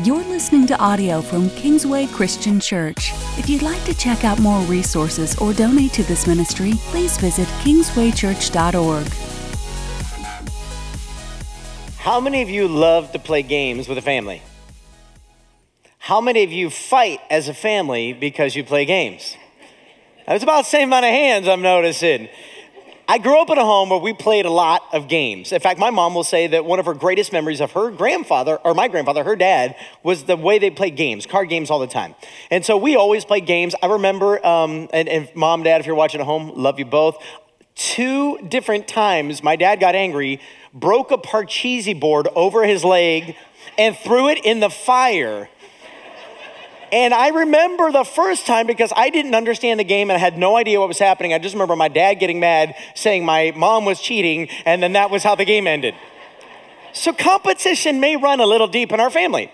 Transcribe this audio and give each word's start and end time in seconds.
You're 0.00 0.24
listening 0.24 0.66
to 0.68 0.78
audio 0.78 1.20
from 1.20 1.50
Kingsway 1.50 2.06
Christian 2.06 2.58
Church. 2.58 3.12
If 3.36 3.50
you'd 3.50 3.60
like 3.60 3.84
to 3.84 3.92
check 3.94 4.24
out 4.24 4.40
more 4.40 4.58
resources 4.62 5.36
or 5.36 5.52
donate 5.52 5.92
to 5.92 6.02
this 6.04 6.26
ministry, 6.26 6.72
please 6.86 7.18
visit 7.18 7.46
kingswaychurch.org. 7.60 9.06
How 11.98 12.20
many 12.20 12.40
of 12.40 12.48
you 12.48 12.68
love 12.68 13.12
to 13.12 13.18
play 13.18 13.42
games 13.42 13.86
with 13.86 13.98
a 13.98 14.02
family? 14.02 14.40
How 15.98 16.22
many 16.22 16.42
of 16.42 16.50
you 16.50 16.70
fight 16.70 17.20
as 17.28 17.48
a 17.48 17.54
family 17.54 18.14
because 18.14 18.56
you 18.56 18.64
play 18.64 18.86
games? 18.86 19.36
That's 20.26 20.42
about 20.42 20.64
the 20.64 20.70
same 20.70 20.88
amount 20.88 21.04
of 21.04 21.10
hands 21.10 21.46
I'm 21.46 21.60
noticing. 21.60 22.30
I 23.08 23.18
grew 23.18 23.40
up 23.40 23.50
in 23.50 23.58
a 23.58 23.64
home 23.64 23.90
where 23.90 23.98
we 23.98 24.12
played 24.12 24.46
a 24.46 24.50
lot 24.50 24.82
of 24.92 25.08
games. 25.08 25.52
In 25.52 25.60
fact, 25.60 25.78
my 25.78 25.90
mom 25.90 26.14
will 26.14 26.24
say 26.24 26.46
that 26.46 26.64
one 26.64 26.78
of 26.78 26.86
her 26.86 26.94
greatest 26.94 27.32
memories 27.32 27.60
of 27.60 27.72
her 27.72 27.90
grandfather, 27.90 28.56
or 28.64 28.74
my 28.74 28.88
grandfather, 28.88 29.24
her 29.24 29.36
dad, 29.36 29.76
was 30.02 30.24
the 30.24 30.36
way 30.36 30.58
they 30.58 30.70
played 30.70 30.96
games, 30.96 31.26
card 31.26 31.48
games 31.48 31.70
all 31.70 31.78
the 31.78 31.86
time. 31.86 32.14
And 32.50 32.64
so 32.64 32.76
we 32.76 32.96
always 32.96 33.24
played 33.24 33.44
games. 33.44 33.74
I 33.82 33.86
remember, 33.86 34.44
um, 34.46 34.88
and, 34.92 35.08
and 35.08 35.28
mom, 35.34 35.64
dad, 35.64 35.80
if 35.80 35.86
you're 35.86 35.96
watching 35.96 36.20
at 36.20 36.26
home, 36.26 36.52
love 36.54 36.78
you 36.78 36.84
both. 36.84 37.18
Two 37.74 38.38
different 38.48 38.86
times, 38.86 39.42
my 39.42 39.56
dad 39.56 39.80
got 39.80 39.94
angry, 39.94 40.40
broke 40.72 41.10
a 41.10 41.18
Parcheesi 41.18 41.98
board 41.98 42.28
over 42.36 42.64
his 42.64 42.84
leg, 42.84 43.34
and 43.76 43.96
threw 43.96 44.28
it 44.28 44.44
in 44.44 44.60
the 44.60 44.70
fire. 44.70 45.48
And 46.92 47.14
I 47.14 47.28
remember 47.28 47.90
the 47.90 48.04
first 48.04 48.46
time 48.46 48.66
because 48.66 48.92
I 48.94 49.08
didn't 49.08 49.34
understand 49.34 49.80
the 49.80 49.84
game 49.84 50.10
and 50.10 50.16
I 50.16 50.20
had 50.20 50.36
no 50.36 50.56
idea 50.56 50.78
what 50.78 50.88
was 50.88 50.98
happening. 50.98 51.32
I 51.32 51.38
just 51.38 51.54
remember 51.54 51.74
my 51.74 51.88
dad 51.88 52.14
getting 52.14 52.38
mad, 52.38 52.74
saying 52.94 53.24
my 53.24 53.52
mom 53.56 53.86
was 53.86 53.98
cheating, 53.98 54.48
and 54.66 54.82
then 54.82 54.92
that 54.92 55.10
was 55.10 55.22
how 55.22 55.34
the 55.34 55.46
game 55.46 55.66
ended. 55.66 55.94
So 56.92 57.14
competition 57.14 57.98
may 57.98 58.16
run 58.16 58.40
a 58.40 58.46
little 58.46 58.68
deep 58.68 58.92
in 58.92 59.00
our 59.00 59.10
family. 59.10 59.50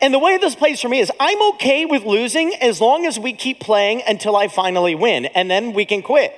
And 0.00 0.14
the 0.14 0.20
way 0.20 0.38
this 0.38 0.54
plays 0.54 0.80
for 0.80 0.88
me 0.88 1.00
is 1.00 1.10
I'm 1.18 1.54
okay 1.54 1.86
with 1.86 2.04
losing 2.04 2.54
as 2.60 2.80
long 2.80 3.04
as 3.04 3.18
we 3.18 3.32
keep 3.32 3.58
playing 3.58 4.02
until 4.06 4.36
I 4.36 4.46
finally 4.46 4.94
win, 4.94 5.24
and 5.26 5.50
then 5.50 5.72
we 5.72 5.84
can 5.86 6.02
quit. 6.02 6.32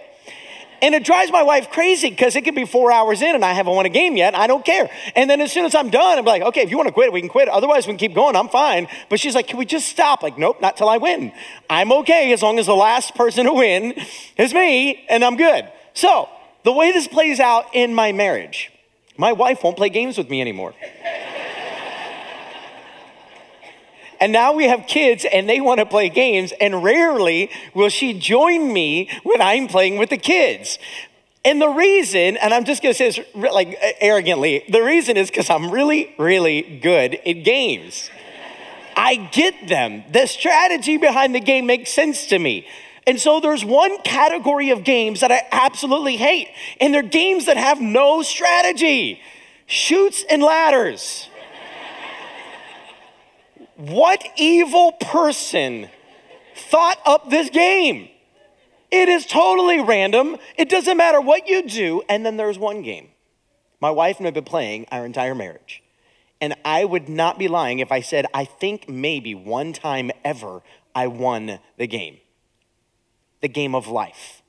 And 0.80 0.94
it 0.94 1.04
drives 1.04 1.32
my 1.32 1.42
wife 1.42 1.70
crazy 1.70 2.10
because 2.10 2.36
it 2.36 2.42
could 2.42 2.54
be 2.54 2.64
four 2.64 2.92
hours 2.92 3.22
in 3.22 3.34
and 3.34 3.44
I 3.44 3.52
haven't 3.52 3.74
won 3.74 3.86
a 3.86 3.90
game 3.90 4.16
yet. 4.16 4.34
I 4.34 4.46
don't 4.46 4.64
care. 4.64 4.90
And 5.16 5.28
then 5.28 5.40
as 5.40 5.52
soon 5.52 5.64
as 5.64 5.74
I'm 5.74 5.90
done, 5.90 6.18
I'm 6.18 6.24
like, 6.24 6.42
okay, 6.42 6.62
if 6.62 6.70
you 6.70 6.76
want 6.76 6.88
to 6.88 6.92
quit, 6.92 7.12
we 7.12 7.20
can 7.20 7.28
quit. 7.28 7.48
Otherwise, 7.48 7.86
we 7.86 7.92
can 7.92 7.98
keep 7.98 8.14
going. 8.14 8.36
I'm 8.36 8.48
fine. 8.48 8.88
But 9.08 9.20
she's 9.20 9.34
like, 9.34 9.48
can 9.48 9.58
we 9.58 9.66
just 9.66 9.88
stop? 9.88 10.22
Like, 10.22 10.38
nope, 10.38 10.60
not 10.60 10.76
till 10.76 10.88
I 10.88 10.98
win. 10.98 11.32
I'm 11.68 11.92
okay 11.92 12.32
as 12.32 12.42
long 12.42 12.58
as 12.58 12.66
the 12.66 12.76
last 12.76 13.14
person 13.14 13.46
to 13.46 13.52
win 13.52 13.94
is 14.36 14.54
me 14.54 15.04
and 15.08 15.24
I'm 15.24 15.36
good. 15.36 15.70
So 15.94 16.28
the 16.64 16.72
way 16.72 16.92
this 16.92 17.08
plays 17.08 17.40
out 17.40 17.74
in 17.74 17.94
my 17.94 18.12
marriage, 18.12 18.70
my 19.16 19.32
wife 19.32 19.64
won't 19.64 19.76
play 19.76 19.88
games 19.88 20.16
with 20.16 20.30
me 20.30 20.40
anymore. 20.40 20.74
And 24.20 24.32
now 24.32 24.52
we 24.52 24.64
have 24.64 24.86
kids 24.86 25.24
and 25.24 25.48
they 25.48 25.60
want 25.60 25.80
to 25.80 25.86
play 25.86 26.08
games, 26.08 26.52
and 26.60 26.82
rarely 26.82 27.50
will 27.74 27.88
she 27.88 28.18
join 28.18 28.72
me 28.72 29.08
when 29.22 29.40
I'm 29.40 29.68
playing 29.68 29.98
with 29.98 30.10
the 30.10 30.16
kids. 30.16 30.78
And 31.44 31.62
the 31.62 31.68
reason, 31.68 32.36
and 32.36 32.52
I'm 32.52 32.64
just 32.64 32.82
gonna 32.82 32.94
say 32.94 33.10
this 33.10 33.20
like 33.34 33.78
arrogantly, 34.00 34.64
the 34.68 34.82
reason 34.82 35.16
is 35.16 35.30
because 35.30 35.48
I'm 35.48 35.70
really, 35.70 36.14
really 36.18 36.80
good 36.82 37.14
at 37.14 37.44
games. 37.44 38.10
I 38.96 39.14
get 39.16 39.68
them. 39.68 40.02
The 40.12 40.26
strategy 40.26 40.96
behind 40.96 41.34
the 41.34 41.40
game 41.40 41.66
makes 41.66 41.90
sense 41.92 42.26
to 42.26 42.38
me. 42.38 42.66
And 43.06 43.20
so 43.20 43.40
there's 43.40 43.64
one 43.64 44.02
category 44.02 44.70
of 44.70 44.84
games 44.84 45.20
that 45.20 45.32
I 45.32 45.42
absolutely 45.52 46.16
hate, 46.16 46.48
and 46.80 46.92
they're 46.92 47.02
games 47.02 47.46
that 47.46 47.56
have 47.56 47.80
no 47.80 48.22
strategy 48.22 49.20
Chutes 49.66 50.24
and 50.28 50.42
Ladders. 50.42 51.28
What 53.78 54.24
evil 54.36 54.90
person 54.90 55.88
thought 56.56 56.98
up 57.06 57.30
this 57.30 57.48
game? 57.48 58.08
It 58.90 59.08
is 59.08 59.24
totally 59.24 59.80
random. 59.80 60.36
It 60.56 60.68
doesn't 60.68 60.96
matter 60.96 61.20
what 61.20 61.48
you 61.48 61.62
do. 61.62 62.02
And 62.08 62.26
then 62.26 62.36
there's 62.36 62.58
one 62.58 62.82
game. 62.82 63.10
My 63.80 63.90
wife 63.90 64.16
and 64.18 64.26
I 64.26 64.28
have 64.28 64.34
been 64.34 64.42
playing 64.42 64.86
our 64.90 65.06
entire 65.06 65.34
marriage. 65.34 65.84
And 66.40 66.54
I 66.64 66.84
would 66.84 67.08
not 67.08 67.38
be 67.38 67.46
lying 67.46 67.78
if 67.78 67.92
I 67.92 68.00
said, 68.00 68.26
I 68.34 68.44
think 68.44 68.88
maybe 68.88 69.32
one 69.36 69.72
time 69.72 70.10
ever 70.24 70.62
I 70.92 71.06
won 71.06 71.60
the 71.76 71.86
game 71.86 72.18
the 73.40 73.48
game 73.48 73.76
of 73.76 73.86
life. 73.86 74.42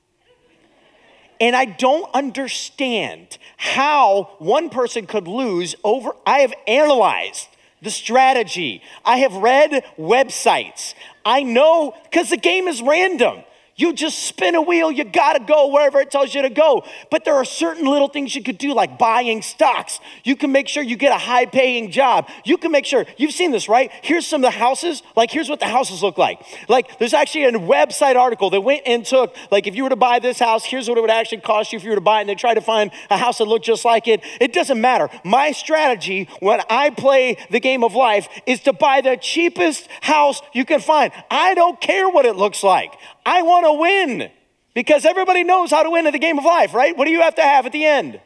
And 1.40 1.54
I 1.54 1.64
don't 1.64 2.12
understand 2.12 3.38
how 3.56 4.34
one 4.40 4.68
person 4.68 5.06
could 5.06 5.28
lose 5.28 5.76
over. 5.84 6.10
I 6.26 6.40
have 6.40 6.52
analyzed 6.66 7.46
the 7.82 7.90
strategy. 7.90 8.82
I 9.04 9.18
have 9.18 9.34
read 9.34 9.84
websites. 9.98 10.94
I 11.24 11.42
know 11.42 11.94
because 12.04 12.30
the 12.30 12.36
game 12.36 12.68
is 12.68 12.82
random. 12.82 13.44
You 13.80 13.94
just 13.94 14.18
spin 14.18 14.54
a 14.54 14.60
wheel, 14.60 14.90
you 14.90 15.04
gotta 15.04 15.40
go 15.40 15.68
wherever 15.68 16.00
it 16.00 16.10
tells 16.10 16.34
you 16.34 16.42
to 16.42 16.50
go. 16.50 16.84
But 17.10 17.24
there 17.24 17.34
are 17.34 17.46
certain 17.46 17.86
little 17.86 18.08
things 18.08 18.34
you 18.34 18.42
could 18.42 18.58
do, 18.58 18.74
like 18.74 18.98
buying 18.98 19.40
stocks. 19.40 20.00
You 20.22 20.36
can 20.36 20.52
make 20.52 20.68
sure 20.68 20.82
you 20.82 20.96
get 20.96 21.12
a 21.12 21.18
high 21.18 21.46
paying 21.46 21.90
job. 21.90 22.28
You 22.44 22.58
can 22.58 22.72
make 22.72 22.84
sure, 22.84 23.06
you've 23.16 23.32
seen 23.32 23.52
this, 23.52 23.70
right? 23.70 23.90
Here's 24.02 24.26
some 24.26 24.44
of 24.44 24.52
the 24.52 24.58
houses. 24.58 25.02
Like, 25.16 25.30
here's 25.30 25.48
what 25.48 25.60
the 25.60 25.66
houses 25.66 26.02
look 26.02 26.18
like. 26.18 26.42
Like, 26.68 26.98
there's 26.98 27.14
actually 27.14 27.44
a 27.44 27.52
website 27.52 28.16
article 28.16 28.50
that 28.50 28.60
went 28.60 28.82
and 28.84 29.02
took, 29.02 29.34
like, 29.50 29.66
if 29.66 29.74
you 29.74 29.84
were 29.84 29.88
to 29.88 29.96
buy 29.96 30.18
this 30.18 30.38
house, 30.38 30.66
here's 30.66 30.86
what 30.86 30.98
it 30.98 31.00
would 31.00 31.08
actually 31.08 31.40
cost 31.40 31.72
you 31.72 31.78
if 31.78 31.82
you 31.82 31.88
were 31.88 31.96
to 31.96 32.02
buy 32.02 32.18
it. 32.18 32.20
And 32.22 32.28
they 32.28 32.34
tried 32.34 32.54
to 32.54 32.60
find 32.60 32.90
a 33.08 33.16
house 33.16 33.38
that 33.38 33.46
looked 33.46 33.64
just 33.64 33.86
like 33.86 34.06
it. 34.06 34.20
It 34.42 34.52
doesn't 34.52 34.78
matter. 34.78 35.08
My 35.24 35.52
strategy 35.52 36.28
when 36.40 36.60
I 36.68 36.90
play 36.90 37.38
the 37.50 37.60
game 37.60 37.82
of 37.82 37.94
life 37.94 38.28
is 38.44 38.60
to 38.60 38.74
buy 38.74 39.00
the 39.00 39.16
cheapest 39.16 39.88
house 40.02 40.42
you 40.52 40.66
can 40.66 40.80
find. 40.80 41.12
I 41.30 41.54
don't 41.54 41.80
care 41.80 42.10
what 42.10 42.26
it 42.26 42.36
looks 42.36 42.62
like. 42.62 42.92
I 43.24 43.42
want 43.42 43.66
to 43.66 43.72
win 43.74 44.30
because 44.74 45.04
everybody 45.04 45.44
knows 45.44 45.70
how 45.70 45.82
to 45.82 45.90
win 45.90 46.06
in 46.06 46.12
the 46.12 46.18
game 46.18 46.38
of 46.38 46.44
life, 46.44 46.74
right? 46.74 46.96
What 46.96 47.04
do 47.04 47.10
you 47.10 47.22
have 47.22 47.34
to 47.36 47.42
have 47.42 47.66
at 47.66 47.72
the 47.72 47.84
end? 47.84 48.20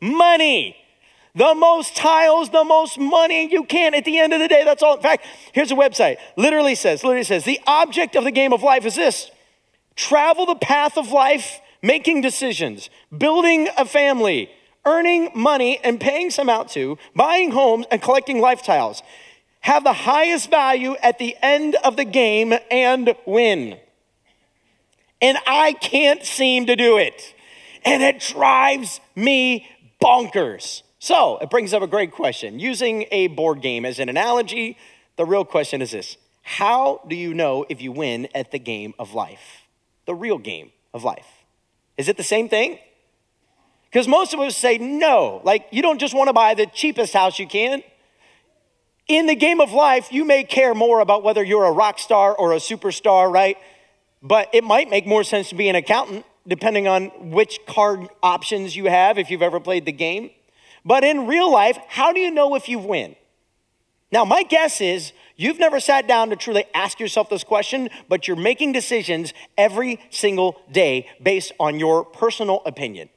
Money. 0.00 0.76
The 1.36 1.54
most 1.54 1.96
tiles, 1.96 2.50
the 2.50 2.64
most 2.64 2.98
money 2.98 3.50
you 3.50 3.64
can 3.64 3.94
at 3.94 4.04
the 4.04 4.18
end 4.18 4.32
of 4.32 4.40
the 4.40 4.46
day. 4.46 4.62
That's 4.64 4.82
all. 4.82 4.96
In 4.96 5.02
fact, 5.02 5.26
here's 5.52 5.72
a 5.72 5.74
website. 5.74 6.18
Literally 6.36 6.76
says, 6.76 7.02
literally 7.02 7.24
says, 7.24 7.44
the 7.44 7.60
object 7.66 8.14
of 8.14 8.22
the 8.22 8.30
game 8.30 8.52
of 8.52 8.62
life 8.62 8.86
is 8.86 8.94
this 8.94 9.30
travel 9.96 10.46
the 10.46 10.54
path 10.54 10.96
of 10.96 11.10
life, 11.10 11.60
making 11.82 12.20
decisions, 12.20 12.88
building 13.16 13.68
a 13.76 13.84
family, 13.84 14.50
earning 14.84 15.30
money 15.34 15.80
and 15.82 16.00
paying 16.00 16.30
some 16.30 16.48
out 16.48 16.68
to, 16.68 16.98
buying 17.16 17.50
homes 17.50 17.86
and 17.90 18.00
collecting 18.00 18.40
life 18.40 18.62
tiles. 18.62 19.02
Have 19.60 19.82
the 19.82 19.92
highest 19.92 20.50
value 20.50 20.94
at 21.02 21.18
the 21.18 21.36
end 21.42 21.74
of 21.82 21.96
the 21.96 22.04
game 22.04 22.54
and 22.70 23.14
win 23.26 23.78
and 25.24 25.38
I 25.46 25.72
can't 25.72 26.22
seem 26.22 26.66
to 26.66 26.76
do 26.76 26.98
it. 26.98 27.34
And 27.82 28.02
it 28.02 28.20
drives 28.20 29.00
me 29.16 29.66
bonkers. 29.98 30.82
So 30.98 31.38
it 31.38 31.48
brings 31.48 31.72
up 31.72 31.82
a 31.82 31.86
great 31.86 32.12
question. 32.12 32.60
Using 32.60 33.06
a 33.10 33.28
board 33.28 33.62
game 33.62 33.86
as 33.86 33.98
an 33.98 34.10
analogy, 34.10 34.76
the 35.16 35.24
real 35.24 35.46
question 35.46 35.80
is 35.80 35.92
this 35.92 36.18
How 36.42 37.00
do 37.08 37.16
you 37.16 37.32
know 37.32 37.64
if 37.70 37.80
you 37.80 37.90
win 37.90 38.28
at 38.34 38.50
the 38.50 38.58
game 38.58 38.92
of 38.98 39.14
life? 39.14 39.62
The 40.04 40.14
real 40.14 40.36
game 40.36 40.72
of 40.92 41.04
life. 41.04 41.26
Is 41.96 42.10
it 42.10 42.18
the 42.18 42.22
same 42.22 42.50
thing? 42.50 42.78
Because 43.90 44.06
most 44.06 44.34
of 44.34 44.40
us 44.40 44.54
say 44.54 44.76
no. 44.76 45.40
Like, 45.42 45.68
you 45.70 45.80
don't 45.80 46.00
just 46.00 46.12
want 46.12 46.28
to 46.28 46.34
buy 46.34 46.52
the 46.52 46.66
cheapest 46.66 47.14
house 47.14 47.38
you 47.38 47.46
can. 47.46 47.82
In 49.08 49.24
the 49.24 49.36
game 49.36 49.62
of 49.62 49.72
life, 49.72 50.12
you 50.12 50.26
may 50.26 50.44
care 50.44 50.74
more 50.74 51.00
about 51.00 51.22
whether 51.22 51.42
you're 51.42 51.64
a 51.64 51.72
rock 51.72 51.98
star 51.98 52.34
or 52.36 52.52
a 52.52 52.56
superstar, 52.56 53.32
right? 53.32 53.56
But 54.24 54.48
it 54.54 54.64
might 54.64 54.88
make 54.88 55.06
more 55.06 55.22
sense 55.22 55.50
to 55.50 55.54
be 55.54 55.68
an 55.68 55.76
accountant, 55.76 56.24
depending 56.48 56.88
on 56.88 57.30
which 57.30 57.60
card 57.66 58.08
options 58.22 58.74
you 58.74 58.86
have 58.86 59.18
if 59.18 59.30
you've 59.30 59.42
ever 59.42 59.60
played 59.60 59.84
the 59.84 59.92
game. 59.92 60.30
But 60.82 61.04
in 61.04 61.26
real 61.26 61.52
life, 61.52 61.78
how 61.88 62.12
do 62.12 62.20
you 62.20 62.30
know 62.30 62.54
if 62.54 62.66
you 62.66 62.78
win? 62.78 63.16
Now, 64.10 64.24
my 64.24 64.42
guess 64.42 64.80
is 64.80 65.12
you've 65.36 65.58
never 65.58 65.78
sat 65.78 66.08
down 66.08 66.30
to 66.30 66.36
truly 66.36 66.64
ask 66.74 66.98
yourself 67.00 67.28
this 67.28 67.44
question, 67.44 67.90
but 68.08 68.26
you're 68.26 68.36
making 68.36 68.72
decisions 68.72 69.34
every 69.58 70.00
single 70.10 70.60
day 70.72 71.08
based 71.22 71.52
on 71.60 71.78
your 71.78 72.04
personal 72.04 72.62
opinion. 72.64 73.10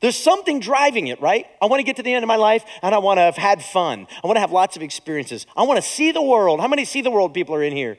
There's 0.00 0.18
something 0.18 0.60
driving 0.60 1.06
it, 1.06 1.20
right? 1.22 1.46
I 1.62 1.66
want 1.66 1.80
to 1.80 1.84
get 1.84 1.96
to 1.96 2.02
the 2.02 2.12
end 2.12 2.22
of 2.22 2.28
my 2.28 2.36
life 2.36 2.64
and 2.82 2.94
I 2.94 2.98
want 2.98 3.16
to 3.16 3.22
have 3.22 3.36
had 3.36 3.64
fun. 3.64 4.06
I 4.22 4.26
want 4.26 4.36
to 4.36 4.40
have 4.40 4.52
lots 4.52 4.76
of 4.76 4.82
experiences. 4.82 5.46
I 5.56 5.62
want 5.62 5.82
to 5.82 5.88
see 5.88 6.12
the 6.12 6.20
world. 6.20 6.60
How 6.60 6.68
many 6.68 6.84
see 6.84 7.00
the 7.00 7.10
world 7.10 7.32
people 7.32 7.54
are 7.54 7.62
in 7.62 7.74
here? 7.74 7.96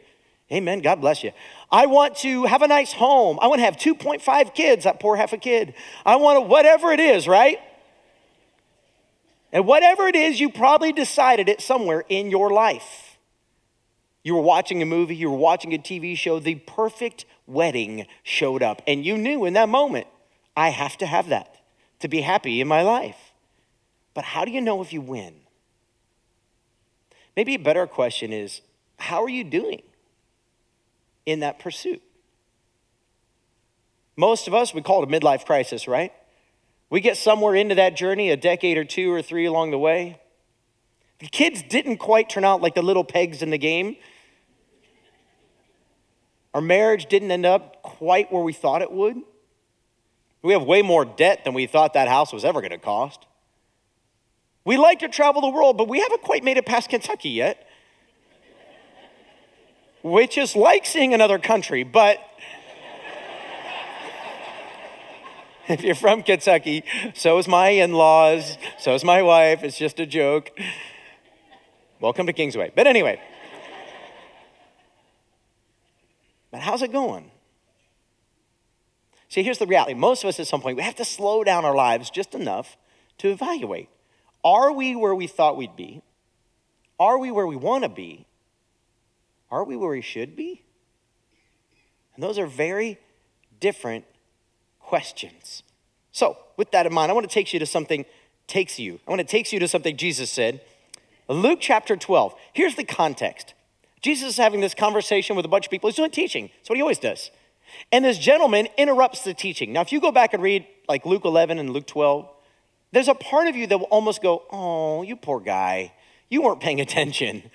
Amen. 0.52 0.80
God 0.82 1.02
bless 1.02 1.24
you. 1.24 1.32
I 1.72 1.88
want 1.88 2.18
to 2.18 2.46
have 2.46 2.62
a 2.62 2.68
nice 2.68 2.94
home. 2.94 3.40
I 3.42 3.48
want 3.48 3.60
to 3.60 3.66
have 3.66 3.78
2.5 3.78 4.54
kids, 4.54 4.84
that 4.84 5.00
poor 5.00 5.16
half 5.16 5.34
a 5.34 5.38
kid. 5.38 5.74
I 6.06 6.18
want 6.18 6.38
to, 6.38 6.42
whatever 6.42 6.92
it 6.92 7.00
is, 7.00 7.28
right? 7.28 7.60
And 9.52 9.66
whatever 9.66 10.08
it 10.08 10.16
is, 10.16 10.40
you 10.40 10.50
probably 10.50 10.92
decided 10.92 11.50
it 11.50 11.62
somewhere 11.62 12.04
in 12.10 12.30
your 12.30 12.52
life. 12.52 13.18
You 14.22 14.36
were 14.36 14.42
watching 14.42 14.82
a 14.82 14.86
movie, 14.86 15.16
you 15.16 15.30
were 15.30 15.38
watching 15.38 15.74
a 15.74 15.78
TV 15.78 16.18
show, 16.18 16.40
the 16.40 16.56
perfect 16.56 17.26
wedding 17.48 18.06
showed 18.24 18.62
up. 18.62 18.82
And 18.88 19.06
you 19.06 19.18
knew 19.18 19.46
in 19.46 19.54
that 19.54 19.70
moment, 19.70 20.08
I 20.58 20.70
have 20.70 20.98
to 20.98 21.06
have 21.06 21.30
that 21.30 21.58
to 22.00 22.08
be 22.08 22.22
happy 22.22 22.62
in 22.62 22.68
my 22.68 22.82
life. 22.82 23.32
But 24.14 24.26
how 24.26 24.46
do 24.46 24.52
you 24.52 24.62
know 24.62 24.82
if 24.82 24.94
you 24.94 25.02
win? 25.02 25.36
Maybe 27.36 27.56
a 27.56 27.60
better 27.60 27.88
question 27.88 28.32
is 28.32 28.62
how 28.98 29.24
are 29.24 29.30
you 29.30 29.44
doing 29.44 29.82
in 31.26 31.40
that 31.40 31.60
pursuit? 31.60 32.02
Most 34.16 34.48
of 34.48 34.54
us, 34.54 34.74
we 34.74 34.82
call 34.82 35.04
it 35.04 35.10
a 35.10 35.20
midlife 35.20 35.46
crisis, 35.46 35.88
right? 35.88 36.14
We 36.90 37.02
get 37.02 37.18
somewhere 37.18 37.56
into 37.56 37.76
that 37.76 37.96
journey, 37.96 38.32
a 38.32 38.38
decade 38.38 38.78
or 38.78 38.86
two 38.86 39.12
or 39.12 39.22
three 39.22 39.46
along 39.46 39.72
the 39.72 39.80
way. 39.80 40.22
The 41.20 41.28
kids 41.28 41.64
didn't 41.64 41.98
quite 41.98 42.30
turn 42.30 42.46
out 42.46 42.62
like 42.62 42.76
the 42.76 42.82
little 42.82 43.04
pegs 43.04 43.42
in 43.42 43.50
the 43.50 43.58
game. 43.58 43.98
Our 46.54 46.62
marriage 46.62 47.08
didn't 47.08 47.32
end 47.32 47.46
up 47.46 47.82
quite 47.82 48.32
where 48.32 48.44
we 48.44 48.54
thought 48.54 48.82
it 48.82 48.92
would. 48.92 49.18
We 50.42 50.54
have 50.54 50.64
way 50.64 50.82
more 50.82 51.04
debt 51.04 51.44
than 51.44 51.54
we 51.54 51.66
thought 51.66 51.94
that 51.94 52.08
house 52.08 52.32
was 52.32 52.46
ever 52.46 52.62
going 52.62 52.72
to 52.72 52.78
cost. 52.78 53.26
We 54.64 54.78
like 54.78 55.00
to 55.00 55.08
travel 55.08 55.42
the 55.42 55.50
world, 55.50 55.78
but 55.78 55.88
we 55.88 56.00
haven't 56.00 56.22
quite 56.22 56.44
made 56.44 56.58
it 56.58 56.66
past 56.66 56.90
Kentucky 56.90 57.30
yet, 57.30 57.65
which 60.06 60.38
is 60.38 60.56
like 60.56 60.86
seeing 60.86 61.16
another 61.16 61.40
country, 61.40 61.82
but 61.82 62.20
if 65.68 65.82
you're 65.82 65.96
from 65.96 66.22
Kentucky, 66.22 66.84
so 67.16 67.40
is 67.40 67.48
my 67.48 67.70
in 67.70 67.92
laws, 67.94 68.60
so 68.78 68.94
is 68.94 69.04
my 69.04 69.24
wife. 69.24 69.64
It's 69.64 69.80
just 69.80 70.00
a 70.00 70.06
joke. 70.06 70.52
Welcome 72.00 72.28
to 72.28 72.34
Kingsway. 72.34 72.72
But 72.76 72.86
anyway, 72.86 73.20
but 76.52 76.60
how's 76.62 76.84
it 76.84 76.92
going? 76.92 77.32
See, 79.28 79.42
here's 79.42 79.58
the 79.58 79.66
reality. 79.66 79.96
Most 79.96 80.24
of 80.24 80.28
us 80.28 80.40
at 80.40 80.46
some 80.46 80.62
point, 80.62 80.78
we 80.78 80.84
have 80.84 80.96
to 80.98 81.06
slow 81.06 81.44
down 81.44 81.66
our 81.66 81.74
lives 81.74 82.12
just 82.12 82.36
enough 82.36 82.78
to 83.18 83.30
evaluate. 83.30 83.90
Are 84.44 84.72
we 84.72 84.96
where 84.96 85.16
we 85.16 85.26
thought 85.26 85.58
we'd 85.58 85.76
be? 85.76 86.04
Are 87.00 87.18
we 87.18 87.32
where 87.32 87.48
we 87.48 87.56
want 87.56 87.86
to 87.86 87.90
be? 87.90 88.28
Are 89.52 89.64
we 89.64 89.76
where 89.76 89.92
we 89.92 90.02
should 90.02 90.36
be? 90.36 90.64
And 92.16 92.24
those 92.24 92.38
are 92.40 92.48
very 92.48 93.00
different 93.60 94.06
questions. 94.80 95.64
So, 96.12 96.38
with 96.58 96.72
that 96.72 96.86
in 96.86 96.94
mind, 96.94 97.12
I 97.12 97.14
want 97.14 97.30
to 97.30 97.34
take 97.34 97.54
you 97.54 97.60
to 97.60 97.66
something 97.66 98.06
takes 98.48 98.80
you. 98.80 99.00
I 99.08 99.12
want 99.12 99.20
to 99.20 99.28
take 99.28 99.52
you 99.52 99.60
to 99.60 99.68
something 99.68 99.98
Jesus 99.98 100.32
said. 100.32 100.62
Luke 101.28 101.60
chapter 101.62 101.96
12. 101.96 102.36
Here's 102.54 102.76
the 102.76 102.84
context. 102.84 103.54
Jesus 104.02 104.30
is 104.30 104.38
having 104.38 104.62
this 104.62 104.76
conversation 104.76 105.36
with 105.36 105.46
a 105.46 105.50
bunch 105.50 105.66
of 105.66 105.72
people. 105.72 105.90
He's 105.90 105.98
doing 105.98 106.12
teaching. 106.12 106.52
That's 106.58 106.70
what 106.70 106.76
he 106.76 106.82
always 106.82 107.00
does. 107.00 107.32
And 107.92 108.06
this 108.06 108.20
gentleman 108.20 108.68
interrupts 108.78 109.24
the 109.24 109.34
teaching. 109.34 109.74
Now, 109.74 109.82
if 109.82 109.92
you 109.92 110.00
go 110.00 110.12
back 110.12 110.34
and 110.34 110.44
read 110.44 110.68
like 110.88 111.06
Luke 111.06 111.26
11 111.26 111.58
and 111.58 111.72
Luke 111.72 111.88
12, 111.88 112.30
there's 112.92 113.08
a 113.08 113.16
part 113.16 113.48
of 113.48 113.56
you 113.56 113.66
that 113.68 113.78
will 113.78 113.88
almost 113.88 114.22
go, 114.22 114.44
Oh, 114.52 115.02
you 115.02 115.16
poor 115.16 115.40
guy. 115.40 115.92
You 116.30 116.44
weren't 116.44 116.60
paying 116.60 116.80
attention. 116.82 117.50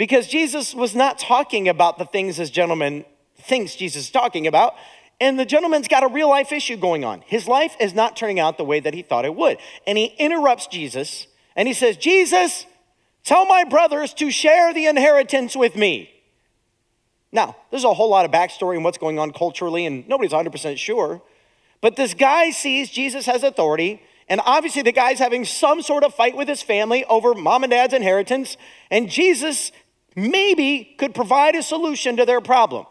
Because 0.00 0.28
Jesus 0.28 0.74
was 0.74 0.94
not 0.94 1.18
talking 1.18 1.68
about 1.68 1.98
the 1.98 2.06
things 2.06 2.38
this 2.38 2.48
gentleman 2.48 3.04
thinks 3.36 3.76
Jesus 3.76 4.04
is 4.04 4.10
talking 4.10 4.46
about. 4.46 4.72
And 5.20 5.38
the 5.38 5.44
gentleman's 5.44 5.88
got 5.88 6.02
a 6.02 6.08
real 6.08 6.30
life 6.30 6.52
issue 6.52 6.78
going 6.78 7.04
on. 7.04 7.20
His 7.26 7.46
life 7.46 7.76
is 7.78 7.92
not 7.92 8.16
turning 8.16 8.40
out 8.40 8.56
the 8.56 8.64
way 8.64 8.80
that 8.80 8.94
he 8.94 9.02
thought 9.02 9.26
it 9.26 9.34
would. 9.34 9.58
And 9.86 9.98
he 9.98 10.06
interrupts 10.18 10.68
Jesus 10.68 11.26
and 11.54 11.68
he 11.68 11.74
says, 11.74 11.98
Jesus, 11.98 12.64
tell 13.24 13.44
my 13.44 13.64
brothers 13.64 14.14
to 14.14 14.30
share 14.30 14.72
the 14.72 14.86
inheritance 14.86 15.54
with 15.54 15.76
me. 15.76 16.10
Now, 17.30 17.56
there's 17.70 17.84
a 17.84 17.92
whole 17.92 18.08
lot 18.08 18.24
of 18.24 18.30
backstory 18.30 18.76
and 18.76 18.84
what's 18.84 18.96
going 18.96 19.18
on 19.18 19.32
culturally, 19.32 19.84
and 19.84 20.08
nobody's 20.08 20.32
100% 20.32 20.78
sure. 20.78 21.20
But 21.82 21.96
this 21.96 22.14
guy 22.14 22.52
sees 22.52 22.88
Jesus 22.88 23.26
has 23.26 23.42
authority, 23.42 24.02
and 24.30 24.40
obviously 24.46 24.80
the 24.80 24.92
guy's 24.92 25.18
having 25.18 25.44
some 25.44 25.82
sort 25.82 26.04
of 26.04 26.14
fight 26.14 26.34
with 26.34 26.48
his 26.48 26.62
family 26.62 27.04
over 27.04 27.34
mom 27.34 27.64
and 27.64 27.70
dad's 27.70 27.92
inheritance, 27.92 28.56
and 28.90 29.10
Jesus 29.10 29.72
maybe 30.16 30.94
could 30.98 31.14
provide 31.14 31.54
a 31.54 31.62
solution 31.62 32.16
to 32.16 32.26
their 32.26 32.40
problem. 32.40 32.86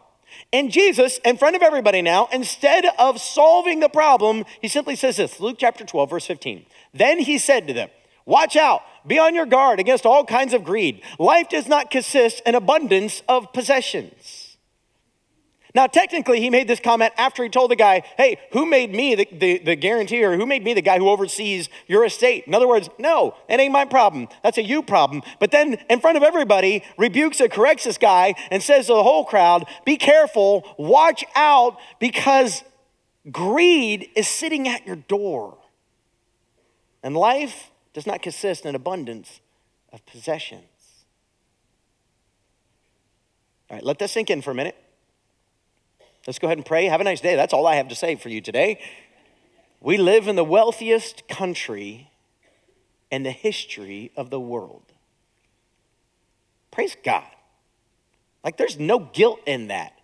And 0.52 0.70
Jesus, 0.70 1.18
in 1.24 1.36
front 1.36 1.56
of 1.56 1.62
everybody 1.62 2.02
now, 2.02 2.28
instead 2.32 2.86
of 2.98 3.20
solving 3.20 3.80
the 3.80 3.88
problem, 3.88 4.44
he 4.60 4.68
simply 4.68 4.96
says 4.96 5.16
this 5.16 5.40
Luke 5.40 5.56
chapter 5.58 5.84
12, 5.84 6.10
verse 6.10 6.26
15. 6.26 6.66
Then 6.94 7.18
he 7.18 7.38
said 7.38 7.66
to 7.66 7.72
them, 7.72 7.88
Watch 8.26 8.56
out, 8.56 8.82
be 9.06 9.18
on 9.18 9.34
your 9.34 9.46
guard 9.46 9.80
against 9.80 10.06
all 10.06 10.24
kinds 10.24 10.54
of 10.54 10.64
greed. 10.64 11.02
Life 11.18 11.48
does 11.48 11.66
not 11.66 11.90
consist 11.90 12.42
in 12.46 12.54
abundance 12.54 13.22
of 13.28 13.52
possessions. 13.52 14.39
Now, 15.74 15.86
technically, 15.86 16.40
he 16.40 16.50
made 16.50 16.66
this 16.66 16.80
comment 16.80 17.12
after 17.16 17.42
he 17.42 17.48
told 17.48 17.70
the 17.70 17.76
guy, 17.76 18.02
Hey, 18.16 18.38
who 18.52 18.66
made 18.66 18.92
me 18.92 19.14
the, 19.14 19.28
the, 19.30 19.58
the 19.58 19.76
guarantor? 19.76 20.36
Who 20.36 20.46
made 20.46 20.64
me 20.64 20.74
the 20.74 20.82
guy 20.82 20.98
who 20.98 21.08
oversees 21.08 21.68
your 21.86 22.04
estate? 22.04 22.44
In 22.46 22.54
other 22.54 22.66
words, 22.66 22.88
no, 22.98 23.34
that 23.48 23.60
ain't 23.60 23.72
my 23.72 23.84
problem. 23.84 24.28
That's 24.42 24.58
a 24.58 24.62
you 24.62 24.82
problem. 24.82 25.22
But 25.38 25.52
then, 25.52 25.78
in 25.88 26.00
front 26.00 26.16
of 26.16 26.22
everybody, 26.22 26.82
rebukes 26.98 27.40
and 27.40 27.50
corrects 27.50 27.84
this 27.84 27.98
guy 27.98 28.34
and 28.50 28.62
says 28.62 28.86
to 28.86 28.94
the 28.94 29.02
whole 29.02 29.24
crowd, 29.24 29.64
Be 29.84 29.96
careful, 29.96 30.64
watch 30.76 31.24
out, 31.36 31.78
because 32.00 32.64
greed 33.30 34.08
is 34.16 34.26
sitting 34.28 34.66
at 34.66 34.86
your 34.86 34.96
door. 34.96 35.58
And 37.02 37.16
life 37.16 37.70
does 37.92 38.06
not 38.06 38.22
consist 38.22 38.66
in 38.66 38.74
abundance 38.74 39.40
of 39.92 40.04
possessions. 40.04 40.64
All 43.70 43.76
right, 43.76 43.84
let 43.84 44.00
that 44.00 44.10
sink 44.10 44.30
in 44.30 44.42
for 44.42 44.50
a 44.50 44.54
minute. 44.54 44.76
Let's 46.30 46.38
go 46.38 46.46
ahead 46.46 46.58
and 46.58 46.64
pray. 46.64 46.84
Have 46.84 47.00
a 47.00 47.04
nice 47.04 47.20
day. 47.20 47.34
That's 47.34 47.52
all 47.52 47.66
I 47.66 47.74
have 47.74 47.88
to 47.88 47.96
say 47.96 48.14
for 48.14 48.28
you 48.28 48.40
today. 48.40 48.80
We 49.80 49.96
live 49.96 50.28
in 50.28 50.36
the 50.36 50.44
wealthiest 50.44 51.26
country 51.26 52.08
in 53.10 53.24
the 53.24 53.32
history 53.32 54.12
of 54.16 54.30
the 54.30 54.38
world. 54.38 54.92
Praise 56.70 56.96
God. 57.04 57.26
Like 58.44 58.58
there's 58.58 58.78
no 58.78 59.00
guilt 59.00 59.40
in 59.44 59.66
that. 59.66 59.94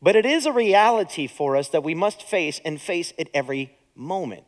But 0.00 0.16
it 0.16 0.24
is 0.24 0.46
a 0.46 0.50
reality 0.50 1.26
for 1.26 1.58
us 1.58 1.68
that 1.68 1.84
we 1.84 1.94
must 1.94 2.22
face 2.22 2.58
and 2.64 2.80
face 2.80 3.12
at 3.18 3.28
every 3.34 3.76
moment. 3.94 4.44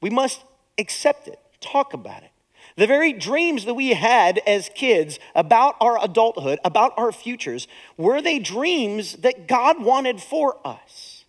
We 0.00 0.10
must 0.10 0.44
accept 0.78 1.26
it, 1.26 1.40
talk 1.60 1.92
about 1.92 2.22
it. 2.22 2.30
The 2.78 2.86
very 2.86 3.12
dreams 3.12 3.64
that 3.64 3.74
we 3.74 3.88
had 3.88 4.38
as 4.46 4.70
kids 4.72 5.18
about 5.34 5.74
our 5.80 6.02
adulthood, 6.02 6.60
about 6.64 6.92
our 6.96 7.10
futures, 7.10 7.66
were 7.96 8.22
they 8.22 8.38
dreams 8.38 9.14
that 9.14 9.48
God 9.48 9.82
wanted 9.82 10.22
for 10.22 10.64
us? 10.64 11.24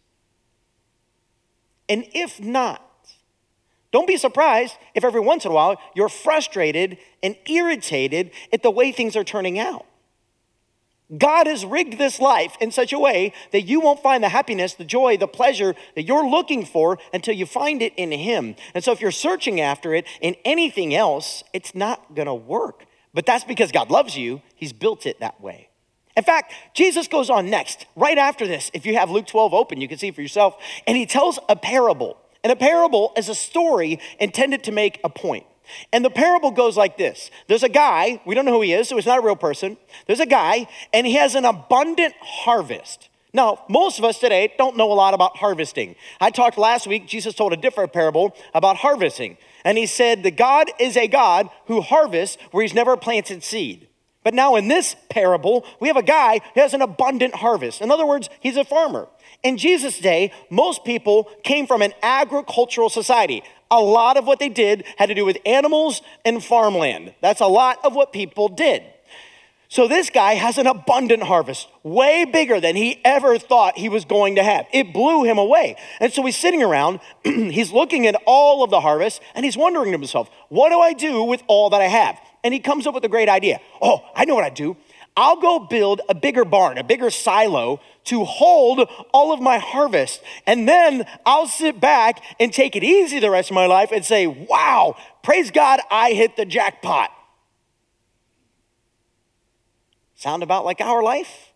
And 1.90 2.06
if 2.13 2.40
not, 2.40 2.86
don't 3.92 4.06
be 4.06 4.16
surprised 4.16 4.78
if 4.94 5.04
every 5.04 5.22
once 5.22 5.44
in 5.44 5.50
a 5.50 5.54
while 5.56 5.81
you're 5.96 6.07
frustrated 6.07 7.00
and 7.24 7.36
irritated 7.48 8.30
at 8.54 8.62
the 8.62 8.69
way 8.69 8.92
things 8.92 9.16
are 9.16 9.24
turning 9.24 9.57
out. 9.57 9.88
God 11.17 11.48
has 11.48 11.65
rigged 11.65 11.98
this 11.98 12.19
life 12.19 12.55
in 12.62 12.72
such 12.72 12.93
a 12.93 13.00
way 13.00 13.34
that 13.51 13.63
you 13.63 13.79
won't 13.79 14.01
find 14.01 14.24
the 14.24 14.29
happiness, 14.29 14.75
the 14.75 14.86
joy, 14.86 15.17
the 15.17 15.27
pleasure 15.27 15.74
that 15.95 16.03
you're 16.03 16.27
looking 16.27 16.65
for 16.65 17.00
until 17.13 17.34
you 17.34 17.48
find 17.48 17.81
it 17.81 17.93
in 17.98 18.12
Him. 18.12 18.55
And 18.75 18.84
so 18.84 18.91
if 18.91 19.01
you're 19.01 19.12
searching 19.12 19.60
after 19.60 19.95
it 19.95 20.05
in 20.22 20.36
anything 20.45 20.93
else, 20.93 21.43
it's 21.51 21.74
not 21.74 22.13
gonna 22.13 22.36
work. 22.36 22.86
But 23.12 23.25
that's 23.25 23.43
because 23.43 23.72
God 23.72 23.89
loves 23.89 24.15
you, 24.15 24.41
He's 24.55 24.74
built 24.74 25.07
it 25.07 25.19
that 25.19 25.41
way. 25.41 25.69
In 26.15 26.24
fact, 26.24 26.53
Jesus 26.75 27.07
goes 27.07 27.29
on 27.29 27.50
next, 27.50 27.88
right 27.95 28.17
after 28.17 28.45
this. 28.45 28.69
If 28.74 28.86
you 28.86 28.95
have 28.95 29.10
Luke 29.10 29.25
12 29.25 29.53
open, 29.53 29.81
you 29.81 29.88
can 29.88 29.98
see 29.98 30.12
for 30.12 30.22
yourself. 30.22 30.57
And 30.86 30.95
He 30.95 31.07
tells 31.07 31.39
a 31.50 31.55
parable. 31.55 32.17
And 32.43 32.53
a 32.53 32.55
parable 32.55 33.13
is 33.17 33.29
a 33.29 33.36
story 33.36 34.00
intended 34.19 34.63
to 34.65 34.72
make 34.72 35.00
a 35.03 35.10
point. 35.10 35.45
And 35.91 36.03
the 36.03 36.09
parable 36.09 36.51
goes 36.51 36.77
like 36.77 36.97
this 36.97 37.31
There's 37.47 37.63
a 37.63 37.69
guy, 37.69 38.21
we 38.25 38.35
don't 38.35 38.45
know 38.45 38.53
who 38.53 38.61
he 38.61 38.73
is, 38.73 38.89
so 38.89 38.95
he's 38.95 39.05
not 39.05 39.19
a 39.19 39.25
real 39.25 39.35
person. 39.35 39.77
There's 40.07 40.19
a 40.19 40.25
guy, 40.25 40.67
and 40.93 41.05
he 41.05 41.15
has 41.15 41.35
an 41.35 41.45
abundant 41.45 42.13
harvest. 42.21 43.09
Now, 43.31 43.63
most 43.69 43.99
of 43.99 44.05
us 44.05 44.17
today 44.17 44.53
don't 44.57 44.75
know 44.75 44.91
a 44.91 44.93
lot 44.93 45.13
about 45.13 45.38
harvesting. 45.38 45.95
I 46.19 46.31
talked 46.31 46.57
last 46.57 46.88
week, 46.88 47.07
Jesus 47.07 47.35
told 47.35 47.53
a 47.53 47.57
different 47.57 47.93
parable 47.93 48.35
about 48.55 48.77
harvesting. 48.77 49.38
And 49.63 49.77
he 49.77 49.85
said 49.85 50.23
that 50.23 50.35
God 50.35 50.71
is 50.79 50.97
a 50.97 51.07
God 51.07 51.49
who 51.67 51.81
harvests 51.81 52.38
where 52.51 52.63
he's 52.63 52.73
never 52.73 52.97
planted 52.97 53.43
seed. 53.43 53.88
But 54.23 54.33
now 54.33 54.55
in 54.55 54.67
this 54.67 54.95
parable, 55.09 55.65
we 55.79 55.88
have 55.88 55.97
a 55.97 56.03
guy 56.03 56.39
who 56.53 56.61
has 56.61 56.73
an 56.73 56.81
abundant 56.81 57.35
harvest. 57.35 57.81
In 57.81 57.91
other 57.91 58.05
words, 58.05 58.29
he's 58.39 58.57
a 58.57 58.65
farmer. 58.65 59.07
In 59.43 59.57
Jesus' 59.57 59.99
day, 59.99 60.33
most 60.49 60.83
people 60.83 61.29
came 61.43 61.67
from 61.67 61.81
an 61.81 61.93
agricultural 62.03 62.89
society. 62.89 63.43
A 63.71 63.79
lot 63.79 64.17
of 64.17 64.25
what 64.25 64.39
they 64.39 64.49
did 64.49 64.83
had 64.97 65.07
to 65.07 65.15
do 65.15 65.25
with 65.25 65.38
animals 65.45 66.01
and 66.25 66.43
farmland. 66.43 67.13
That's 67.21 67.41
a 67.41 67.47
lot 67.47 67.79
of 67.83 67.95
what 67.95 68.11
people 68.11 68.47
did. 68.47 68.83
So 69.71 69.88
this 69.88 70.09
guy 70.09 70.33
has 70.33 70.57
an 70.57 70.65
abundant 70.65 71.21
harvest, 71.21 71.67
way 71.83 72.25
bigger 72.25 72.59
than 72.59 72.75
he 72.75 72.99
ever 73.05 73.38
thought 73.38 73.77
he 73.77 73.88
was 73.88 74.03
going 74.03 74.38
to 74.38 74.43
have. 74.43 74.65
It 74.73 74.93
blew 74.93 75.23
him 75.23 75.38
away. 75.38 75.75
And 75.99 76.11
so 76.11 76.25
he's 76.25 76.38
sitting 76.38 76.63
around, 76.63 76.99
he's 77.23 77.71
looking 77.71 78.07
at 78.07 78.19
all 78.25 78.63
of 78.63 78.71
the 78.71 78.81
harvest, 78.81 79.21
and 79.35 79.45
he's 79.45 79.55
wondering 79.55 79.91
to 79.91 79.97
himself, 79.99 80.27
what 80.49 80.69
do 80.69 80.79
I 80.79 80.93
do 80.93 81.23
with 81.23 81.43
all 81.45 81.69
that 81.69 81.81
I 81.81 81.88
have? 81.88 82.19
And 82.43 82.51
he 82.51 82.59
comes 82.59 82.88
up 82.88 82.95
with 82.95 83.05
a 83.05 83.09
great 83.09 83.29
idea. 83.29 83.59
Oh, 83.79 84.03
I 84.15 84.25
know 84.25 84.33
what 84.33 84.43
I 84.43 84.49
do. 84.49 84.75
I'll 85.19 85.35
go 85.35 85.59
build 85.59 85.99
a 86.07 86.15
bigger 86.15 86.45
barn, 86.45 86.77
a 86.77 86.83
bigger 86.83 87.09
silo 87.09 87.81
to 88.05 88.23
hold 88.23 88.89
all 89.13 89.33
of 89.33 89.41
my 89.41 89.57
harvest. 89.57 90.21
And 90.47 90.65
then 90.65 91.05
I'll 91.25 91.45
sit 91.45 91.81
back 91.81 92.23
and 92.39 92.53
take 92.53 92.77
it 92.77 92.85
easy 92.85 93.19
the 93.19 93.29
rest 93.29 93.51
of 93.51 93.55
my 93.55 93.65
life 93.65 93.91
and 93.91 94.05
say, 94.05 94.27
wow, 94.27 94.95
praise 95.21 95.51
God, 95.51 95.81
I 95.91 96.13
hit 96.13 96.38
the 96.38 96.45
jackpot. 96.45 97.11
Sound 100.15 100.41
about 100.41 100.63
like 100.63 100.79
our 100.79 101.03
life? 101.03 101.51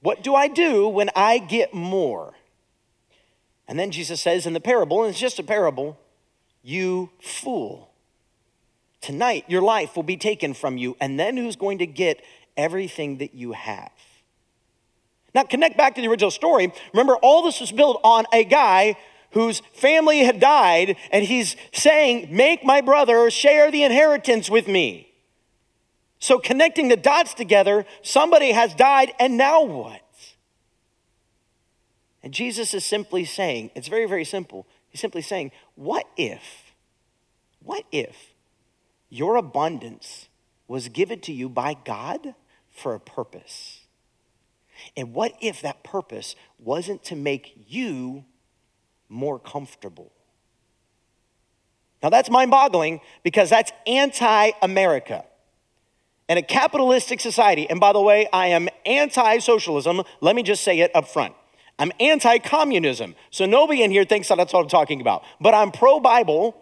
What 0.00 0.22
do 0.22 0.34
I 0.34 0.48
do 0.48 0.86
when 0.86 1.08
I 1.16 1.38
get 1.38 1.72
more? 1.72 2.34
And 3.66 3.78
then 3.78 3.90
Jesus 3.90 4.20
says 4.20 4.44
in 4.44 4.52
the 4.52 4.60
parable, 4.60 5.04
and 5.04 5.10
it's 5.10 5.18
just 5.18 5.38
a 5.38 5.42
parable, 5.42 5.98
you 6.62 7.08
fool. 7.22 7.93
Tonight, 9.04 9.44
your 9.48 9.60
life 9.60 9.96
will 9.96 10.02
be 10.02 10.16
taken 10.16 10.54
from 10.54 10.78
you, 10.78 10.96
and 10.98 11.20
then 11.20 11.36
who's 11.36 11.56
going 11.56 11.76
to 11.76 11.86
get 11.86 12.24
everything 12.56 13.18
that 13.18 13.34
you 13.34 13.52
have? 13.52 13.92
Now, 15.34 15.42
connect 15.42 15.76
back 15.76 15.94
to 15.96 16.00
the 16.00 16.08
original 16.08 16.30
story. 16.30 16.72
Remember, 16.94 17.16
all 17.16 17.42
this 17.42 17.60
was 17.60 17.70
built 17.70 18.00
on 18.02 18.24
a 18.32 18.44
guy 18.44 18.96
whose 19.32 19.60
family 19.74 20.20
had 20.20 20.40
died, 20.40 20.96
and 21.12 21.22
he's 21.22 21.54
saying, 21.70 22.34
Make 22.34 22.64
my 22.64 22.80
brother 22.80 23.30
share 23.30 23.70
the 23.70 23.82
inheritance 23.82 24.48
with 24.48 24.68
me. 24.68 25.12
So, 26.18 26.38
connecting 26.38 26.88
the 26.88 26.96
dots 26.96 27.34
together, 27.34 27.84
somebody 28.00 28.52
has 28.52 28.74
died, 28.74 29.12
and 29.20 29.36
now 29.36 29.64
what? 29.64 30.00
And 32.22 32.32
Jesus 32.32 32.72
is 32.72 32.86
simply 32.86 33.26
saying, 33.26 33.70
it's 33.74 33.88
very, 33.88 34.06
very 34.06 34.24
simple. 34.24 34.66
He's 34.88 35.02
simply 35.02 35.20
saying, 35.20 35.52
What 35.74 36.06
if, 36.16 36.72
what 37.60 37.84
if 37.92 38.33
your 39.14 39.36
abundance 39.36 40.28
was 40.66 40.88
given 40.88 41.20
to 41.20 41.32
you 41.32 41.48
by 41.48 41.76
God 41.84 42.34
for 42.70 42.94
a 42.94 43.00
purpose? 43.00 43.82
And 44.96 45.14
what 45.14 45.34
if 45.40 45.62
that 45.62 45.84
purpose 45.84 46.34
wasn't 46.58 47.04
to 47.04 47.16
make 47.16 47.54
you 47.68 48.24
more 49.08 49.38
comfortable? 49.38 50.10
Now, 52.02 52.10
that's 52.10 52.28
mind 52.28 52.50
boggling 52.50 53.00
because 53.22 53.48
that's 53.48 53.72
anti 53.86 54.50
America. 54.60 55.24
In 56.28 56.36
a 56.36 56.42
capitalistic 56.42 57.20
society, 57.20 57.68
and 57.70 57.78
by 57.78 57.92
the 57.92 58.00
way, 58.00 58.28
I 58.32 58.48
am 58.48 58.68
anti 58.84 59.38
socialism, 59.38 60.02
let 60.20 60.34
me 60.34 60.42
just 60.42 60.64
say 60.64 60.80
it 60.80 60.90
up 60.94 61.06
front. 61.06 61.34
I'm 61.78 61.92
anti 62.00 62.38
communism, 62.38 63.14
so 63.30 63.46
nobody 63.46 63.82
in 63.82 63.90
here 63.90 64.04
thinks 64.04 64.28
that 64.28 64.36
that's 64.38 64.52
what 64.52 64.60
I'm 64.60 64.68
talking 64.68 65.00
about. 65.00 65.22
But 65.40 65.54
I'm 65.54 65.70
pro 65.70 66.00
Bible. 66.00 66.60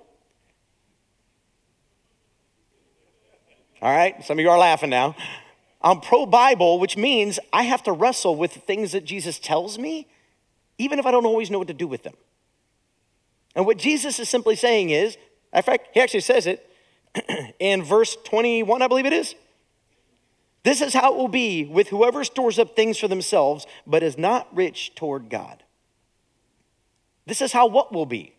All 3.83 3.93
right, 3.93 4.25
some 4.25 4.39
of 4.39 4.43
you 4.45 4.49
are 4.49 4.59
laughing 4.59 4.91
now. 4.91 5.07
Um, 5.07 5.15
I'm 5.83 6.01
pro 6.01 6.25
Bible, 6.25 6.79
which 6.79 6.97
means 6.97 7.41
I 7.53 7.65
have 7.65 7.83
to 7.83 7.93
wrestle 7.93 8.37
with 8.37 8.55
the 8.55 8.61
things 8.61 8.93
that 8.93 9.05
Jesus 9.05 9.41
tells 9.41 9.77
me, 9.77 10.07
even 10.79 11.01
if 11.01 11.07
I 11.07 11.11
don't 11.11 11.27
always 11.27 11.51
know 11.51 11.59
what 11.59 11.67
to 11.67 11.75
do 11.75 11.89
with 11.89 12.05
them. 12.05 12.15
And 13.57 13.67
what 13.67 13.79
Jesus 13.79 14.21
is 14.21 14.29
simply 14.29 14.55
saying 14.55 14.91
is, 14.91 15.17
in 15.53 15.63
fact, 15.63 15.89
he 15.95 16.01
actually 16.01 16.21
says 16.21 16.47
it 16.47 16.65
in 17.59 17.83
verse 17.83 18.17
21, 18.25 18.83
I 18.83 18.87
believe 18.87 19.05
it 19.05 19.13
is. 19.13 19.35
This 20.63 20.81
is 20.81 20.95
how 20.95 21.15
it 21.15 21.19
will 21.19 21.27
be 21.27 21.65
with 21.65 21.89
whoever 21.89 22.23
stores 22.23 22.61
up 22.61 22.77
things 22.77 23.01
for 23.01 23.09
themselves, 23.09 23.67
but 23.85 24.05
is 24.05 24.17
not 24.17 24.55
rich 24.55 24.95
toward 24.95 25.29
God. 25.29 25.65
This 27.27 27.43
is 27.43 27.51
how 27.51 27.67
what 27.67 27.93
will 27.93 28.07
be. 28.07 28.37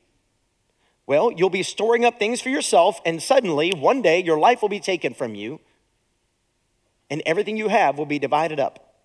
Well, 1.05 1.31
you'll 1.31 1.49
be 1.49 1.63
storing 1.63 2.05
up 2.05 2.17
things 2.17 2.41
for 2.41 2.49
yourself, 2.49 3.01
and 3.05 3.21
suddenly, 3.21 3.71
one 3.71 4.01
day, 4.01 4.23
your 4.23 4.39
life 4.39 4.61
will 4.61 4.69
be 4.69 4.79
taken 4.79 5.13
from 5.13 5.35
you 5.35 5.59
and 7.13 7.21
everything 7.27 7.57
you 7.57 7.67
have 7.67 7.99
will 7.99 8.07
be 8.07 8.17
divided 8.17 8.59
up. 8.59 8.95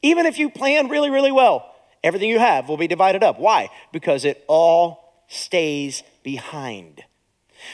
Even 0.00 0.26
if 0.26 0.38
you 0.38 0.48
plan 0.48 0.88
really, 0.88 1.10
really 1.10 1.32
well, 1.32 1.74
everything 2.04 2.30
you 2.30 2.38
have 2.38 2.68
will 2.68 2.76
be 2.76 2.86
divided 2.86 3.24
up. 3.24 3.40
Why? 3.40 3.68
Because 3.92 4.24
it 4.24 4.44
all 4.46 5.24
stays 5.26 6.04
behind. 6.22 7.02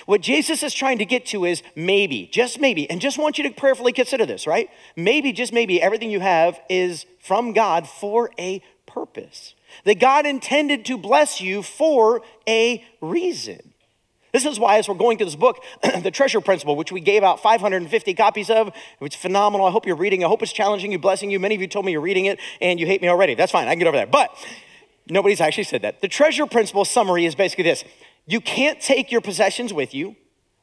What 0.06 0.22
Jesus 0.22 0.62
is 0.62 0.72
trying 0.72 0.96
to 0.98 1.04
get 1.04 1.26
to 1.26 1.44
is 1.44 1.62
maybe, 1.76 2.30
just 2.32 2.60
maybe, 2.60 2.88
and 2.88 2.98
just 2.98 3.18
want 3.18 3.36
you 3.36 3.44
to 3.44 3.50
prayerfully 3.50 3.92
consider 3.92 4.24
this, 4.24 4.46
right? 4.46 4.70
Maybe, 4.96 5.32
just 5.32 5.52
maybe, 5.52 5.82
everything 5.82 6.10
you 6.10 6.20
have 6.20 6.58
is 6.70 7.04
from 7.20 7.52
God 7.52 7.86
for 7.86 8.30
a 8.38 8.62
purpose. 8.86 9.54
That 9.84 9.98
God 9.98 10.26
intended 10.26 10.84
to 10.86 10.98
bless 10.98 11.40
you 11.40 11.62
for 11.62 12.22
a 12.48 12.84
reason. 13.00 13.72
This 14.32 14.46
is 14.46 14.58
why, 14.58 14.78
as 14.78 14.88
we're 14.88 14.94
going 14.94 15.18
through 15.18 15.26
this 15.26 15.36
book, 15.36 15.62
The 15.82 16.10
Treasure 16.10 16.40
Principle, 16.40 16.74
which 16.74 16.90
we 16.90 17.00
gave 17.00 17.22
out 17.22 17.40
550 17.40 18.14
copies 18.14 18.48
of, 18.48 18.72
it's 19.00 19.14
phenomenal. 19.14 19.66
I 19.66 19.70
hope 19.70 19.86
you're 19.86 19.94
reading. 19.94 20.24
I 20.24 20.28
hope 20.28 20.42
it's 20.42 20.52
challenging 20.52 20.90
you, 20.90 20.98
blessing 20.98 21.30
you. 21.30 21.38
Many 21.38 21.54
of 21.54 21.60
you 21.60 21.68
told 21.68 21.84
me 21.84 21.92
you're 21.92 22.00
reading 22.00 22.24
it 22.24 22.40
and 22.60 22.80
you 22.80 22.86
hate 22.86 23.02
me 23.02 23.08
already. 23.08 23.34
That's 23.34 23.52
fine. 23.52 23.68
I 23.68 23.72
can 23.72 23.80
get 23.80 23.88
over 23.88 23.98
that. 23.98 24.10
But 24.10 24.34
nobody's 25.08 25.40
actually 25.40 25.64
said 25.64 25.82
that. 25.82 26.00
The 26.00 26.08
Treasure 26.08 26.46
Principle 26.46 26.86
summary 26.86 27.26
is 27.26 27.34
basically 27.34 27.64
this 27.64 27.84
you 28.26 28.40
can't 28.40 28.80
take 28.80 29.10
your 29.10 29.20
possessions 29.20 29.72
with 29.72 29.94
you, 29.94 30.16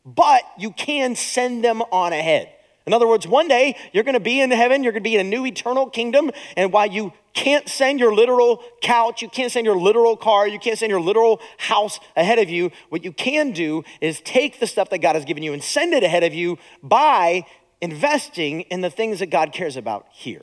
but 0.06 0.42
you 0.58 0.72
can 0.72 1.16
send 1.16 1.64
them 1.64 1.82
on 1.92 2.14
ahead. 2.14 2.50
In 2.90 2.94
other 2.94 3.08
words, 3.08 3.28
one 3.28 3.48
day 3.48 3.76
you're 3.94 4.04
going 4.04 4.16
to 4.16 4.20
be 4.20 4.42
in 4.42 4.50
heaven, 4.50 4.82
you're 4.82 4.92
going 4.92 5.04
to 5.04 5.08
be 5.08 5.14
in 5.14 5.24
a 5.24 5.30
new 5.30 5.46
eternal 5.46 5.88
kingdom, 5.92 6.32
and 6.58 6.74
while 6.74 6.88
you 6.88 7.14
can't 7.36 7.70
send 7.70 8.00
your 8.00 8.16
literal 8.16 8.64
couch, 8.82 9.22
you 9.22 9.30
can't 9.30 9.52
send 9.52 9.68
your 9.68 9.78
literal 9.78 10.18
car, 10.18 10.48
you 10.48 10.58
can't 10.58 10.76
send 10.76 10.90
your 10.90 11.00
literal 11.00 11.40
house 11.60 12.00
ahead 12.16 12.40
of 12.40 12.50
you, 12.50 12.72
what 12.90 13.04
you 13.04 13.12
can 13.12 13.52
do 13.52 13.84
is 14.02 14.22
take 14.22 14.60
the 14.60 14.66
stuff 14.66 14.90
that 14.90 15.04
God 15.04 15.14
has 15.14 15.24
given 15.24 15.44
you 15.44 15.54
and 15.54 15.64
send 15.64 15.94
it 15.94 16.02
ahead 16.02 16.24
of 16.24 16.34
you 16.34 16.58
by 16.82 17.46
investing 17.80 18.62
in 18.62 18.82
the 18.82 18.90
things 18.90 19.20
that 19.20 19.28
God 19.28 19.54
cares 19.54 19.78
about 19.78 20.08
here. 20.12 20.42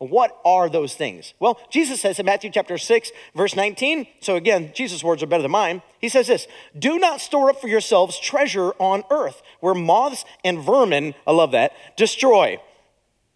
What 0.00 0.40
are 0.46 0.70
those 0.70 0.94
things? 0.94 1.34
Well, 1.40 1.60
Jesus 1.68 2.00
says 2.00 2.18
in 2.18 2.24
Matthew 2.24 2.48
chapter 2.50 2.78
6, 2.78 3.12
verse 3.34 3.54
19, 3.54 4.06
so 4.20 4.34
again, 4.34 4.72
Jesus' 4.74 5.04
words 5.04 5.22
are 5.22 5.26
better 5.26 5.42
than 5.42 5.50
mine. 5.50 5.82
He 6.00 6.08
says 6.08 6.26
this 6.26 6.46
Do 6.78 6.98
not 6.98 7.20
store 7.20 7.50
up 7.50 7.60
for 7.60 7.68
yourselves 7.68 8.18
treasure 8.18 8.70
on 8.78 9.04
earth, 9.10 9.42
where 9.60 9.74
moths 9.74 10.24
and 10.42 10.58
vermin, 10.58 11.14
I 11.26 11.32
love 11.32 11.52
that, 11.52 11.72
destroy, 11.98 12.58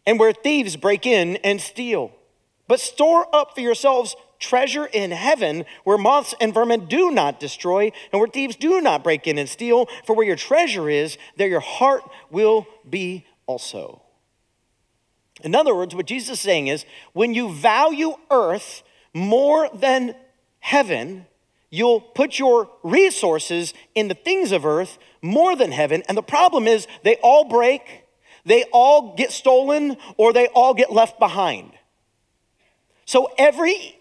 and 0.07 0.19
where 0.19 0.33
thieves 0.33 0.77
break 0.77 1.05
in 1.05 1.37
and 1.45 1.61
steal. 1.61 2.13
But 2.67 2.81
store 2.81 3.27
up 3.37 3.55
for 3.55 3.61
yourselves 3.61 4.17
treasure 4.39 4.87
in 4.87 5.11
heaven, 5.11 5.67
where 5.85 5.99
moths 5.99 6.35
and 6.41 6.55
vermin 6.55 6.87
do 6.87 7.11
not 7.11 7.41
destroy, 7.41 7.93
and 8.11 8.21
where 8.21 8.29
thieves 8.29 8.57
do 8.57 8.81
not 8.81 9.05
break 9.05 9.27
in 9.27 9.37
and 9.37 9.51
steal. 9.51 9.87
For 10.07 10.17
where 10.17 10.27
your 10.27 10.37
treasure 10.37 10.89
is, 10.89 11.19
there 11.37 11.49
your 11.49 11.61
heart 11.61 12.05
will 12.31 12.67
be 12.89 13.27
also. 13.47 14.01
In 15.45 15.55
other 15.55 15.75
words, 15.75 15.95
what 15.95 16.07
Jesus 16.07 16.39
is 16.39 16.41
saying 16.41 16.69
is 16.69 16.85
when 17.13 17.35
you 17.35 17.53
value 17.53 18.15
earth 18.31 18.83
more 19.13 19.69
than 19.73 20.15
heaven, 20.61 21.27
you'll 21.71 22.01
put 22.01 22.39
your 22.39 22.71
resources 22.83 23.75
in 23.95 24.09
the 24.09 24.15
things 24.15 24.53
of 24.53 24.65
earth 24.65 24.99
more 25.21 25.55
than 25.55 25.71
heaven. 25.71 26.03
And 26.09 26.17
the 26.17 26.23
problem 26.23 26.67
is 26.67 26.87
they 27.03 27.17
all 27.17 27.45
break, 27.45 28.05
they 28.45 28.65
all 28.73 29.15
get 29.15 29.33
stolen, 29.33 29.97
or 30.17 30.33
they 30.33 30.47
all 30.49 30.73
get 30.73 30.93
left 30.93 31.19
behind. 31.19 31.73
So 33.05 33.29
every 33.37 33.99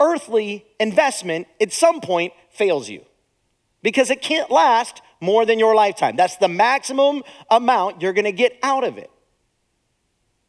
earthly 0.00 0.64
investment 0.80 1.48
at 1.60 1.72
some 1.72 2.00
point 2.00 2.32
fails 2.50 2.88
you 2.88 3.04
because 3.82 4.10
it 4.10 4.22
can't 4.22 4.50
last 4.50 5.02
more 5.20 5.44
than 5.44 5.58
your 5.58 5.74
lifetime. 5.74 6.16
That's 6.16 6.36
the 6.36 6.48
maximum 6.48 7.22
amount 7.50 8.00
you're 8.00 8.12
going 8.12 8.24
to 8.24 8.32
get 8.32 8.58
out 8.62 8.84
of 8.84 8.96
it. 8.98 9.10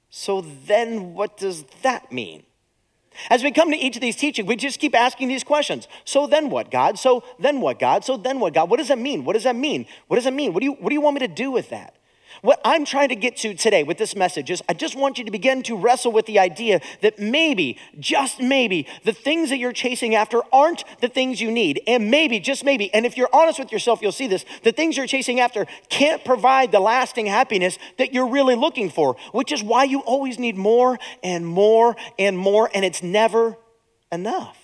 So 0.09 0.41
then, 0.41 1.13
what 1.13 1.37
does 1.37 1.65
that 1.81 2.11
mean? 2.11 2.43
As 3.29 3.43
we 3.43 3.51
come 3.51 3.69
to 3.71 3.77
each 3.77 3.95
of 3.95 4.01
these 4.01 4.15
teachings, 4.15 4.47
we 4.47 4.55
just 4.55 4.79
keep 4.79 4.95
asking 4.95 5.27
these 5.27 5.43
questions. 5.43 5.87
So 6.05 6.25
then 6.25 6.49
what, 6.49 6.71
God? 6.71 6.97
So 6.97 7.23
then 7.37 7.59
what, 7.59 7.79
God? 7.79 8.05
So 8.05 8.17
then 8.17 8.39
what, 8.39 8.53
God? 8.53 8.69
What 8.69 8.77
does 8.77 8.87
that 8.87 8.97
mean? 8.97 9.25
What 9.25 9.33
does 9.33 9.43
that 9.43 9.55
mean? 9.55 9.85
What 10.07 10.15
does 10.15 10.25
that 10.25 10.33
mean? 10.33 10.53
What 10.53 10.61
do 10.61 10.65
you, 10.65 10.73
what 10.73 10.89
do 10.89 10.93
you 10.93 11.01
want 11.01 11.15
me 11.15 11.27
to 11.27 11.33
do 11.33 11.51
with 11.51 11.69
that? 11.69 11.95
What 12.41 12.61
I'm 12.63 12.85
trying 12.85 13.09
to 13.09 13.15
get 13.15 13.37
to 13.37 13.53
today 13.53 13.83
with 13.83 13.97
this 13.97 14.15
message 14.15 14.49
is 14.49 14.61
I 14.69 14.73
just 14.73 14.95
want 14.95 15.17
you 15.17 15.25
to 15.25 15.31
begin 15.31 15.61
to 15.63 15.75
wrestle 15.75 16.11
with 16.11 16.25
the 16.25 16.39
idea 16.39 16.79
that 17.01 17.19
maybe, 17.19 17.77
just 17.99 18.39
maybe, 18.39 18.87
the 19.03 19.11
things 19.11 19.49
that 19.49 19.57
you're 19.57 19.73
chasing 19.73 20.15
after 20.15 20.41
aren't 20.53 20.83
the 21.01 21.09
things 21.09 21.41
you 21.41 21.51
need. 21.51 21.81
And 21.85 22.09
maybe, 22.09 22.39
just 22.39 22.63
maybe, 22.63 22.93
and 22.93 23.05
if 23.05 23.17
you're 23.17 23.29
honest 23.33 23.59
with 23.59 23.71
yourself, 23.71 24.01
you'll 24.01 24.11
see 24.11 24.27
this 24.27 24.45
the 24.63 24.71
things 24.71 24.95
you're 24.95 25.07
chasing 25.07 25.39
after 25.39 25.65
can't 25.89 26.23
provide 26.23 26.71
the 26.71 26.79
lasting 26.79 27.25
happiness 27.25 27.77
that 27.97 28.13
you're 28.13 28.29
really 28.29 28.55
looking 28.55 28.89
for, 28.89 29.17
which 29.31 29.51
is 29.51 29.61
why 29.61 29.83
you 29.83 29.99
always 30.01 30.39
need 30.39 30.55
more 30.55 30.97
and 31.23 31.45
more 31.45 31.95
and 32.17 32.37
more, 32.37 32.69
and 32.73 32.85
it's 32.85 33.03
never 33.03 33.57
enough. 34.11 34.57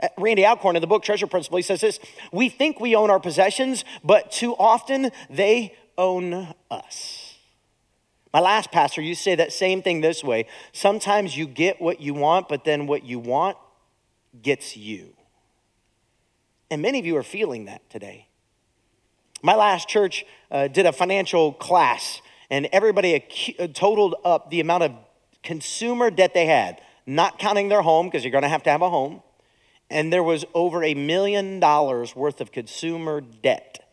Uh, 0.00 0.08
Randy 0.16 0.46
Alcorn 0.46 0.76
in 0.76 0.80
the 0.80 0.86
book 0.86 1.02
Treasure 1.02 1.26
Principle, 1.26 1.56
he 1.56 1.62
says 1.62 1.80
this 1.80 1.98
We 2.32 2.48
think 2.48 2.80
we 2.80 2.94
own 2.94 3.10
our 3.10 3.20
possessions, 3.20 3.84
but 4.02 4.30
too 4.30 4.54
often 4.54 5.10
they 5.28 5.74
own 5.98 6.54
us. 6.70 7.34
My 8.32 8.40
last 8.40 8.70
pastor 8.70 9.02
you 9.02 9.14
say 9.14 9.34
that 9.34 9.52
same 9.52 9.82
thing 9.82 10.00
this 10.00 10.22
way 10.22 10.46
sometimes 10.72 11.36
you 11.36 11.46
get 11.46 11.80
what 11.80 12.00
you 12.00 12.14
want, 12.14 12.48
but 12.48 12.64
then 12.64 12.86
what 12.86 13.04
you 13.04 13.18
want 13.18 13.58
gets 14.40 14.76
you. 14.76 15.14
And 16.70 16.80
many 16.82 16.98
of 16.98 17.06
you 17.06 17.16
are 17.16 17.22
feeling 17.22 17.64
that 17.64 17.88
today. 17.90 18.28
My 19.42 19.54
last 19.54 19.88
church 19.88 20.24
uh, 20.50 20.68
did 20.68 20.84
a 20.84 20.92
financial 20.92 21.52
class, 21.52 22.20
and 22.50 22.68
everybody 22.72 23.14
ac- 23.14 23.56
uh, 23.58 23.68
totaled 23.68 24.16
up 24.24 24.50
the 24.50 24.60
amount 24.60 24.82
of 24.82 24.92
consumer 25.42 26.10
debt 26.10 26.34
they 26.34 26.46
had, 26.46 26.80
not 27.06 27.38
counting 27.38 27.68
their 27.68 27.82
home, 27.82 28.08
because 28.08 28.24
you're 28.24 28.32
going 28.32 28.42
to 28.42 28.48
have 28.48 28.64
to 28.64 28.70
have 28.70 28.82
a 28.82 28.90
home. 28.90 29.22
And 29.88 30.12
there 30.12 30.22
was 30.22 30.44
over 30.52 30.84
a 30.84 30.92
million 30.92 31.60
dollars 31.60 32.14
worth 32.14 32.40
of 32.40 32.52
consumer 32.52 33.20
debt 33.20 33.87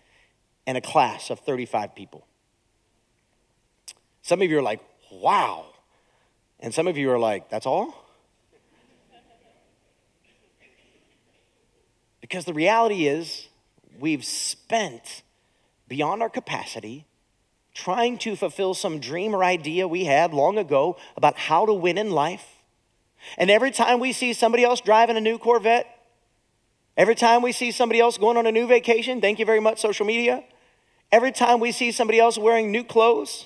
and 0.67 0.77
a 0.77 0.81
class 0.81 1.29
of 1.29 1.39
35 1.39 1.95
people. 1.95 2.25
Some 4.21 4.41
of 4.41 4.49
you 4.49 4.57
are 4.57 4.63
like, 4.63 4.81
wow. 5.11 5.65
And 6.59 6.73
some 6.73 6.87
of 6.87 6.97
you 6.97 7.11
are 7.11 7.19
like, 7.19 7.49
that's 7.49 7.65
all? 7.65 7.93
Because 12.21 12.45
the 12.45 12.53
reality 12.53 13.05
is, 13.05 13.49
we've 13.99 14.25
spent 14.25 15.21
beyond 15.87 16.23
our 16.23 16.29
capacity 16.29 17.05
trying 17.75 18.17
to 18.17 18.35
fulfill 18.35 18.73
some 18.73 18.99
dream 18.99 19.35
or 19.35 19.43
idea 19.43 19.87
we 19.87 20.05
had 20.05 20.33
long 20.33 20.57
ago 20.57 20.97
about 21.15 21.37
how 21.37 21.65
to 21.65 21.73
win 21.73 21.97
in 21.97 22.09
life. 22.09 22.47
And 23.37 23.51
every 23.51 23.69
time 23.69 23.99
we 23.99 24.11
see 24.11 24.33
somebody 24.33 24.63
else 24.63 24.81
driving 24.81 25.17
a 25.17 25.21
new 25.21 25.37
Corvette, 25.37 25.85
every 26.97 27.15
time 27.15 27.41
we 27.41 27.51
see 27.51 27.71
somebody 27.71 27.99
else 27.99 28.17
going 28.17 28.37
on 28.37 28.47
a 28.47 28.51
new 28.51 28.65
vacation, 28.65 29.21
thank 29.21 29.37
you 29.37 29.45
very 29.45 29.59
much, 29.59 29.79
social 29.79 30.05
media, 30.05 30.43
every 31.15 31.31
time 31.31 31.61
we 31.61 31.71
see 31.71 31.93
somebody 31.93 32.19
else 32.19 32.37
wearing 32.37 32.71
new 32.71 32.83
clothes, 32.83 33.45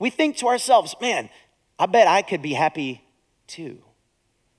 we 0.00 0.10
think 0.10 0.36
to 0.38 0.48
ourselves, 0.48 0.96
man, 1.00 1.30
I 1.78 1.86
bet 1.86 2.08
I 2.08 2.22
could 2.22 2.42
be 2.42 2.54
happy 2.54 3.04
too. 3.46 3.78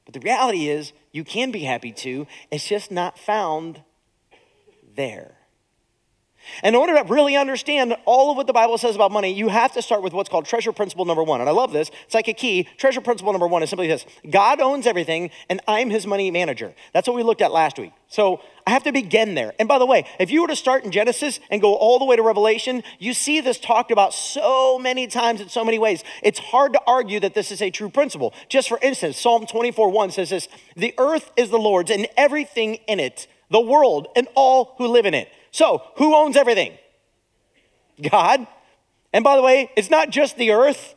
But 0.06 0.14
the 0.14 0.22
reality 0.22 0.70
is, 0.70 0.94
you 1.12 1.26
can 1.26 1.52
be 1.52 1.64
happy 1.64 1.92
too, 1.92 2.26
it's 2.50 2.66
just 2.66 2.92
not 2.92 3.20
found 3.20 3.84
there. 4.96 5.36
In 6.64 6.76
order 6.76 6.96
to 6.96 7.04
really 7.04 7.36
understand 7.36 7.96
all 8.06 8.32
of 8.32 8.38
what 8.38 8.48
the 8.48 8.54
Bible 8.54 8.78
says 8.78 8.96
about 8.96 9.12
money, 9.12 9.34
you 9.34 9.50
have 9.50 9.74
to 9.74 9.82
start 9.82 10.02
with 10.02 10.14
what's 10.14 10.30
called 10.30 10.46
treasure 10.46 10.72
principle 10.72 11.06
number 11.06 11.24
one. 11.24 11.40
And 11.42 11.50
I 11.50 11.54
love 11.54 11.72
this. 11.72 11.90
It's 12.06 12.14
like 12.14 12.28
a 12.28 12.34
key. 12.34 12.68
Treasure 12.78 13.02
principle 13.02 13.34
number 13.34 13.48
one 13.48 13.64
is 13.64 13.70
simply 13.70 13.88
this 13.88 14.06
God 14.30 14.60
owns 14.60 14.88
everything, 14.88 15.32
and 15.50 15.62
I'm 15.68 15.90
his 15.90 16.08
money 16.08 16.32
manager. 16.32 16.74
That's 16.94 17.08
what 17.08 17.16
we 17.16 17.24
looked 17.24 17.42
at 17.42 17.52
last 17.52 17.78
week. 17.78 17.94
So 18.08 18.42
I 18.68 18.72
have 18.72 18.84
to 18.84 18.92
begin 18.92 19.36
there. 19.36 19.54
And 19.60 19.68
by 19.68 19.80
the 19.80 19.86
way, 19.86 20.06
if 20.20 20.30
you 20.30 20.44
were 20.44 20.48
to 20.48 20.56
start 20.56 20.84
in 20.84 20.92
Genesis 20.92 21.40
and 21.50 21.62
go 21.62 21.74
all 21.76 22.00
the 22.00 22.06
way 22.06 22.16
to 22.16 22.22
Revelation, 22.22 22.84
you 23.00 23.14
see 23.14 23.42
this 23.42 23.60
talked 23.60 23.92
about 23.92 24.14
so 24.14 24.78
many 24.78 25.08
times 25.08 25.42
in 25.42 25.50
so 25.50 25.66
many 25.66 25.80
ways. 25.80 26.04
It's 26.22 26.40
hard 26.40 26.74
to 26.74 26.82
argue 26.86 27.20
that 27.22 27.34
this 27.34 27.52
is 27.52 27.62
a 27.62 27.72
true 27.72 27.90
principle. 27.90 28.34
Just 28.50 28.70
for 28.70 28.80
instance, 28.82 29.18
Psalm 29.18 29.46
24 29.46 29.90
1 29.90 30.12
says 30.12 30.30
this 30.30 30.48
The 30.76 30.94
earth 30.98 31.32
is 31.36 31.50
the 31.50 31.58
Lord's 31.58 31.90
and 31.92 32.08
everything 32.16 32.76
in 32.88 33.00
it, 33.00 33.28
the 33.50 33.60
world 33.60 34.08
and 34.16 34.28
all 34.36 34.76
who 34.78 34.88
live 34.88 35.06
in 35.06 35.14
it. 35.14 35.30
So, 35.54 35.84
who 35.98 36.16
owns 36.16 36.36
everything? 36.36 36.74
God. 38.12 38.48
And 39.14 39.24
by 39.24 39.36
the 39.36 39.44
way, 39.44 39.70
it's 39.78 39.92
not 39.92 40.10
just 40.10 40.36
the 40.36 40.50
earth. 40.52 40.96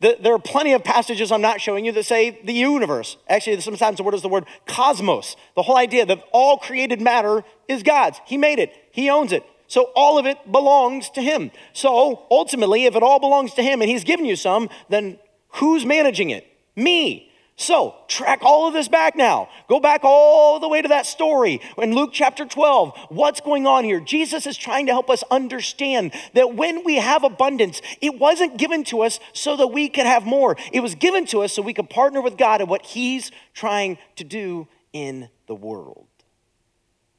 The, 0.00 0.16
there 0.20 0.32
are 0.32 0.38
plenty 0.38 0.72
of 0.72 0.84
passages 0.84 1.32
I'm 1.32 1.42
not 1.42 1.60
showing 1.60 1.84
you 1.84 1.90
that 1.92 2.04
say 2.04 2.40
the 2.44 2.52
universe. 2.52 3.16
Actually, 3.28 3.60
sometimes 3.60 3.96
the 3.96 4.04
word 4.04 4.14
is 4.14 4.22
the 4.22 4.28
word 4.28 4.46
cosmos. 4.66 5.36
The 5.56 5.62
whole 5.62 5.76
idea 5.76 6.06
that 6.06 6.22
all 6.32 6.58
created 6.58 7.00
matter 7.00 7.42
is 7.66 7.82
God's. 7.82 8.20
He 8.24 8.36
made 8.36 8.60
it, 8.60 8.72
He 8.92 9.10
owns 9.10 9.32
it. 9.32 9.42
So 9.66 9.90
all 9.96 10.16
of 10.16 10.26
it 10.26 10.38
belongs 10.50 11.10
to 11.10 11.20
Him. 11.20 11.50
So 11.72 12.24
ultimately, 12.30 12.84
if 12.84 12.94
it 12.94 13.02
all 13.02 13.18
belongs 13.18 13.52
to 13.54 13.64
Him 13.64 13.80
and 13.80 13.90
He's 13.90 14.04
given 14.04 14.26
you 14.26 14.36
some, 14.36 14.68
then 14.90 15.18
who's 15.54 15.84
managing 15.84 16.30
it? 16.30 16.46
Me. 16.76 17.31
So, 17.56 17.94
track 18.08 18.40
all 18.42 18.66
of 18.66 18.74
this 18.74 18.88
back 18.88 19.14
now. 19.14 19.48
Go 19.68 19.78
back 19.78 20.00
all 20.04 20.58
the 20.58 20.68
way 20.68 20.80
to 20.80 20.88
that 20.88 21.06
story 21.06 21.60
in 21.76 21.94
Luke 21.94 22.10
chapter 22.12 22.46
12. 22.46 22.96
What's 23.10 23.40
going 23.40 23.66
on 23.66 23.84
here? 23.84 24.00
Jesus 24.00 24.46
is 24.46 24.56
trying 24.56 24.86
to 24.86 24.92
help 24.92 25.10
us 25.10 25.22
understand 25.30 26.12
that 26.32 26.54
when 26.54 26.82
we 26.82 26.96
have 26.96 27.24
abundance, 27.24 27.82
it 28.00 28.18
wasn't 28.18 28.56
given 28.56 28.84
to 28.84 29.02
us 29.02 29.20
so 29.32 29.56
that 29.56 29.68
we 29.68 29.88
could 29.88 30.06
have 30.06 30.24
more. 30.24 30.56
It 30.72 30.80
was 30.80 30.94
given 30.94 31.26
to 31.26 31.42
us 31.42 31.52
so 31.52 31.62
we 31.62 31.74
could 31.74 31.90
partner 31.90 32.22
with 32.22 32.38
God 32.38 32.62
in 32.62 32.68
what 32.68 32.86
He's 32.86 33.30
trying 33.52 33.98
to 34.16 34.24
do 34.24 34.66
in 34.92 35.28
the 35.46 35.54
world. 35.54 36.06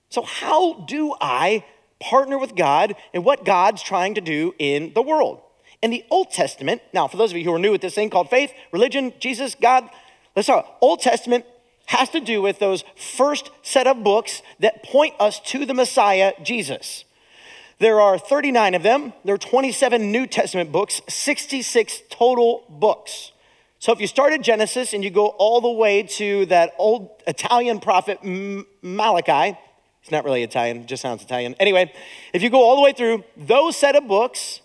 So, 0.10 0.24
how 0.24 0.86
do 0.88 1.16
I 1.22 1.64
partner 2.00 2.38
with 2.38 2.56
God 2.56 2.96
in 3.14 3.24
what 3.24 3.46
God's 3.46 3.82
trying 3.82 4.16
to 4.16 4.22
do 4.22 4.54
in 4.60 4.94
the 4.94 5.02
world? 5.02 5.42
In 5.82 5.92
the 5.92 6.06
Old 6.10 6.32
Testament, 6.32 6.82
now, 6.94 7.08
for 7.08 7.18
those 7.18 7.32
of 7.32 7.38
you 7.38 7.44
who 7.44 7.54
are 7.54 7.60
new 7.60 7.74
at 7.74 7.82
this 7.82 7.96
thing 7.96 8.10
called 8.10 8.30
faith, 8.30 8.54
religion, 8.72 9.12
Jesus, 9.20 9.56
God, 9.56 9.90
Let's 10.36 10.48
talk. 10.48 10.78
Old 10.82 11.00
Testament 11.02 11.46
has 11.88 12.10
to 12.10 12.20
do 12.20 12.42
with 12.42 12.60
those 12.60 12.84
first 12.96 13.52
set 13.62 13.88
of 13.88 14.04
books 14.04 14.42
that 14.60 14.84
point 14.84 15.14
us 15.20 15.40
to 15.42 15.66
the 15.66 15.74
Messiah, 15.74 16.34
Jesus. 16.42 17.06
There 17.80 18.00
are 18.00 18.18
39 18.18 18.76
of 18.76 18.84
them. 18.84 19.14
There 19.26 19.36
are 19.36 19.40
27 19.40 20.12
New 20.12 20.26
Testament 20.26 20.72
books, 20.72 21.02
66 21.10 22.02
total 22.10 22.64
books. 22.70 23.32
So 23.80 23.92
if 23.92 24.00
you 24.00 24.08
start 24.08 24.32
at 24.32 24.42
Genesis 24.42 24.94
and 24.94 25.04
you 25.04 25.10
go 25.10 25.28
all 25.28 25.60
the 25.60 25.70
way 25.70 26.04
to 26.04 26.46
that 26.46 26.74
old 26.78 27.10
Italian 27.28 27.82
prophet 27.82 28.20
Malachi, 28.24 29.58
he's 30.00 30.12
not 30.12 30.24
really 30.24 30.42
Italian, 30.42 30.88
just 30.88 31.02
sounds 31.02 31.22
Italian. 31.22 31.56
Anyway, 31.60 31.92
if 32.34 32.42
you 32.42 32.50
go 32.50 32.64
all 32.64 32.78
the 32.78 32.82
way 32.82 32.94
through, 32.94 33.26
those 33.36 33.76
set 33.76 33.98
of 33.98 34.08
books 34.08 34.62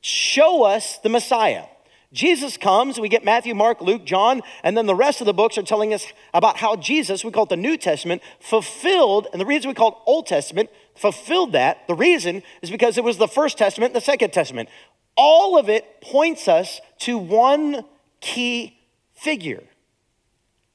show 0.00 0.62
us 0.62 0.98
the 0.98 1.08
Messiah. 1.08 1.64
Jesus 2.12 2.58
comes, 2.58 3.00
we 3.00 3.08
get 3.08 3.24
Matthew, 3.24 3.54
Mark, 3.54 3.80
Luke, 3.80 4.04
John, 4.04 4.42
and 4.62 4.76
then 4.76 4.86
the 4.86 4.94
rest 4.94 5.20
of 5.20 5.26
the 5.26 5.32
books 5.32 5.56
are 5.56 5.62
telling 5.62 5.94
us 5.94 6.06
about 6.34 6.58
how 6.58 6.76
Jesus, 6.76 7.24
we 7.24 7.30
call 7.30 7.44
it 7.44 7.48
the 7.48 7.56
New 7.56 7.78
Testament, 7.78 8.22
fulfilled, 8.38 9.28
and 9.32 9.40
the 9.40 9.46
reason 9.46 9.68
we 9.68 9.74
call 9.74 9.92
it 9.92 9.98
Old 10.06 10.26
Testament, 10.26 10.68
fulfilled 10.94 11.52
that, 11.52 11.86
the 11.86 11.94
reason 11.94 12.42
is 12.60 12.70
because 12.70 12.98
it 12.98 13.04
was 13.04 13.16
the 13.16 13.28
First 13.28 13.56
Testament 13.56 13.90
and 13.90 13.96
the 13.96 14.04
Second 14.04 14.32
Testament. 14.32 14.68
All 15.16 15.58
of 15.58 15.70
it 15.70 16.02
points 16.02 16.48
us 16.48 16.80
to 17.00 17.16
one 17.16 17.84
key 18.20 18.78
figure 19.14 19.62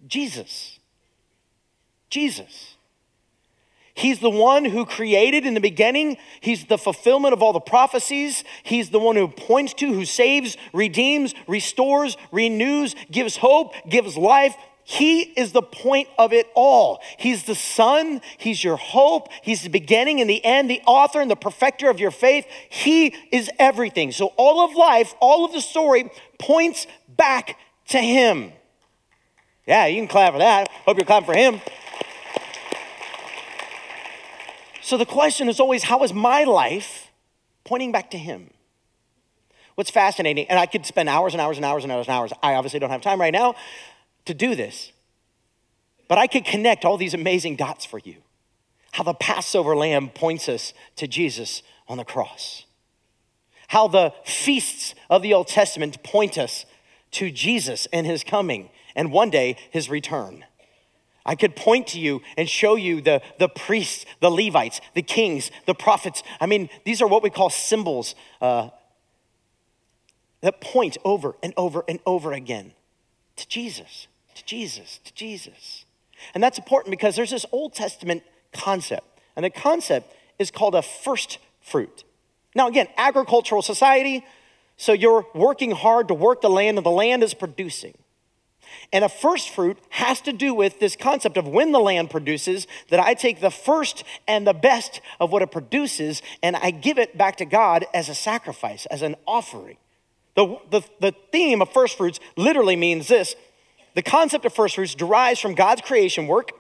Jesus. 0.06 0.80
Jesus. 2.10 2.77
He's 3.98 4.20
the 4.20 4.30
one 4.30 4.64
who 4.64 4.86
created 4.86 5.44
in 5.44 5.56
the 5.56 5.60
beginning. 5.60 6.18
He's 6.40 6.66
the 6.66 6.78
fulfillment 6.78 7.34
of 7.34 7.42
all 7.42 7.52
the 7.52 7.60
prophecies. 7.60 8.44
He's 8.62 8.92
the 8.92 9.00
one 9.00 9.16
who 9.16 9.28
points 9.28 9.74
to, 9.74 9.92
who 9.92 10.06
saves, 10.06 10.56
redeems, 10.72 11.34
restores, 11.48 12.16
renews, 12.32 12.96
gives 13.12 13.38
hope, 13.38 13.74
gives 13.90 14.16
life. 14.16 14.56
He 14.84 15.22
is 15.22 15.52
the 15.52 15.64
point 15.64 16.10
of 16.20 16.32
it 16.32 16.46
all. 16.54 17.02
He's 17.18 17.46
the 17.46 17.56
Son. 17.56 18.22
He's 18.38 18.64
your 18.64 18.78
hope. 18.78 19.30
He's 19.42 19.64
the 19.64 19.70
beginning 19.70 20.22
and 20.22 20.30
the 20.30 20.46
end, 20.46 20.70
the 20.70 20.82
author 20.86 21.20
and 21.20 21.32
the 21.32 21.36
perfecter 21.36 21.90
of 21.90 22.00
your 22.00 22.12
faith. 22.12 22.46
He 22.70 23.16
is 23.32 23.50
everything. 23.58 24.12
So 24.12 24.28
all 24.38 24.64
of 24.64 24.76
life, 24.76 25.16
all 25.20 25.44
of 25.44 25.54
the 25.54 25.60
story 25.60 26.12
points 26.38 26.86
back 27.08 27.58
to 27.88 27.98
Him. 27.98 28.52
Yeah, 29.66 29.88
you 29.88 30.00
can 30.00 30.08
clap 30.08 30.34
for 30.34 30.40
that. 30.40 30.70
Hope 30.86 30.98
you're 30.98 31.06
clapping 31.06 31.26
for 31.26 31.36
Him. 31.36 31.62
So 34.88 34.96
the 34.96 35.06
question 35.06 35.50
is 35.50 35.60
always 35.60 35.84
how 35.84 36.02
is 36.04 36.14
my 36.14 36.46
life 36.46 37.12
pointing 37.66 37.92
back 37.92 38.10
to 38.12 38.18
Him? 38.18 38.52
What's 39.76 39.90
fascinating, 39.90 40.48
and 40.48 40.58
I 40.58 40.66
could 40.66 40.86
spend 40.86 41.10
hours 41.10 41.34
and 41.34 41.42
hours 41.42 41.58
and 41.58 41.66
hours 41.66 41.84
and 41.84 41.92
hours 41.92 42.08
and 42.08 42.16
hours. 42.16 42.32
I 42.42 42.54
obviously 42.54 42.80
don't 42.80 42.92
have 42.92 43.02
time 43.02 43.20
right 43.20 43.34
now 43.34 43.56
to 44.24 44.34
do 44.34 44.56
this, 44.56 44.94
but 46.08 46.18
I 46.18 46.26
could 46.26 46.46
connect 46.46 46.86
all 46.86 46.98
these 46.98 47.14
amazing 47.14 47.58
dots 47.58 47.84
for 47.84 48.00
you. 48.00 48.16
How 48.94 49.04
the 49.04 49.14
Passover 49.14 49.76
lamb 49.76 50.08
points 50.08 50.48
us 50.48 50.74
to 50.96 51.06
Jesus 51.06 51.64
on 51.90 51.98
the 51.98 52.06
cross. 52.06 52.64
How 53.68 53.90
the 53.90 54.14
feasts 54.24 54.96
of 55.10 55.22
the 55.22 55.34
Old 55.34 55.50
Testament 55.50 56.02
point 56.02 56.38
us 56.38 56.66
to 57.12 57.30
Jesus 57.30 57.88
and 57.92 58.08
his 58.08 58.24
coming, 58.24 58.70
and 58.96 59.12
one 59.12 59.32
day 59.32 59.58
his 59.70 59.90
return. 59.90 60.46
I 61.28 61.36
could 61.36 61.56
point 61.56 61.88
to 61.88 62.00
you 62.00 62.22
and 62.38 62.50
show 62.50 62.76
you 62.76 63.02
the, 63.02 63.22
the 63.38 63.50
priests, 63.50 64.06
the 64.22 64.32
Levites, 64.32 64.80
the 64.96 65.02
kings, 65.02 65.52
the 65.66 65.76
prophets. 65.76 66.24
I 66.40 66.46
mean, 66.46 66.70
these 66.86 67.02
are 67.02 67.08
what 67.08 67.22
we 67.22 67.30
call 67.30 67.50
symbols 67.50 68.16
uh, 68.42 68.70
that 70.42 70.62
point 70.62 70.98
over 71.04 71.36
and 71.44 71.54
over 71.58 71.84
and 71.88 72.00
over 72.06 72.32
again 72.32 72.72
to 73.36 73.48
Jesus, 73.48 74.08
to 74.36 74.46
Jesus, 74.46 75.00
to 75.04 75.14
Jesus. 75.14 75.86
And 76.34 76.42
that's 76.42 76.58
important 76.58 76.92
because 76.92 77.16
there's 77.16 77.32
this 77.32 77.46
Old 77.52 77.74
Testament 77.74 78.24
concept, 78.54 79.06
and 79.36 79.44
the 79.44 79.50
concept 79.50 80.16
is 80.40 80.50
called 80.50 80.76
a 80.76 80.82
first 80.82 81.40
fruit. 81.62 82.04
Now, 82.56 82.68
again, 82.68 82.88
agricultural 82.98 83.62
society, 83.62 84.26
so 84.78 84.94
you're 84.94 85.26
working 85.36 85.72
hard 85.72 86.08
to 86.08 86.14
work 86.14 86.42
the 86.42 86.50
land, 86.50 86.78
and 86.78 86.86
the 86.86 86.92
land 86.92 87.22
is 87.24 87.34
producing. 87.34 87.98
And 88.94 89.04
a 89.04 89.10
first 89.10 89.50
fruit 89.50 89.78
has 89.90 90.22
to 90.22 90.34
do 90.34 90.54
with 90.54 90.80
this 90.80 90.96
concept 90.96 91.38
of 91.38 91.48
when 91.48 91.72
the 91.72 91.80
land 91.80 92.10
produces, 92.10 92.68
that 92.90 93.00
I 93.00 93.14
take 93.14 93.42
the 93.42 93.52
first 93.52 94.04
and 94.28 94.48
the 94.48 94.54
best 94.54 95.02
of 95.20 95.32
what 95.32 95.42
it 95.42 95.52
produces 95.52 96.22
and 96.42 96.56
I 96.56 96.72
give 96.72 96.98
it 96.98 97.18
back 97.18 97.38
to 97.38 97.46
God 97.46 97.86
as 97.94 98.10
a 98.10 98.16
sacrifice, 98.16 98.86
as 98.88 99.02
an 99.02 99.16
offering. 99.28 99.78
The, 100.36 100.58
the, 100.70 100.82
the 101.00 101.16
theme 101.32 101.62
of 101.62 101.72
first 101.72 101.98
fruits 101.98 102.20
literally 102.36 102.76
means 102.76 103.08
this 103.08 103.36
the 103.96 104.04
concept 104.04 104.46
of 104.46 104.54
first 104.54 104.76
fruits 104.76 104.94
derives 104.94 105.40
from 105.40 105.56
God's 105.56 105.82
creation 105.82 106.28
work. 106.28 106.52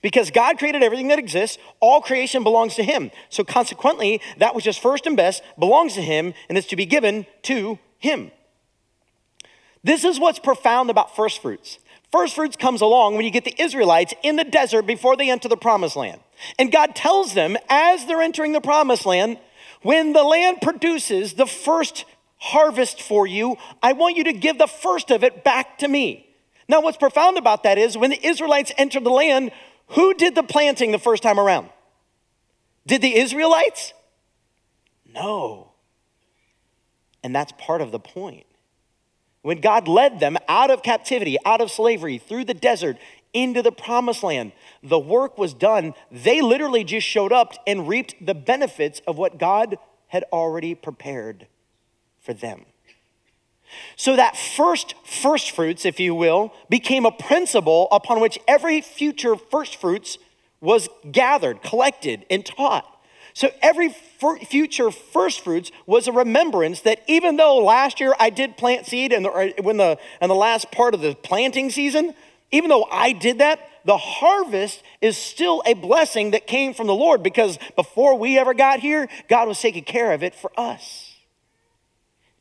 Because 0.00 0.30
God 0.30 0.58
created 0.58 0.82
everything 0.82 1.08
that 1.08 1.18
exists, 1.18 1.58
all 1.80 2.00
creation 2.00 2.44
belongs 2.44 2.76
to 2.76 2.84
Him. 2.84 3.10
So, 3.30 3.42
consequently, 3.42 4.20
that 4.36 4.54
which 4.54 4.66
is 4.66 4.78
first 4.78 5.06
and 5.06 5.16
best 5.16 5.42
belongs 5.58 5.94
to 5.94 6.02
Him 6.02 6.34
and 6.48 6.56
is 6.56 6.66
to 6.68 6.76
be 6.76 6.86
given 6.86 7.26
to 7.42 7.78
Him. 7.98 8.30
This 9.82 10.04
is 10.04 10.18
what's 10.18 10.38
profound 10.38 10.90
about 10.90 11.14
first 11.14 11.40
fruits. 11.40 11.78
First 12.10 12.34
fruits 12.34 12.56
comes 12.56 12.80
along 12.80 13.16
when 13.16 13.24
you 13.24 13.30
get 13.30 13.44
the 13.44 13.60
Israelites 13.60 14.14
in 14.22 14.36
the 14.36 14.44
desert 14.44 14.82
before 14.82 15.16
they 15.16 15.30
enter 15.30 15.48
the 15.48 15.56
promised 15.56 15.96
land. 15.96 16.20
And 16.58 16.72
God 16.72 16.94
tells 16.94 17.34
them 17.34 17.56
as 17.68 18.06
they're 18.06 18.22
entering 18.22 18.52
the 18.52 18.60
promised 18.60 19.04
land, 19.04 19.38
when 19.82 20.12
the 20.12 20.24
land 20.24 20.58
produces 20.62 21.34
the 21.34 21.46
first 21.46 22.04
harvest 22.38 23.02
for 23.02 23.26
you, 23.26 23.56
I 23.82 23.92
want 23.92 24.16
you 24.16 24.24
to 24.24 24.32
give 24.32 24.58
the 24.58 24.66
first 24.66 25.10
of 25.10 25.22
it 25.22 25.44
back 25.44 25.78
to 25.78 25.88
me. 25.88 26.28
Now, 26.68 26.80
what's 26.80 26.98
profound 26.98 27.38
about 27.38 27.62
that 27.62 27.78
is 27.78 27.96
when 27.96 28.10
the 28.10 28.26
Israelites 28.26 28.72
entered 28.76 29.04
the 29.04 29.10
land, 29.10 29.52
who 29.88 30.14
did 30.14 30.34
the 30.34 30.42
planting 30.42 30.92
the 30.92 30.98
first 30.98 31.22
time 31.22 31.38
around? 31.38 31.70
Did 32.86 33.02
the 33.02 33.16
Israelites? 33.16 33.92
No. 35.06 35.72
And 37.22 37.34
that's 37.34 37.52
part 37.58 37.80
of 37.80 37.90
the 37.90 37.98
point. 37.98 38.46
When 39.42 39.60
God 39.60 39.88
led 39.88 40.20
them 40.20 40.36
out 40.48 40.70
of 40.70 40.82
captivity, 40.82 41.36
out 41.44 41.60
of 41.60 41.70
slavery, 41.70 42.18
through 42.18 42.44
the 42.44 42.54
desert, 42.54 42.96
into 43.32 43.62
the 43.62 43.72
promised 43.72 44.22
land, 44.22 44.52
the 44.82 44.98
work 44.98 45.38
was 45.38 45.54
done. 45.54 45.94
They 46.10 46.40
literally 46.40 46.84
just 46.84 47.06
showed 47.06 47.32
up 47.32 47.52
and 47.66 47.86
reaped 47.86 48.14
the 48.24 48.34
benefits 48.34 49.00
of 49.06 49.18
what 49.18 49.38
God 49.38 49.78
had 50.08 50.24
already 50.32 50.74
prepared 50.74 51.46
for 52.20 52.32
them. 52.32 52.64
So 53.96 54.16
that 54.16 54.36
first 54.36 54.94
first 55.04 55.50
fruits, 55.50 55.84
if 55.84 56.00
you 56.00 56.14
will, 56.14 56.54
became 56.70 57.04
a 57.04 57.12
principle 57.12 57.86
upon 57.92 58.18
which 58.20 58.38
every 58.48 58.80
future 58.80 59.36
first 59.36 59.76
fruits 59.76 60.16
was 60.60 60.88
gathered, 61.12 61.62
collected, 61.62 62.24
and 62.30 62.44
taught. 62.44 62.86
So 63.34 63.50
every 63.60 63.94
future 64.46 64.90
first 64.90 65.42
fruits 65.42 65.70
was 65.86 66.08
a 66.08 66.12
remembrance 66.12 66.80
that 66.80 67.02
even 67.06 67.36
though 67.36 67.58
last 67.58 68.00
year 68.00 68.14
I 68.18 68.30
did 68.30 68.56
plant 68.56 68.86
seed 68.86 69.12
and 69.12 69.24
the, 69.24 69.54
when 69.62 69.76
the 69.76 69.98
and 70.20 70.30
the 70.30 70.34
last 70.34 70.70
part 70.70 70.94
of 70.94 71.00
the 71.00 71.14
planting 71.14 71.70
season, 71.70 72.14
even 72.50 72.70
though 72.70 72.84
I 72.90 73.12
did 73.12 73.38
that, 73.38 73.60
the 73.84 73.96
harvest 73.96 74.82
is 75.00 75.16
still 75.16 75.62
a 75.66 75.74
blessing 75.74 76.32
that 76.32 76.46
came 76.46 76.74
from 76.74 76.86
the 76.86 76.94
Lord 76.94 77.22
because 77.22 77.58
before 77.76 78.18
we 78.18 78.38
ever 78.38 78.54
got 78.54 78.80
here, 78.80 79.08
God 79.28 79.48
was 79.48 79.60
taking 79.60 79.84
care 79.84 80.12
of 80.12 80.22
it 80.22 80.34
for 80.34 80.50
us. 80.56 81.16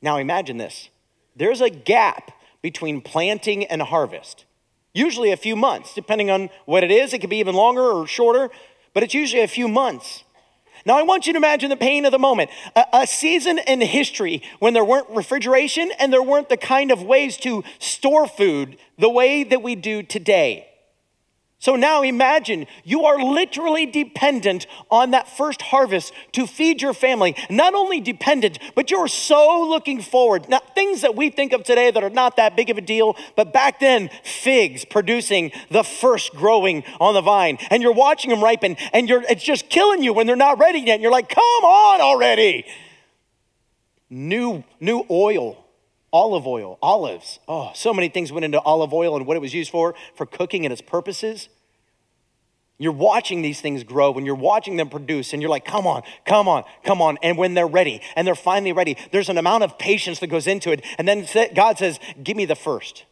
Now 0.01 0.17
imagine 0.17 0.57
this 0.57 0.89
there's 1.35 1.61
a 1.61 1.69
gap 1.69 2.31
between 2.61 3.01
planting 3.01 3.65
and 3.65 3.81
harvest, 3.81 4.45
usually 4.93 5.31
a 5.31 5.37
few 5.37 5.55
months, 5.55 5.93
depending 5.93 6.29
on 6.31 6.49
what 6.65 6.83
it 6.83 6.91
is. 6.91 7.13
It 7.13 7.19
could 7.19 7.29
be 7.29 7.37
even 7.37 7.55
longer 7.55 7.81
or 7.83 8.07
shorter, 8.07 8.49
but 8.93 9.03
it's 9.03 9.13
usually 9.13 9.43
a 9.43 9.47
few 9.47 9.67
months. 9.67 10.23
Now, 10.88 10.97
I 10.97 11.04
want 11.04 11.28
you 11.28 11.34
to 11.34 11.38
imagine 11.38 11.69
the 11.69 11.76
pain 11.76 12.06
of 12.06 12.13
the 12.13 12.17
moment. 12.17 12.50
A, 12.73 12.86
a, 12.93 13.08
season 13.08 13.60
in 13.67 13.82
history 13.82 14.41
when 14.60 14.73
there 14.73 14.86
weren't 14.86 15.10
refrigeration 15.10 15.91
and 16.00 16.13
there 16.13 16.23
weren't 16.23 16.47
the 16.47 16.56
kind 16.56 16.91
of 16.91 17.04
ways 17.04 17.36
to 17.39 17.65
store 17.78 18.26
food 18.26 18.78
the 18.97 19.10
way 19.10 19.43
that 19.43 19.62
we 19.62 19.76
do 19.76 20.02
today. 20.02 20.69
So 21.59 21.75
now 21.75 22.03
imagine 22.03 22.67
you 22.83 23.05
are 23.05 23.19
literally 23.19 23.87
dependent 23.87 24.67
on 24.91 25.11
that 25.11 25.27
first 25.27 25.63
harvest 25.63 26.13
to 26.33 26.45
feed 26.45 26.83
your 26.83 26.93
family. 26.93 27.35
Not 27.49 27.73
only 27.73 27.99
dependent, 27.99 28.59
but 28.75 28.91
you're 28.91 29.07
so 29.07 29.65
looking 29.67 30.01
forward. 30.01 30.49
Now, 30.49 30.59
things 30.75 31.01
that 31.01 31.15
we 31.15 31.31
think 31.31 31.53
of 31.53 31.63
today 31.63 31.89
that 31.89 32.03
are 32.03 32.11
not 32.11 32.35
that 32.35 32.55
big 32.55 32.69
of 32.69 32.77
a 32.77 32.81
deal, 32.81 33.17
but 33.35 33.53
back 33.53 33.79
then, 33.79 34.11
figs 34.23 34.85
producing 34.85 35.51
the 35.71 35.83
first 35.83 36.33
growing 36.33 36.83
on 36.99 37.15
the 37.15 37.21
vine. 37.21 37.57
And 37.71 37.81
you're 37.81 37.91
watching 37.91 38.29
them 38.29 38.43
ripen, 38.43 38.77
and 38.93 39.09
you're, 39.09 39.23
it's 39.23 39.43
just 39.43 39.67
killing 39.67 40.03
you 40.03 40.13
when 40.13 40.27
they're 40.27 40.35
not 40.35 40.59
ready 40.59 40.79
yet. 40.79 40.93
And 40.93 41.01
you're 41.01 41.11
like, 41.11 41.29
come 41.29 41.43
on 41.43 42.01
already. 42.01 42.65
New, 44.11 44.63
new 44.79 45.05
oil 45.09 45.66
olive 46.13 46.47
oil, 46.47 46.77
olives. 46.81 47.39
Oh, 47.47 47.71
so 47.75 47.93
many 47.93 48.09
things 48.09 48.31
went 48.31 48.45
into 48.45 48.59
olive 48.61 48.93
oil 48.93 49.15
and 49.15 49.25
what 49.25 49.37
it 49.37 49.41
was 49.41 49.53
used 49.53 49.71
for, 49.71 49.95
for 50.15 50.25
cooking 50.25 50.65
and 50.65 50.71
its 50.71 50.81
purposes. 50.81 51.49
You're 52.79 52.91
watching 52.91 53.41
these 53.41 53.59
things 53.59 53.83
grow 53.83 54.13
and 54.13 54.25
you're 54.25 54.35
watching 54.35 54.77
them 54.77 54.89
produce, 54.89 55.33
and 55.33 55.41
you're 55.41 55.49
like, 55.49 55.65
come 55.65 55.87
on, 55.87 56.03
come 56.25 56.47
on, 56.47 56.63
come 56.83 57.01
on. 57.01 57.17
And 57.23 57.37
when 57.37 57.55
they're 57.55 57.67
ready, 57.67 58.01
and 58.15 58.27
they're 58.27 58.35
finally 58.35 58.71
ready, 58.71 58.97
there's 59.11 59.29
an 59.29 59.37
amount 59.37 59.63
of 59.63 59.79
patience 59.79 60.19
that 60.19 60.27
goes 60.27 60.45
into 60.45 60.71
it. 60.71 60.85
And 60.99 61.07
then 61.07 61.27
God 61.55 61.79
says, 61.79 61.99
give 62.23 62.37
me 62.37 62.45
the 62.45 62.55
first. 62.55 63.05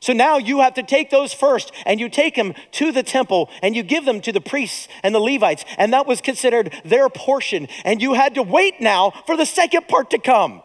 So 0.00 0.12
now 0.12 0.38
you 0.38 0.60
have 0.60 0.74
to 0.74 0.82
take 0.82 1.10
those 1.10 1.32
first 1.32 1.70
and 1.86 2.00
you 2.00 2.08
take 2.08 2.34
them 2.34 2.54
to 2.72 2.90
the 2.90 3.04
temple 3.04 3.50
and 3.62 3.76
you 3.76 3.84
give 3.84 4.04
them 4.04 4.20
to 4.22 4.32
the 4.32 4.40
priests 4.40 4.88
and 5.04 5.14
the 5.14 5.20
Levites. 5.20 5.64
And 5.78 5.92
that 5.92 6.08
was 6.08 6.20
considered 6.20 6.74
their 6.84 7.08
portion. 7.08 7.68
And 7.84 8.02
you 8.02 8.14
had 8.14 8.34
to 8.34 8.42
wait 8.42 8.80
now 8.80 9.12
for 9.26 9.36
the 9.36 9.46
second 9.46 9.86
part 9.86 10.10
to 10.10 10.18
come. 10.18 10.62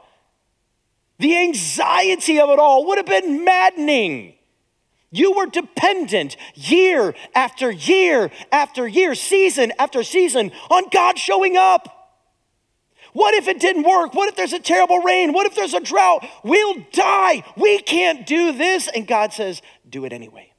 The 1.19 1.37
anxiety 1.37 2.39
of 2.39 2.49
it 2.49 2.59
all 2.59 2.85
would 2.87 2.97
have 2.97 3.07
been 3.07 3.43
maddening. 3.43 4.35
You 5.11 5.33
were 5.33 5.45
dependent 5.45 6.35
year 6.53 7.15
after 7.33 7.71
year 7.71 8.29
after 8.51 8.87
year, 8.87 9.15
season 9.15 9.71
after 9.79 10.03
season 10.03 10.51
on 10.69 10.89
God 10.91 11.17
showing 11.17 11.57
up. 11.57 11.93
What 13.13 13.33
if 13.33 13.47
it 13.47 13.59
didn't 13.59 13.83
work? 13.83 14.13
What 14.13 14.29
if 14.29 14.35
there's 14.35 14.53
a 14.53 14.59
terrible 14.59 14.99
rain? 14.99 15.33
What 15.33 15.47
if 15.47 15.55
there's 15.55 15.73
a 15.73 15.79
drought? 15.79 16.27
We'll 16.43 16.85
die. 16.91 17.43
We 17.55 17.79
can't 17.79 18.27
do 18.27 18.51
this. 18.51 18.87
And 18.87 19.07
God 19.07 19.33
says, 19.33 19.61
Do 19.89 20.05
it 20.05 20.13
anyway. 20.13 20.53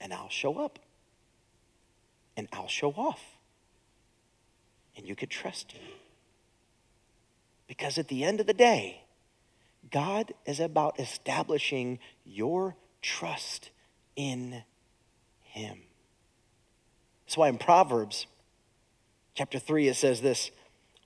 And 0.00 0.14
I'll 0.14 0.30
show 0.30 0.56
up. 0.58 0.78
And 2.36 2.48
I'll 2.52 2.68
show 2.68 2.92
off. 2.92 3.20
And 4.96 5.06
you 5.06 5.14
could 5.14 5.30
trust 5.30 5.74
me. 5.74 5.97
Because 7.68 7.98
at 7.98 8.08
the 8.08 8.24
end 8.24 8.40
of 8.40 8.46
the 8.46 8.54
day, 8.54 9.04
God 9.90 10.32
is 10.46 10.58
about 10.58 10.98
establishing 10.98 12.00
your 12.24 12.74
trust 13.02 13.70
in 14.16 14.64
Him. 15.42 15.82
That's 17.26 17.36
why 17.36 17.48
in 17.48 17.58
Proverbs 17.58 18.26
chapter 19.34 19.58
3, 19.58 19.88
it 19.88 19.94
says 19.94 20.20
this 20.20 20.50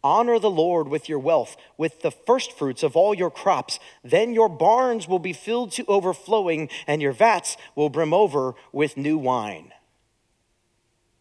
Honor 0.05 0.38
the 0.38 0.51
Lord 0.51 0.88
with 0.88 1.09
your 1.09 1.18
wealth, 1.18 1.57
with 1.77 2.01
the 2.03 2.11
firstfruits 2.11 2.83
of 2.83 2.96
all 2.96 3.14
your 3.14 3.31
crops. 3.31 3.79
Then 4.03 4.33
your 4.33 4.48
barns 4.48 5.07
will 5.07 5.20
be 5.20 5.33
filled 5.33 5.72
to 5.72 5.85
overflowing, 5.87 6.68
and 6.87 7.01
your 7.01 7.12
vats 7.12 7.57
will 7.77 7.88
brim 7.88 8.12
over 8.12 8.55
with 8.72 8.96
new 8.96 9.18
wine. 9.18 9.72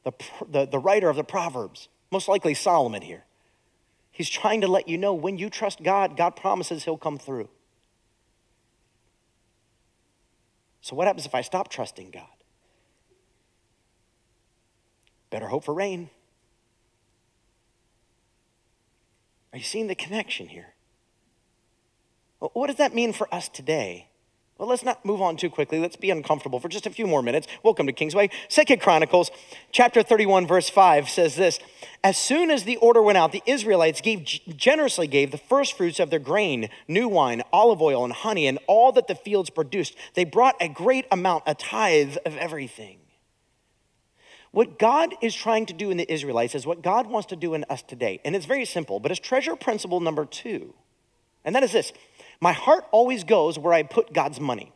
The, 0.03 0.13
the, 0.49 0.65
the 0.65 0.79
writer 0.79 1.09
of 1.09 1.15
the 1.15 1.23
Proverbs, 1.23 1.89
most 2.11 2.27
likely 2.27 2.55
Solomon 2.55 3.03
here, 3.03 3.23
He's 4.11 4.29
trying 4.29 4.61
to 4.61 4.67
let 4.67 4.87
you 4.87 4.97
know 4.97 5.13
when 5.13 5.37
you 5.37 5.49
trust 5.49 5.81
God, 5.81 6.17
God 6.17 6.35
promises 6.35 6.83
He'll 6.83 6.97
come 6.97 7.17
through. 7.17 7.49
So, 10.81 10.95
what 10.95 11.07
happens 11.07 11.25
if 11.25 11.33
I 11.33 11.41
stop 11.41 11.69
trusting 11.69 12.11
God? 12.11 12.25
Better 15.29 15.47
hope 15.47 15.63
for 15.63 15.73
rain. 15.73 16.09
Are 19.53 19.57
you 19.57 19.63
seeing 19.63 19.87
the 19.87 19.95
connection 19.95 20.47
here? 20.47 20.73
What 22.39 22.67
does 22.67 22.77
that 22.77 22.93
mean 22.93 23.13
for 23.13 23.33
us 23.33 23.47
today? 23.47 24.10
Well, 24.61 24.69
let's 24.69 24.83
not 24.83 25.03
move 25.03 25.23
on 25.23 25.37
too 25.37 25.49
quickly. 25.49 25.79
Let's 25.79 25.95
be 25.95 26.11
uncomfortable 26.11 26.59
for 26.59 26.69
just 26.69 26.85
a 26.85 26.91
few 26.91 27.07
more 27.07 27.23
minutes. 27.23 27.47
Welcome 27.63 27.87
to 27.87 27.93
Kingsway. 27.93 28.29
Second 28.47 28.79
Chronicles, 28.79 29.31
chapter 29.71 30.03
31, 30.03 30.45
verse 30.45 30.69
5 30.69 31.09
says 31.09 31.35
this 31.35 31.57
As 32.03 32.15
soon 32.15 32.51
as 32.51 32.63
the 32.63 32.77
order 32.77 33.01
went 33.01 33.17
out, 33.17 33.31
the 33.31 33.41
Israelites 33.47 34.01
gave, 34.01 34.23
generously 34.23 35.07
gave 35.07 35.31
the 35.31 35.39
first 35.39 35.75
fruits 35.75 35.99
of 35.99 36.11
their 36.11 36.19
grain, 36.19 36.69
new 36.87 37.07
wine, 37.07 37.41
olive 37.51 37.81
oil, 37.81 38.05
and 38.05 38.13
honey, 38.13 38.45
and 38.45 38.59
all 38.67 38.91
that 38.91 39.07
the 39.07 39.15
fields 39.15 39.49
produced. 39.49 39.95
They 40.13 40.25
brought 40.25 40.57
a 40.61 40.69
great 40.69 41.07
amount, 41.11 41.45
a 41.47 41.55
tithe 41.55 42.17
of 42.23 42.37
everything. 42.37 42.99
What 44.51 44.77
God 44.77 45.15
is 45.23 45.33
trying 45.33 45.65
to 45.65 45.73
do 45.73 45.89
in 45.89 45.97
the 45.97 46.13
Israelites 46.13 46.53
is 46.53 46.67
what 46.67 46.83
God 46.83 47.07
wants 47.07 47.29
to 47.29 47.35
do 47.35 47.55
in 47.55 47.65
us 47.67 47.81
today. 47.81 48.21
And 48.23 48.35
it's 48.35 48.45
very 48.45 48.65
simple, 48.65 48.99
but 48.99 49.09
it's 49.09 49.19
treasure 49.19 49.55
principle 49.55 50.01
number 50.01 50.23
two. 50.23 50.75
And 51.43 51.55
that 51.55 51.63
is 51.63 51.71
this 51.71 51.93
my 52.41 52.51
heart 52.51 52.85
always 52.91 53.23
goes 53.23 53.57
where 53.57 53.73
I 53.73 53.83
put 53.83 54.11
God's 54.11 54.39
money. 54.39 54.73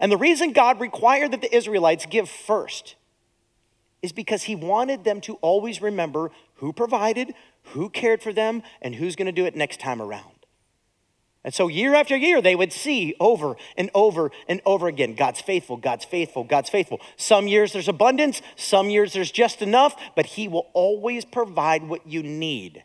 And 0.00 0.10
the 0.10 0.16
reason 0.16 0.52
God 0.52 0.80
required 0.80 1.30
that 1.30 1.40
the 1.40 1.54
Israelites 1.54 2.04
give 2.04 2.28
first 2.28 2.96
is 4.02 4.12
because 4.12 4.42
he 4.42 4.56
wanted 4.56 5.04
them 5.04 5.20
to 5.22 5.34
always 5.36 5.80
remember 5.80 6.30
who 6.56 6.72
provided, 6.72 7.32
who 7.68 7.88
cared 7.88 8.22
for 8.22 8.32
them, 8.32 8.62
and 8.82 8.96
who's 8.96 9.16
going 9.16 9.26
to 9.26 9.32
do 9.32 9.46
it 9.46 9.56
next 9.56 9.80
time 9.80 10.02
around. 10.02 10.34
And 11.44 11.54
so, 11.54 11.68
year 11.68 11.94
after 11.94 12.16
year, 12.16 12.40
they 12.40 12.56
would 12.56 12.72
see 12.72 13.14
over 13.20 13.56
and 13.76 13.90
over 13.94 14.30
and 14.48 14.60
over 14.64 14.88
again 14.88 15.14
God's 15.14 15.40
faithful, 15.42 15.76
God's 15.76 16.04
faithful, 16.04 16.42
God's 16.42 16.70
faithful. 16.70 17.00
Some 17.16 17.46
years 17.46 17.72
there's 17.72 17.88
abundance, 17.88 18.42
some 18.56 18.90
years 18.90 19.12
there's 19.12 19.30
just 19.30 19.62
enough, 19.62 19.94
but 20.16 20.26
He 20.26 20.48
will 20.48 20.70
always 20.72 21.24
provide 21.24 21.84
what 21.84 22.06
you 22.06 22.22
need. 22.22 22.82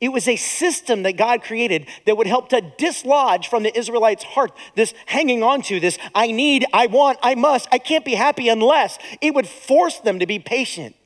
It 0.00 0.10
was 0.10 0.28
a 0.28 0.36
system 0.36 1.04
that 1.04 1.16
God 1.16 1.42
created 1.42 1.88
that 2.04 2.16
would 2.16 2.26
help 2.26 2.50
to 2.50 2.60
dislodge 2.76 3.48
from 3.48 3.62
the 3.62 3.76
Israelites' 3.76 4.24
heart 4.24 4.52
this 4.74 4.92
hanging 5.06 5.42
on 5.42 5.62
to, 5.62 5.80
this 5.80 5.98
I 6.14 6.32
need, 6.32 6.66
I 6.72 6.86
want, 6.86 7.18
I 7.22 7.34
must, 7.34 7.66
I 7.72 7.78
can't 7.78 8.04
be 8.04 8.14
happy 8.14 8.48
unless. 8.48 8.98
It 9.22 9.34
would 9.34 9.48
force 9.48 10.00
them 10.00 10.18
to 10.18 10.26
be 10.26 10.38
patient. 10.38 10.96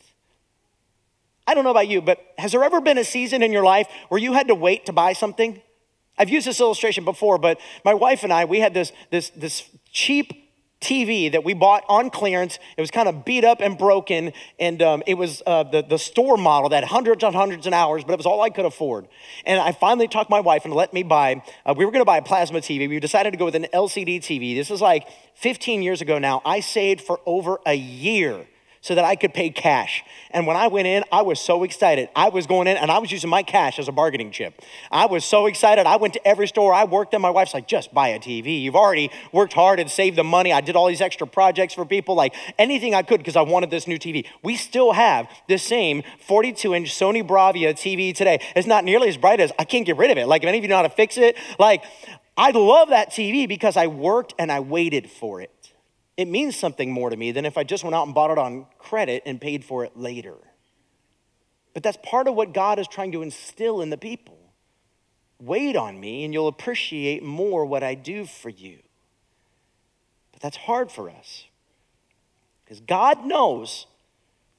I 1.47 1.55
don't 1.55 1.65
know 1.65 1.71
about 1.71 1.89
you, 1.89 2.03
but 2.03 2.19
has 2.39 2.53
there 2.53 2.65
ever 2.65 2.81
been 2.81 2.99
a 2.99 3.05
season 3.05 3.43
in 3.43 3.53
your 3.53 3.65
life 3.65 3.89
where 4.09 4.21
you 4.21 4.33
had 4.33 4.49
to 4.49 4.55
wait 4.55 4.87
to 4.87 4.93
buy 4.93 5.13
something? 5.13 5.63
I've 6.19 6.29
used 6.29 6.47
this 6.47 6.61
illustration 6.61 7.05
before, 7.05 7.39
but 7.39 7.59
my 7.85 7.95
wife 7.95 8.25
and 8.25 8.33
I, 8.33 8.45
we 8.45 8.61
had 8.61 8.75
this, 8.75 8.93
this, 9.11 9.31
this 9.31 9.69
cheap 9.91 10.40
TV 10.81 11.31
that 11.31 11.45
we 11.45 11.53
bought 11.53 11.85
on 11.89 12.11
clearance. 12.11 12.59
It 12.77 12.81
was 12.81 12.91
kind 12.91 13.09
of 13.09 13.25
beat 13.25 13.45
up 13.45 13.61
and 13.61 13.77
broken, 13.77 14.33
and 14.59 14.81
um, 14.81 15.03
it 15.07 15.15
was 15.15 15.43
uh, 15.47 15.65
the, 15.65 15.83
the 15.83 15.99
store 15.99 16.37
model 16.37 16.71
that 16.71 16.83
had 16.83 16.91
hundreds 16.91 17.23
and 17.23 17.35
hundreds 17.35 17.67
of 17.67 17.73
hours, 17.73 18.03
but 18.03 18.15
it 18.15 18.17
was 18.17 18.27
all 18.27 18.41
I 18.41 18.51
could 18.51 18.65
afford. 18.65 19.07
And 19.45 19.61
I 19.61 19.73
finally 19.73 20.09
talked 20.09 20.31
my 20.31 20.41
wife 20.41 20.65
and 20.65 20.73
let 20.73 20.93
me 20.93 21.03
buy, 21.03 21.43
uh, 21.67 21.75
we 21.77 21.85
were 21.85 21.93
gonna 21.93 22.05
buy 22.05 22.19
a 22.19 22.23
plasma 22.23 22.61
TV. 22.61 22.89
We 22.89 22.99
decided 22.99 23.33
to 23.33 23.37
go 23.37 23.45
with 23.45 23.55
an 23.55 23.67
LCD 23.75 24.19
TV. 24.19 24.55
This 24.55 24.71
is 24.71 24.81
like 24.81 25.07
15 25.35 25.83
years 25.83 26.01
ago 26.01 26.19
now. 26.19 26.41
I 26.45 26.61
saved 26.61 27.03
for 27.03 27.21
over 27.27 27.61
a 27.67 27.75
year 27.75 28.47
so 28.83 28.95
that 28.95 29.05
I 29.05 29.15
could 29.15 29.35
pay 29.35 29.51
cash. 29.51 30.03
And 30.31 30.47
when 30.47 30.57
I 30.57 30.69
went 30.69 30.87
in, 30.87 31.05
I 31.13 31.23
was 31.23 31.39
so 31.39 31.65
excited. 31.65 32.09
I 32.17 32.31
was 32.31 32.47
going 32.47 32.67
in 32.67 32.77
and 32.77 32.91
I 32.91 32.99
was 32.99 33.13
using 33.13 33.29
my 33.29 33.43
cash 33.43 33.79
as 33.79 33.89
a 33.89 33.93
bargaining 33.93 34.31
chip. 34.31 34.63
I 34.91 35.07
was 35.07 35.25
so 35.25 35.47
excited. 35.47 35.87
I 35.87 35.97
went 35.97 36.15
to 36.15 36.27
every 36.27 36.49
store 36.49 36.73
I 36.73 36.85
worked 36.85 37.13
in. 37.13 37.21
My 37.21 37.31
wife's 37.31 37.53
like, 37.53 37.69
just 37.69 37.93
buy 37.93 38.09
a 38.09 38.19
TV. 38.19 38.63
You've 38.63 38.77
already 38.77 39.11
worked 39.33 39.53
hard 39.53 39.81
and 39.81 39.91
saved 39.91 40.17
the 40.17 40.25
money. 40.25 40.53
I 40.53 40.63
did 40.63 40.77
all 40.77 40.87
these 40.87 41.03
extra 41.03 41.27
projects 41.27 41.75
for 41.75 41.85
people, 41.85 42.15
like 42.15 42.35
anything 42.59 42.95
I 42.95 43.03
could 43.03 43.19
because 43.19 43.37
I 43.37 43.43
wanted 43.43 43.71
this 43.71 43.87
new 43.87 43.99
TV. 43.99 44.27
We 44.43 44.57
still 44.57 44.93
have 44.93 45.29
the 45.47 45.59
same 45.59 46.03
42 46.27 46.75
inch 46.75 46.91
Sony 46.91 47.27
Bravia 47.27 47.75
TV 47.75 48.15
today. 48.15 48.41
It's 48.57 48.67
not 48.67 48.85
nearly 48.85 49.09
as 49.09 49.19
bright 49.19 49.41
as 49.41 49.53
I 49.59 49.65
can't 49.65 49.85
get 49.85 49.99
rid 49.99 50.11
of 50.11 50.17
it. 50.17 50.27
Like, 50.27 50.43
if 50.43 50.49
any 50.49 50.59
of 50.59 50.65
you 50.65 50.69
know 50.69 50.77
how 50.77 50.83
to 50.83 50.89
fix 50.89 51.19
it, 51.19 51.37
like, 51.59 51.85
I 52.37 52.53
love 52.53 52.89
that 52.89 53.11
TV 53.11 53.47
because 53.47 53.77
I 53.77 53.89
worked 53.89 54.33
and 54.39 54.51
I 54.51 54.61
waited 54.61 55.11
for 55.11 55.43
it 55.43 55.51
it 56.21 56.29
means 56.29 56.57
something 56.57 56.93
more 56.93 57.11
to 57.11 57.17
me 57.17 57.33
than 57.33 57.47
if 57.47 57.57
I 57.57 57.65
just 57.65 57.85
went 57.85 57.95
out 57.95 58.07
and 58.07 58.15
bought 58.15 58.31
it 58.31 58.39
on 58.39 58.67
credit 58.79 59.23
and 59.27 59.41
paid 59.41 59.65
for 59.65 59.85
it 59.85 59.97
later. 59.97 60.37
But 61.73 61.83
that's 61.83 61.99
part 62.03 62.29
of 62.29 62.35
what 62.35 62.53
God 62.53 62.79
is 62.79 62.89
trying 62.89 63.13
to 63.13 63.23
instill 63.23 63.81
in 63.81 63.91
the 63.91 63.97
people. 63.97 64.39
Wait 65.41 65.77
on 65.77 65.99
me, 65.99 66.25
and 66.25 66.35
you'll 66.35 66.49
appreciate 66.49 67.23
more 67.23 67.65
what 67.65 67.83
I 67.83 67.95
do 67.95 68.27
for 68.27 68.51
you. 68.51 68.79
But 70.33 70.43
that's 70.43 70.57
hard 70.57 70.91
for 70.91 71.09
us 71.09 71.47
because 72.65 72.81
God 72.81 73.25
knows 73.25 73.87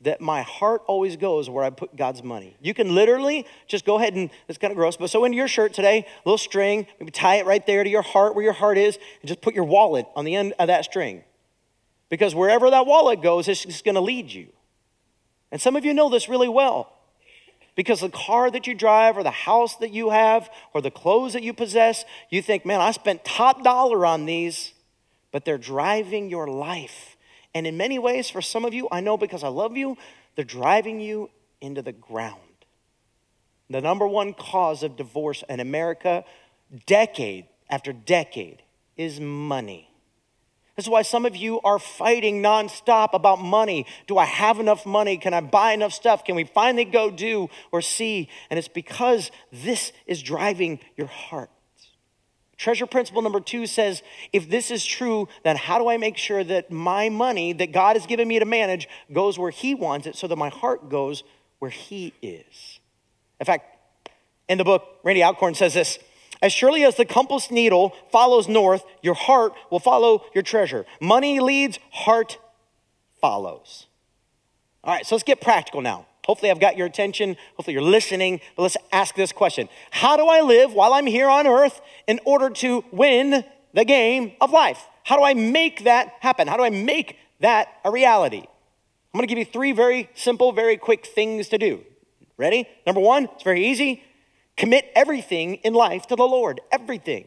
that 0.02 0.20
my 0.20 0.42
heart 0.42 0.82
always 0.88 1.16
goes 1.16 1.48
where 1.48 1.64
I 1.64 1.70
put 1.70 1.96
God's 1.96 2.24
money. 2.24 2.58
You 2.60 2.74
can 2.74 2.96
literally 2.96 3.46
just 3.68 3.86
go 3.86 3.98
ahead 3.98 4.16
and, 4.16 4.32
it's 4.48 4.58
kind 4.58 4.72
of 4.72 4.78
gross, 4.78 4.98
but 4.98 5.12
so 5.12 5.24
into 5.26 5.38
your 5.38 5.48
shirt 5.48 5.74
today, 5.74 6.00
a 6.00 6.30
little 6.30 6.40
string, 6.40 6.88
maybe 7.00 7.12
tie 7.12 7.36
it 7.36 7.46
right 7.46 7.64
there 7.68 7.84
to 7.84 7.90
your 7.90 8.02
heart 8.02 8.34
where 8.34 8.44
your 8.44 8.54
heart 8.54 8.80
is, 8.80 8.98
and 9.22 9.28
just 9.28 9.42
put 9.42 9.54
your 9.54 9.64
wallet 9.64 10.08
on 10.16 10.26
the 10.26 10.36
end 10.36 10.54
of 10.58 10.68
that 10.68 10.86
string. 10.86 11.24
Because 12.12 12.36
wherever 12.36 12.70
that 12.70 12.86
wallet 12.86 13.22
goes, 13.24 13.48
it's 13.48 13.64
just 13.64 13.86
going 13.86 13.96
to 13.96 14.02
lead 14.02 14.32
you. 14.32 14.50
And 15.50 15.62
some 15.62 15.78
of 15.78 15.86
you 15.86 15.94
know 15.94 16.10
this 16.10 16.28
really 16.28 16.50
well. 16.50 16.92
Because 17.74 18.02
the 18.02 18.10
car 18.10 18.52
that 18.52 18.68
you 18.68 18.76
drive, 18.76 19.18
or 19.18 19.24
the 19.24 19.32
house 19.32 19.78
that 19.78 19.94
you 19.94 20.10
have, 20.10 20.50
or 20.74 20.82
the 20.82 20.92
clothes 20.92 21.32
that 21.34 21.42
you 21.42 21.54
possess, 21.54 22.04
you 22.30 22.42
think, 22.42 22.66
man, 22.66 22.82
I 22.82 22.92
spent 22.92 23.24
top 23.24 23.64
dollar 23.64 24.06
on 24.06 24.26
these, 24.26 24.74
but 25.32 25.46
they're 25.46 25.58
driving 25.58 26.30
your 26.30 26.48
life. 26.48 27.16
And 27.56 27.66
in 27.66 27.78
many 27.78 27.98
ways, 27.98 28.30
for 28.30 28.42
some 28.42 28.66
of 28.66 28.74
you, 28.74 28.90
I 28.92 29.00
know 29.00 29.16
because 29.16 29.42
I 29.42 29.48
love 29.48 29.78
you, 29.78 29.98
they're 30.36 30.44
driving 30.44 31.00
you 31.00 31.30
into 31.62 31.82
the 31.82 31.94
ground. 31.94 32.40
The 33.70 33.80
number 33.80 34.06
one 34.06 34.34
cause 34.34 34.84
of 34.84 34.98
divorce 34.98 35.46
in 35.48 35.62
America, 35.62 36.26
decade 36.86 37.46
after 37.70 37.94
decade, 37.94 38.64
is 38.98 39.22
money. 39.22 39.91
This 40.76 40.86
is 40.86 40.90
why 40.90 41.02
some 41.02 41.26
of 41.26 41.36
you 41.36 41.60
are 41.62 41.80
fighting 41.80 42.42
nonstop 42.42 43.10
about 43.14 43.42
money. 43.42 43.86
Do 44.08 44.18
I 44.18 44.26
have 44.26 44.60
enough 44.60 44.86
money? 44.86 45.18
Can 45.18 45.34
I 45.34 45.42
buy 45.42 45.74
enough 45.74 45.94
stuff? 45.94 46.24
Can 46.24 46.36
we 46.36 46.46
finally 46.46 46.86
go 46.86 47.12
do 47.12 47.50
or 47.72 47.82
see? 47.82 48.30
And 48.50 48.58
it's 48.58 48.70
because 48.70 49.32
this 49.52 49.92
is 50.08 50.22
driving 50.22 50.80
your 50.96 51.08
heart. 51.08 51.50
Treasure 52.62 52.86
principle 52.86 53.24
number 53.24 53.40
two 53.40 53.66
says 53.66 54.04
if 54.32 54.50
this 54.50 54.70
is 54.70 54.86
true, 54.86 55.28
then 55.44 55.58
how 55.58 55.80
do 55.80 55.90
I 55.90 55.98
make 55.98 56.16
sure 56.16 56.44
that 56.44 56.72
my 56.72 57.10
money 57.10 57.54
that 57.54 57.72
God 57.72 57.96
has 57.96 58.06
given 58.06 58.28
me 58.28 58.38
to 58.38 58.46
manage 58.46 58.88
goes 59.12 59.40
where 59.40 59.50
He 59.50 59.74
wants 59.74 60.06
it 60.06 60.16
so 60.16 60.28
that 60.28 60.36
my 60.36 60.50
heart 60.50 60.88
goes 60.88 61.24
where 61.58 61.72
He 61.72 62.14
is? 62.22 62.80
In 63.40 63.46
fact, 63.46 63.66
in 64.48 64.60
the 64.60 64.64
book, 64.64 65.00
Randy 65.04 65.24
Alcorn 65.24 65.56
says 65.56 65.74
this 65.74 65.98
as 66.42 66.52
surely 66.52 66.84
as 66.84 66.96
the 66.96 67.06
compass 67.06 67.52
needle 67.52 67.94
follows 68.12 68.48
north, 68.48 68.84
your 69.02 69.14
heart 69.14 69.54
will 69.70 69.80
follow 69.80 70.26
your 70.34 70.44
treasure. 70.44 70.86
Money 71.00 71.40
leads, 71.40 71.80
heart 71.92 72.40
follows. 73.20 73.88
All 74.84 74.94
right, 74.94 75.06
so 75.06 75.16
let's 75.16 75.24
get 75.24 75.42
practical 75.42 75.82
now. 75.82 76.08
Hopefully, 76.26 76.52
I've 76.52 76.60
got 76.60 76.78
your 76.78 76.88
attention. 76.88 77.36
Hopefully, 77.56 77.74
you're 77.74 77.84
listening. 77.84 78.42
But 78.56 78.64
let's 78.64 78.78
ask 78.92 79.16
this 79.16 79.32
question 79.32 79.70
How 79.92 80.18
do 80.18 80.28
I 80.28 80.42
live 80.42 80.74
while 80.74 80.94
I'm 80.94 81.06
here 81.06 81.30
on 81.30 81.48
earth 81.48 81.82
in 82.08 82.20
order 82.26 82.50
to 82.50 82.84
win 82.92 83.44
the 83.74 83.86
game 83.86 84.34
of 84.42 84.52
life? 84.52 84.88
How 85.04 85.18
do 85.18 85.24
I 85.24 85.34
make 85.34 85.84
that 85.84 86.14
happen? 86.20 86.48
How 86.48 86.58
do 86.58 86.64
I 86.64 86.70
make 86.70 87.18
that 87.40 87.68
a 87.84 87.92
reality? 87.92 88.44
I'm 89.14 89.18
gonna 89.18 89.28
give 89.28 89.38
you 89.38 89.46
three 89.46 89.72
very 89.72 90.10
simple, 90.16 90.52
very 90.52 90.78
quick 90.78 91.06
things 91.06 91.50
to 91.50 91.58
do. 91.58 91.84
Ready? 92.38 92.68
Number 92.86 93.02
one, 93.02 93.26
it's 93.26 93.44
very 93.44 93.66
easy. 93.66 94.04
Commit 94.62 94.92
everything 94.94 95.56
in 95.64 95.74
life 95.74 96.06
to 96.06 96.16
the 96.16 96.24
Lord, 96.24 96.62
everything. 96.72 97.26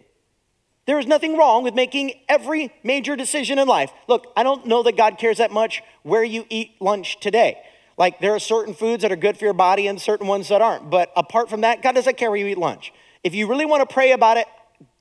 There 0.87 1.01
is 1.01 1.07
nothing 1.09 1.37
wrong 1.37 1.65
with 1.65 1.75
making 1.75 2.13
every 2.29 2.73
major 2.85 3.17
decision 3.17 3.59
in 3.59 3.67
life. 3.67 3.91
Look, 4.07 4.33
I 4.37 4.45
don't 4.45 4.67
know 4.67 4.85
that 4.85 4.97
God 4.97 5.19
cares 5.19 5.39
that 5.39 5.51
much 5.51 5.83
where 6.05 6.23
you 6.23 6.47
eat 6.49 6.81
lunch 6.81 7.19
today. 7.19 7.59
Like, 7.99 8.21
there 8.21 8.37
are 8.37 8.39
certain 8.39 8.73
foods 8.73 9.03
that 9.03 9.11
are 9.11 9.17
good 9.17 9.37
for 9.37 9.47
your 9.47 9.53
body 9.53 9.89
and 9.89 10.01
certain 10.01 10.29
ones 10.29 10.47
that 10.47 10.63
aren't. 10.63 10.91
But 10.91 11.11
apart 11.17 11.51
from 11.51 11.63
that, 11.63 11.83
God 11.83 11.97
doesn't 11.97 12.17
care 12.17 12.31
where 12.31 12.39
you 12.39 12.47
eat 12.47 12.57
lunch. 12.57 12.93
If 13.25 13.35
you 13.35 13.49
really 13.49 13.67
want 13.67 13.81
to 13.81 13.93
pray 13.93 14.13
about 14.13 14.37
it, 14.37 14.47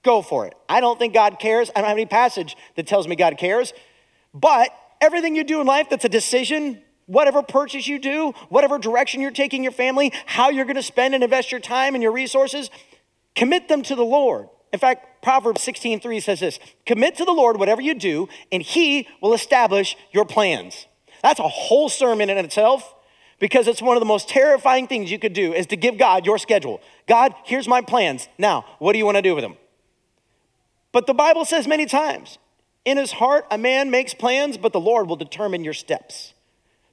go 0.02 0.24
for 0.24 0.48
it. 0.48 0.56
I 0.68 0.82
don't 0.82 0.98
think 0.98 1.14
God 1.14 1.38
cares. 1.38 1.70
I 1.76 1.82
don't 1.82 1.90
have 1.90 1.98
any 1.98 2.08
passage 2.08 2.58
that 2.78 2.88
tells 2.88 3.08
me 3.08 3.16
God 3.16 3.38
cares. 3.38 3.74
But 4.34 4.72
everything 5.00 5.36
you 5.36 5.44
do 5.44 5.62
in 5.62 5.68
life 5.68 5.88
that's 5.88 6.04
a 6.04 6.10
decision, 6.10 6.82
whatever 7.06 7.42
purchase 7.42 7.88
you 7.88 8.00
do, 8.00 8.34
whatever 8.50 8.78
direction 8.78 9.22
you're 9.22 9.32
taking 9.32 9.64
your 9.64 9.72
family, 9.72 10.12
how 10.26 10.50
you're 10.50 10.66
going 10.66 10.76
to 10.76 10.84
spend 10.84 11.14
and 11.14 11.24
invest 11.24 11.52
your 11.52 11.60
time 11.60 11.96
and 11.96 12.02
your 12.02 12.12
resources, 12.12 12.70
commit 13.36 13.68
them 13.68 13.82
to 13.84 13.96
the 13.96 14.06
Lord. 14.06 14.50
In 14.72 14.80
fact, 14.80 15.22
Proverbs 15.22 15.62
16:3 15.62 16.20
says 16.20 16.40
this, 16.40 16.60
"Commit 16.86 17.16
to 17.18 17.26
the 17.26 17.32
Lord 17.32 17.58
whatever 17.58 17.82
you 17.82 17.94
do, 17.94 18.28
and 18.52 18.62
he 18.62 19.08
will 19.22 19.34
establish 19.34 19.96
your 20.12 20.26
plans." 20.26 20.88
That's 21.22 21.40
a 21.40 21.48
whole 21.48 21.90
sermon 21.90 22.30
in 22.30 22.38
itself 22.38 22.94
because 23.40 23.68
it's 23.68 23.82
one 23.82 23.96
of 23.96 24.02
the 24.02 24.06
most 24.06 24.28
terrifying 24.28 24.88
things 24.88 25.12
you 25.12 25.20
could 25.20 25.34
do 25.34 25.54
is 25.54 25.68
to 25.68 25.78
give 25.78 25.98
God 25.98 26.26
your 26.26 26.38
schedule. 26.38 26.82
God, 27.08 27.36
here's 27.44 27.68
my 27.68 27.82
plans. 27.82 28.28
Now, 28.38 28.66
what 28.80 28.94
do 28.94 28.98
you 28.98 29.06
want 29.06 29.18
to 29.18 29.22
do 29.22 29.36
with 29.36 29.44
them? 29.44 29.58
But 30.92 31.08
the 31.08 31.14
Bible 31.14 31.46
says 31.46 31.68
many 31.68 31.86
times, 31.86 32.38
in 32.86 32.98
his 32.98 33.14
heart 33.14 33.46
a 33.50 33.58
man 33.58 33.90
makes 33.90 34.14
plans, 34.14 34.58
but 34.58 34.74
the 34.74 34.80
Lord 34.80 35.08
will 35.08 35.16
determine 35.16 35.64
your 35.64 35.74
steps. 35.74 36.33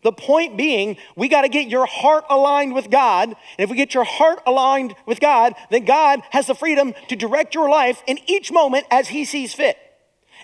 The 0.02 0.12
point 0.12 0.56
being, 0.56 0.96
we 1.14 1.28
got 1.28 1.42
to 1.42 1.48
get 1.48 1.68
your 1.68 1.86
heart 1.86 2.24
aligned 2.30 2.74
with 2.74 2.90
God. 2.90 3.28
And 3.28 3.36
if 3.58 3.70
we 3.70 3.76
get 3.76 3.92
your 3.92 4.04
heart 4.04 4.40
aligned 4.46 4.94
with 5.06 5.20
God, 5.20 5.54
then 5.70 5.84
God 5.84 6.22
has 6.30 6.46
the 6.46 6.54
freedom 6.54 6.94
to 7.08 7.16
direct 7.16 7.54
your 7.54 7.68
life 7.68 8.02
in 8.06 8.18
each 8.26 8.50
moment 8.50 8.86
as 8.90 9.08
He 9.08 9.24
sees 9.24 9.52
fit. 9.52 9.76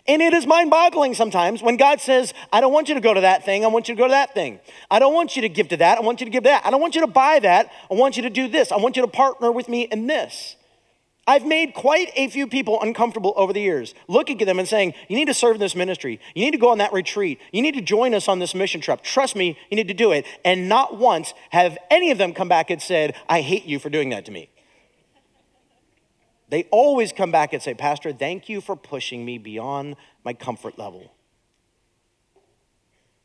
And 0.08 0.22
it 0.22 0.34
is 0.34 0.46
mind 0.46 0.70
boggling 0.70 1.14
sometimes 1.14 1.62
when 1.62 1.76
God 1.76 2.00
says, 2.00 2.32
I 2.52 2.60
don't 2.60 2.72
want 2.72 2.88
you 2.88 2.94
to 2.94 3.00
go 3.00 3.14
to 3.14 3.22
that 3.22 3.44
thing, 3.44 3.64
I 3.64 3.68
want 3.68 3.88
you 3.88 3.94
to 3.94 3.98
go 3.98 4.06
to 4.06 4.12
that 4.12 4.34
thing. 4.34 4.60
I 4.90 4.98
don't 4.98 5.14
want 5.14 5.36
you 5.36 5.42
to 5.42 5.48
give 5.48 5.68
to 5.68 5.76
that, 5.78 5.98
I 5.98 6.00
want 6.02 6.20
you 6.20 6.26
to 6.26 6.30
give 6.30 6.44
to 6.44 6.50
that. 6.50 6.64
I 6.64 6.70
don't 6.70 6.80
want 6.80 6.94
you 6.94 7.00
to 7.00 7.06
buy 7.06 7.40
that, 7.40 7.72
I 7.90 7.94
want 7.94 8.16
you 8.16 8.22
to 8.24 8.30
do 8.30 8.48
this. 8.48 8.70
I 8.70 8.76
want 8.76 8.96
you 8.96 9.02
to 9.02 9.08
partner 9.08 9.50
with 9.50 9.68
me 9.68 9.82
in 9.82 10.06
this. 10.06 10.55
I've 11.28 11.44
made 11.44 11.74
quite 11.74 12.12
a 12.14 12.28
few 12.28 12.46
people 12.46 12.80
uncomfortable 12.80 13.32
over 13.36 13.52
the 13.52 13.60
years, 13.60 13.94
looking 14.06 14.40
at 14.40 14.46
them 14.46 14.60
and 14.60 14.68
saying, 14.68 14.94
You 15.08 15.16
need 15.16 15.24
to 15.26 15.34
serve 15.34 15.56
in 15.56 15.60
this 15.60 15.74
ministry. 15.74 16.20
You 16.34 16.44
need 16.44 16.52
to 16.52 16.58
go 16.58 16.68
on 16.70 16.78
that 16.78 16.92
retreat. 16.92 17.40
You 17.52 17.62
need 17.62 17.74
to 17.74 17.80
join 17.80 18.14
us 18.14 18.28
on 18.28 18.38
this 18.38 18.54
mission 18.54 18.80
trip. 18.80 19.02
Trust 19.02 19.34
me, 19.34 19.58
you 19.68 19.76
need 19.76 19.88
to 19.88 19.94
do 19.94 20.12
it. 20.12 20.24
And 20.44 20.68
not 20.68 20.98
once 20.98 21.34
have 21.50 21.76
any 21.90 22.12
of 22.12 22.18
them 22.18 22.32
come 22.32 22.48
back 22.48 22.70
and 22.70 22.80
said, 22.80 23.16
I 23.28 23.40
hate 23.40 23.64
you 23.64 23.80
for 23.80 23.90
doing 23.90 24.10
that 24.10 24.24
to 24.26 24.30
me. 24.30 24.50
They 26.48 26.64
always 26.70 27.12
come 27.12 27.32
back 27.32 27.52
and 27.52 27.60
say, 27.60 27.74
Pastor, 27.74 28.12
thank 28.12 28.48
you 28.48 28.60
for 28.60 28.76
pushing 28.76 29.24
me 29.24 29.36
beyond 29.38 29.96
my 30.24 30.32
comfort 30.32 30.78
level. 30.78 31.12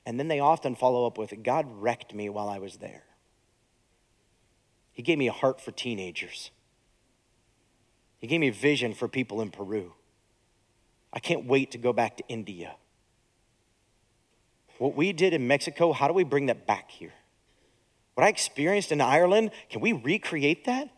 And 0.07 0.19
then 0.19 0.27
they 0.27 0.39
often 0.39 0.75
follow 0.75 1.05
up 1.05 1.19
with, 1.19 1.43
God 1.43 1.67
wrecked 1.69 2.15
me 2.15 2.29
while 2.29 2.49
I 2.49 2.57
was 2.57 2.77
there. 2.77 3.03
He 4.91 5.03
gave 5.03 5.19
me 5.19 5.27
a 5.27 5.31
heart 5.31 5.61
for 5.61 5.71
teenagers. 5.71 6.49
He 8.21 8.27
gave 8.27 8.39
me 8.39 8.47
a 8.49 8.53
vision 8.53 8.93
for 8.93 9.07
people 9.07 9.41
in 9.41 9.49
Peru. 9.49 9.93
I 11.11 11.19
can't 11.19 11.45
wait 11.45 11.71
to 11.71 11.77
go 11.77 11.91
back 11.91 12.17
to 12.17 12.23
India. 12.29 12.75
What 14.77 14.95
we 14.95 15.11
did 15.11 15.33
in 15.33 15.47
Mexico, 15.47 15.91
how 15.91 16.07
do 16.07 16.13
we 16.13 16.23
bring 16.23 16.45
that 16.45 16.65
back 16.65 16.89
here? 16.89 17.13
What 18.13 18.23
I 18.23 18.29
experienced 18.29 18.91
in 18.91 19.01
Ireland, 19.01 19.51
can 19.69 19.81
we 19.81 19.93
recreate 19.93 20.65
that? 20.65 20.89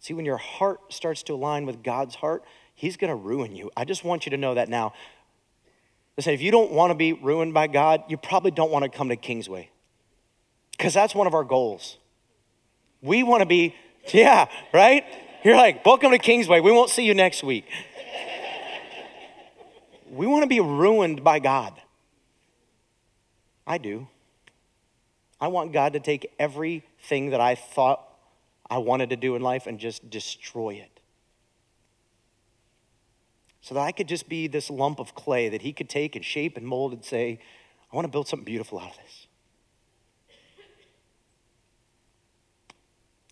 See, 0.00 0.14
when 0.14 0.24
your 0.24 0.38
heart 0.38 0.92
starts 0.92 1.22
to 1.24 1.34
align 1.34 1.66
with 1.66 1.82
God's 1.82 2.16
heart, 2.16 2.44
He's 2.74 2.96
going 2.96 3.10
to 3.10 3.14
ruin 3.14 3.54
you. 3.54 3.70
I 3.76 3.84
just 3.84 4.04
want 4.04 4.26
you 4.26 4.30
to 4.30 4.36
know 4.36 4.54
that 4.54 4.68
now. 4.68 4.94
Listen, 6.16 6.32
if 6.32 6.40
you 6.40 6.50
don't 6.50 6.72
want 6.72 6.90
to 6.90 6.94
be 6.94 7.12
ruined 7.12 7.54
by 7.54 7.66
God, 7.66 8.02
you 8.08 8.16
probably 8.16 8.50
don't 8.50 8.70
want 8.70 8.84
to 8.84 8.88
come 8.88 9.10
to 9.10 9.16
Kingsway 9.16 9.70
because 10.72 10.94
that's 10.94 11.14
one 11.14 11.26
of 11.26 11.34
our 11.34 11.44
goals. 11.44 11.98
We 13.02 13.22
want 13.22 13.42
to 13.42 13.46
be 13.46 13.74
yeah, 14.12 14.48
right? 14.72 15.04
You're 15.44 15.56
like, 15.56 15.84
welcome 15.84 16.10
to 16.10 16.18
Kingsway. 16.18 16.60
We 16.60 16.72
won't 16.72 16.90
see 16.90 17.04
you 17.04 17.14
next 17.14 17.42
week. 17.42 17.66
we 20.10 20.26
want 20.26 20.42
to 20.42 20.48
be 20.48 20.60
ruined 20.60 21.24
by 21.24 21.38
God. 21.38 21.80
I 23.66 23.78
do. 23.78 24.08
I 25.40 25.48
want 25.48 25.72
God 25.72 25.94
to 25.94 26.00
take 26.00 26.32
everything 26.38 27.30
that 27.30 27.40
I 27.40 27.54
thought 27.54 28.06
I 28.68 28.78
wanted 28.78 29.10
to 29.10 29.16
do 29.16 29.34
in 29.36 29.42
life 29.42 29.66
and 29.66 29.78
just 29.78 30.10
destroy 30.10 30.74
it. 30.74 31.00
So 33.62 33.74
that 33.74 33.80
I 33.80 33.92
could 33.92 34.08
just 34.08 34.28
be 34.28 34.46
this 34.46 34.70
lump 34.70 34.98
of 34.98 35.14
clay 35.14 35.48
that 35.48 35.62
He 35.62 35.72
could 35.72 35.88
take 35.88 36.16
and 36.16 36.24
shape 36.24 36.56
and 36.56 36.66
mold 36.66 36.92
and 36.92 37.04
say, 37.04 37.38
I 37.92 37.96
want 37.96 38.06
to 38.06 38.10
build 38.10 38.28
something 38.28 38.44
beautiful 38.44 38.78
out 38.78 38.90
of 38.90 38.96
this. 38.96 39.26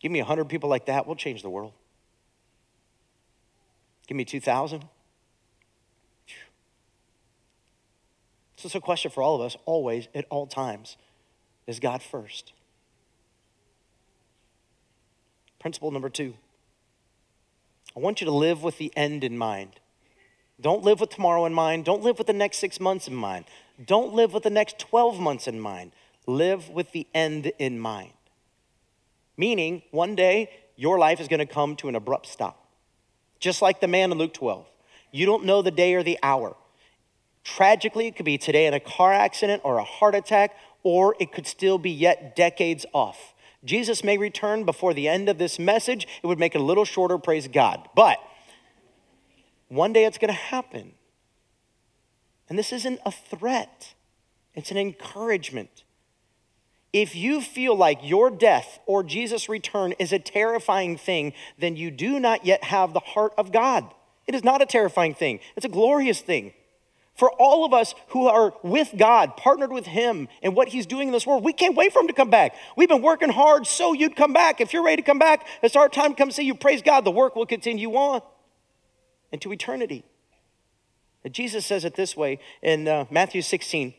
Give 0.00 0.12
me 0.12 0.20
100 0.20 0.46
people 0.46 0.68
like 0.68 0.86
that, 0.86 1.06
we'll 1.06 1.16
change 1.16 1.42
the 1.42 1.50
world. 1.50 1.72
Give 4.06 4.16
me 4.16 4.24
2,000. 4.24 4.84
So 8.56 8.66
it's 8.66 8.74
a 8.74 8.80
question 8.80 9.10
for 9.10 9.22
all 9.22 9.36
of 9.36 9.40
us, 9.40 9.56
always, 9.66 10.08
at 10.14 10.24
all 10.30 10.46
times. 10.46 10.96
Is 11.66 11.78
God 11.78 12.02
first? 12.02 12.52
Principle 15.60 15.90
number 15.90 16.08
two 16.08 16.34
I 17.96 18.00
want 18.00 18.20
you 18.20 18.24
to 18.26 18.32
live 18.32 18.62
with 18.62 18.78
the 18.78 18.92
end 18.96 19.24
in 19.24 19.36
mind. 19.36 19.80
Don't 20.60 20.82
live 20.82 21.00
with 21.00 21.10
tomorrow 21.10 21.46
in 21.46 21.54
mind. 21.54 21.84
Don't 21.84 22.02
live 22.02 22.18
with 22.18 22.26
the 22.26 22.32
next 22.32 22.58
six 22.58 22.80
months 22.80 23.06
in 23.06 23.14
mind. 23.14 23.44
Don't 23.84 24.12
live 24.12 24.32
with 24.32 24.42
the 24.42 24.50
next 24.50 24.78
12 24.78 25.20
months 25.20 25.46
in 25.46 25.60
mind. 25.60 25.92
Live 26.26 26.68
with 26.68 26.90
the 26.92 27.06
end 27.14 27.52
in 27.58 27.78
mind. 27.78 28.10
Meaning, 29.38 29.82
one 29.92 30.14
day, 30.14 30.50
your 30.76 30.98
life 30.98 31.20
is 31.20 31.28
going 31.28 31.38
to 31.38 31.46
come 31.46 31.76
to 31.76 31.88
an 31.88 31.94
abrupt 31.94 32.26
stop. 32.26 32.68
Just 33.40 33.62
like 33.62 33.80
the 33.80 33.88
man 33.88 34.12
in 34.12 34.18
Luke 34.18 34.34
12. 34.34 34.66
You 35.12 35.24
don't 35.24 35.44
know 35.44 35.62
the 35.62 35.70
day 35.70 35.94
or 35.94 36.02
the 36.02 36.18
hour. 36.22 36.56
Tragically, 37.44 38.08
it 38.08 38.16
could 38.16 38.26
be 38.26 38.36
today 38.36 38.66
in 38.66 38.74
a 38.74 38.80
car 38.80 39.12
accident 39.12 39.62
or 39.64 39.78
a 39.78 39.84
heart 39.84 40.14
attack, 40.14 40.54
or 40.82 41.16
it 41.18 41.32
could 41.32 41.46
still 41.46 41.78
be 41.78 41.90
yet 41.90 42.36
decades 42.36 42.84
off. 42.92 43.32
Jesus 43.64 44.04
may 44.04 44.18
return 44.18 44.64
before 44.64 44.92
the 44.92 45.08
end 45.08 45.28
of 45.28 45.38
this 45.38 45.58
message. 45.58 46.06
It 46.22 46.26
would 46.26 46.38
make 46.38 46.54
it 46.54 46.60
a 46.60 46.64
little 46.64 46.84
shorter, 46.84 47.16
praise 47.16 47.48
God. 47.48 47.88
But 47.94 48.18
one 49.68 49.92
day 49.92 50.04
it's 50.04 50.18
going 50.18 50.28
to 50.28 50.34
happen. 50.34 50.92
And 52.48 52.58
this 52.58 52.72
isn't 52.72 53.00
a 53.06 53.12
threat, 53.12 53.94
it's 54.54 54.70
an 54.70 54.78
encouragement. 54.78 55.84
If 56.92 57.14
you 57.14 57.40
feel 57.40 57.76
like 57.76 57.98
your 58.02 58.30
death 58.30 58.78
or 58.86 59.02
Jesus' 59.02 59.48
return 59.48 59.92
is 59.98 60.12
a 60.12 60.18
terrifying 60.18 60.96
thing, 60.96 61.34
then 61.58 61.76
you 61.76 61.90
do 61.90 62.18
not 62.18 62.46
yet 62.46 62.64
have 62.64 62.92
the 62.92 63.00
heart 63.00 63.32
of 63.36 63.52
God. 63.52 63.92
It 64.26 64.34
is 64.34 64.44
not 64.44 64.62
a 64.62 64.66
terrifying 64.66 65.14
thing, 65.14 65.40
it's 65.56 65.66
a 65.66 65.70
glorious 65.70 66.20
thing. 66.20 66.52
For 67.14 67.32
all 67.32 67.64
of 67.64 67.74
us 67.74 67.96
who 68.10 68.28
are 68.28 68.54
with 68.62 68.94
God, 68.96 69.36
partnered 69.36 69.72
with 69.72 69.86
Him 69.86 70.28
and 70.40 70.54
what 70.54 70.68
He's 70.68 70.86
doing 70.86 71.08
in 71.08 71.12
this 71.12 71.26
world, 71.26 71.42
we 71.42 71.52
can't 71.52 71.74
wait 71.74 71.92
for 71.92 72.00
Him 72.00 72.06
to 72.06 72.12
come 72.12 72.30
back. 72.30 72.54
We've 72.76 72.88
been 72.88 73.02
working 73.02 73.28
hard 73.28 73.66
so 73.66 73.92
you'd 73.92 74.14
come 74.14 74.32
back. 74.32 74.60
If 74.60 74.72
you're 74.72 74.84
ready 74.84 75.02
to 75.02 75.06
come 75.06 75.18
back, 75.18 75.44
it's 75.60 75.74
our 75.74 75.88
time 75.88 76.10
to 76.10 76.16
come 76.16 76.30
see 76.30 76.44
you. 76.44 76.54
Praise 76.54 76.80
God, 76.80 77.04
the 77.04 77.10
work 77.10 77.34
will 77.34 77.44
continue 77.44 77.90
on 77.94 78.22
into 79.32 79.52
eternity. 79.52 80.04
Jesus 81.28 81.66
says 81.66 81.84
it 81.84 81.96
this 81.96 82.16
way 82.16 82.38
in 82.62 82.86
uh, 82.86 83.06
Matthew 83.10 83.42
16. 83.42 83.94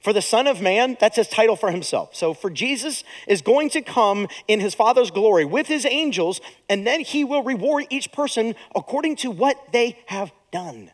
For 0.00 0.14
the 0.14 0.22
Son 0.22 0.46
of 0.46 0.62
Man, 0.62 0.96
that's 0.98 1.16
his 1.16 1.28
title 1.28 1.56
for 1.56 1.70
himself. 1.70 2.14
So, 2.14 2.32
for 2.32 2.48
Jesus 2.48 3.04
is 3.26 3.42
going 3.42 3.68
to 3.70 3.82
come 3.82 4.28
in 4.48 4.58
his 4.58 4.74
Father's 4.74 5.10
glory 5.10 5.44
with 5.44 5.66
his 5.66 5.84
angels, 5.84 6.40
and 6.70 6.86
then 6.86 7.00
he 7.00 7.22
will 7.22 7.42
reward 7.42 7.86
each 7.90 8.10
person 8.10 8.54
according 8.74 9.16
to 9.16 9.30
what 9.30 9.72
they 9.72 9.98
have 10.06 10.32
done. 10.52 10.90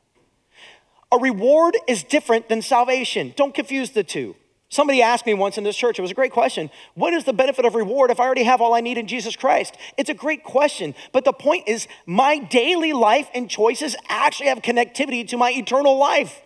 A 1.12 1.18
reward 1.18 1.76
is 1.86 2.02
different 2.02 2.48
than 2.48 2.62
salvation. 2.62 3.32
Don't 3.36 3.54
confuse 3.54 3.90
the 3.90 4.02
two. 4.02 4.34
Somebody 4.68 5.00
asked 5.00 5.24
me 5.24 5.34
once 5.34 5.56
in 5.56 5.62
this 5.62 5.76
church, 5.76 5.98
it 5.98 6.02
was 6.02 6.10
a 6.10 6.14
great 6.14 6.32
question. 6.32 6.70
What 6.94 7.14
is 7.14 7.22
the 7.22 7.32
benefit 7.32 7.64
of 7.64 7.76
reward 7.76 8.10
if 8.10 8.18
I 8.18 8.24
already 8.24 8.42
have 8.42 8.60
all 8.60 8.74
I 8.74 8.80
need 8.80 8.98
in 8.98 9.06
Jesus 9.06 9.36
Christ? 9.36 9.76
It's 9.96 10.10
a 10.10 10.14
great 10.14 10.42
question. 10.42 10.96
But 11.12 11.24
the 11.24 11.32
point 11.32 11.68
is, 11.68 11.86
my 12.04 12.38
daily 12.38 12.92
life 12.92 13.30
and 13.32 13.48
choices 13.48 13.94
actually 14.08 14.48
have 14.48 14.62
connectivity 14.62 15.26
to 15.28 15.36
my 15.36 15.52
eternal 15.52 15.96
life. 15.96 16.42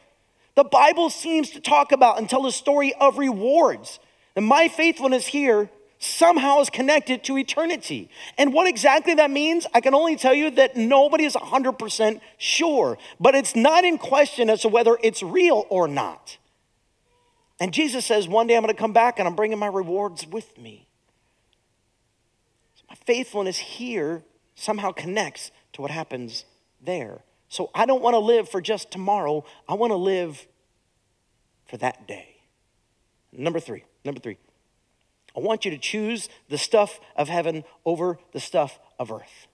The 0.60 0.64
Bible 0.64 1.08
seems 1.08 1.48
to 1.52 1.60
talk 1.60 1.90
about 1.90 2.18
and 2.18 2.28
tell 2.28 2.44
a 2.44 2.52
story 2.52 2.92
of 3.00 3.16
rewards. 3.16 3.98
And 4.36 4.44
my 4.44 4.68
faithfulness 4.68 5.26
here 5.26 5.70
somehow 5.98 6.60
is 6.60 6.68
connected 6.68 7.24
to 7.24 7.38
eternity. 7.38 8.10
And 8.36 8.52
what 8.52 8.66
exactly 8.66 9.14
that 9.14 9.30
means, 9.30 9.66
I 9.72 9.80
can 9.80 9.94
only 9.94 10.16
tell 10.16 10.34
you 10.34 10.50
that 10.50 10.76
nobody 10.76 11.24
is 11.24 11.34
100% 11.34 12.20
sure, 12.36 12.98
but 13.18 13.34
it's 13.34 13.56
not 13.56 13.84
in 13.86 13.96
question 13.96 14.50
as 14.50 14.60
to 14.60 14.68
whether 14.68 14.98
it's 15.02 15.22
real 15.22 15.64
or 15.70 15.88
not. 15.88 16.36
And 17.58 17.72
Jesus 17.72 18.04
says, 18.04 18.28
One 18.28 18.46
day 18.46 18.54
I'm 18.54 18.62
going 18.62 18.74
to 18.74 18.78
come 18.78 18.92
back 18.92 19.18
and 19.18 19.26
I'm 19.26 19.36
bringing 19.36 19.58
my 19.58 19.66
rewards 19.66 20.26
with 20.26 20.58
me. 20.58 20.88
So 22.74 22.82
my 22.90 22.96
faithfulness 23.06 23.56
here 23.56 24.24
somehow 24.56 24.92
connects 24.92 25.52
to 25.72 25.80
what 25.80 25.90
happens 25.90 26.44
there. 26.84 27.22
So 27.48 27.70
I 27.74 27.86
don't 27.86 28.02
want 28.02 28.12
to 28.12 28.18
live 28.18 28.50
for 28.50 28.60
just 28.60 28.90
tomorrow, 28.90 29.44
I 29.66 29.72
want 29.72 29.90
to 29.90 29.96
live 29.96 30.46
for 31.70 31.76
that 31.78 32.08
day. 32.08 32.36
Number 33.32 33.60
three, 33.60 33.84
number 34.04 34.20
three. 34.20 34.36
I 35.36 35.40
want 35.40 35.64
you 35.64 35.70
to 35.70 35.78
choose 35.78 36.28
the 36.48 36.58
stuff 36.58 36.98
of 37.14 37.28
heaven 37.28 37.62
over 37.84 38.18
the 38.32 38.40
stuff 38.40 38.80
of 38.98 39.12
earth. 39.12 39.46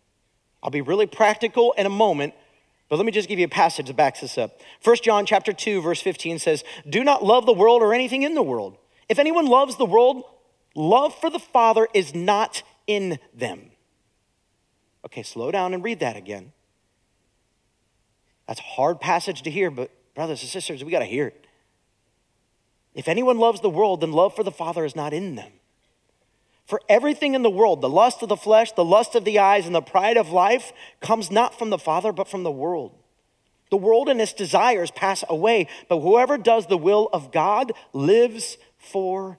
I'll 0.62 0.70
be 0.70 0.80
really 0.80 1.06
practical 1.06 1.74
in 1.76 1.84
a 1.84 1.90
moment, 1.90 2.32
but 2.88 2.96
let 2.96 3.04
me 3.04 3.12
just 3.12 3.28
give 3.28 3.38
you 3.38 3.44
a 3.44 3.50
passage 3.50 3.88
that 3.88 3.96
backs 3.96 4.22
this 4.22 4.38
up. 4.38 4.58
1 4.82 4.96
John 5.02 5.26
chapter 5.26 5.52
2 5.52 5.82
verse 5.82 6.00
15 6.00 6.38
says, 6.38 6.64
"Do 6.88 7.04
not 7.04 7.22
love 7.22 7.44
the 7.44 7.52
world 7.52 7.82
or 7.82 7.92
anything 7.92 8.22
in 8.22 8.34
the 8.34 8.42
world. 8.42 8.78
If 9.08 9.18
anyone 9.18 9.46
loves 9.46 9.76
the 9.76 9.84
world, 9.84 10.24
love 10.74 11.14
for 11.14 11.28
the 11.28 11.38
Father 11.38 11.86
is 11.92 12.14
not 12.14 12.62
in 12.86 13.18
them." 13.34 13.72
Okay, 15.04 15.22
slow 15.22 15.50
down 15.50 15.74
and 15.74 15.84
read 15.84 16.00
that 16.00 16.16
again. 16.16 16.52
That's 18.48 18.60
a 18.60 18.64
hard 18.64 19.00
passage 19.00 19.42
to 19.42 19.50
hear, 19.50 19.70
but 19.70 19.90
brothers 20.14 20.40
and 20.40 20.50
sisters, 20.50 20.82
we 20.82 20.90
got 20.90 21.00
to 21.00 21.04
hear 21.04 21.28
it. 21.28 21.45
If 22.96 23.06
anyone 23.08 23.38
loves 23.38 23.60
the 23.60 23.70
world, 23.70 24.00
then 24.00 24.10
love 24.10 24.34
for 24.34 24.42
the 24.42 24.50
Father 24.50 24.84
is 24.84 24.96
not 24.96 25.12
in 25.12 25.36
them. 25.36 25.52
For 26.64 26.80
everything 26.88 27.34
in 27.34 27.42
the 27.42 27.50
world, 27.50 27.82
the 27.82 27.90
lust 27.90 28.22
of 28.22 28.30
the 28.30 28.36
flesh, 28.36 28.72
the 28.72 28.84
lust 28.84 29.14
of 29.14 29.24
the 29.24 29.38
eyes, 29.38 29.66
and 29.66 29.74
the 29.74 29.82
pride 29.82 30.16
of 30.16 30.30
life 30.30 30.72
comes 31.00 31.30
not 31.30 31.56
from 31.56 31.70
the 31.70 31.78
Father, 31.78 32.10
but 32.10 32.26
from 32.26 32.42
the 32.42 32.50
world. 32.50 32.92
The 33.70 33.76
world 33.76 34.08
and 34.08 34.18
its 34.20 34.32
desires 34.32 34.90
pass 34.90 35.22
away, 35.28 35.68
but 35.88 36.00
whoever 36.00 36.38
does 36.38 36.66
the 36.66 36.78
will 36.78 37.10
of 37.12 37.30
God 37.30 37.72
lives 37.92 38.56
forever. 38.78 39.36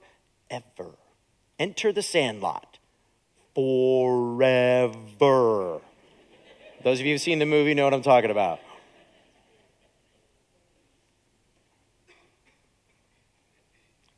Enter 1.58 1.92
the 1.92 2.02
sandlot. 2.02 2.78
Forever. 3.56 4.92
Those 6.84 7.00
of 7.00 7.06
you 7.06 7.14
who've 7.14 7.20
seen 7.20 7.40
the 7.40 7.46
movie 7.46 7.74
know 7.74 7.84
what 7.84 7.94
I'm 7.94 8.02
talking 8.02 8.30
about. 8.30 8.60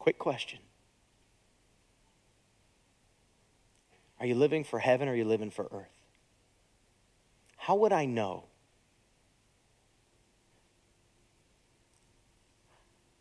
Quick 0.00 0.18
question 0.18 0.58
Are 4.18 4.26
you 4.26 4.34
living 4.34 4.64
for 4.64 4.80
heaven 4.80 5.08
or 5.08 5.12
are 5.12 5.14
you 5.14 5.24
living 5.24 5.50
for 5.50 5.68
earth? 5.70 5.94
How 7.56 7.76
would 7.76 7.92
I 7.92 8.06
know? 8.06 8.44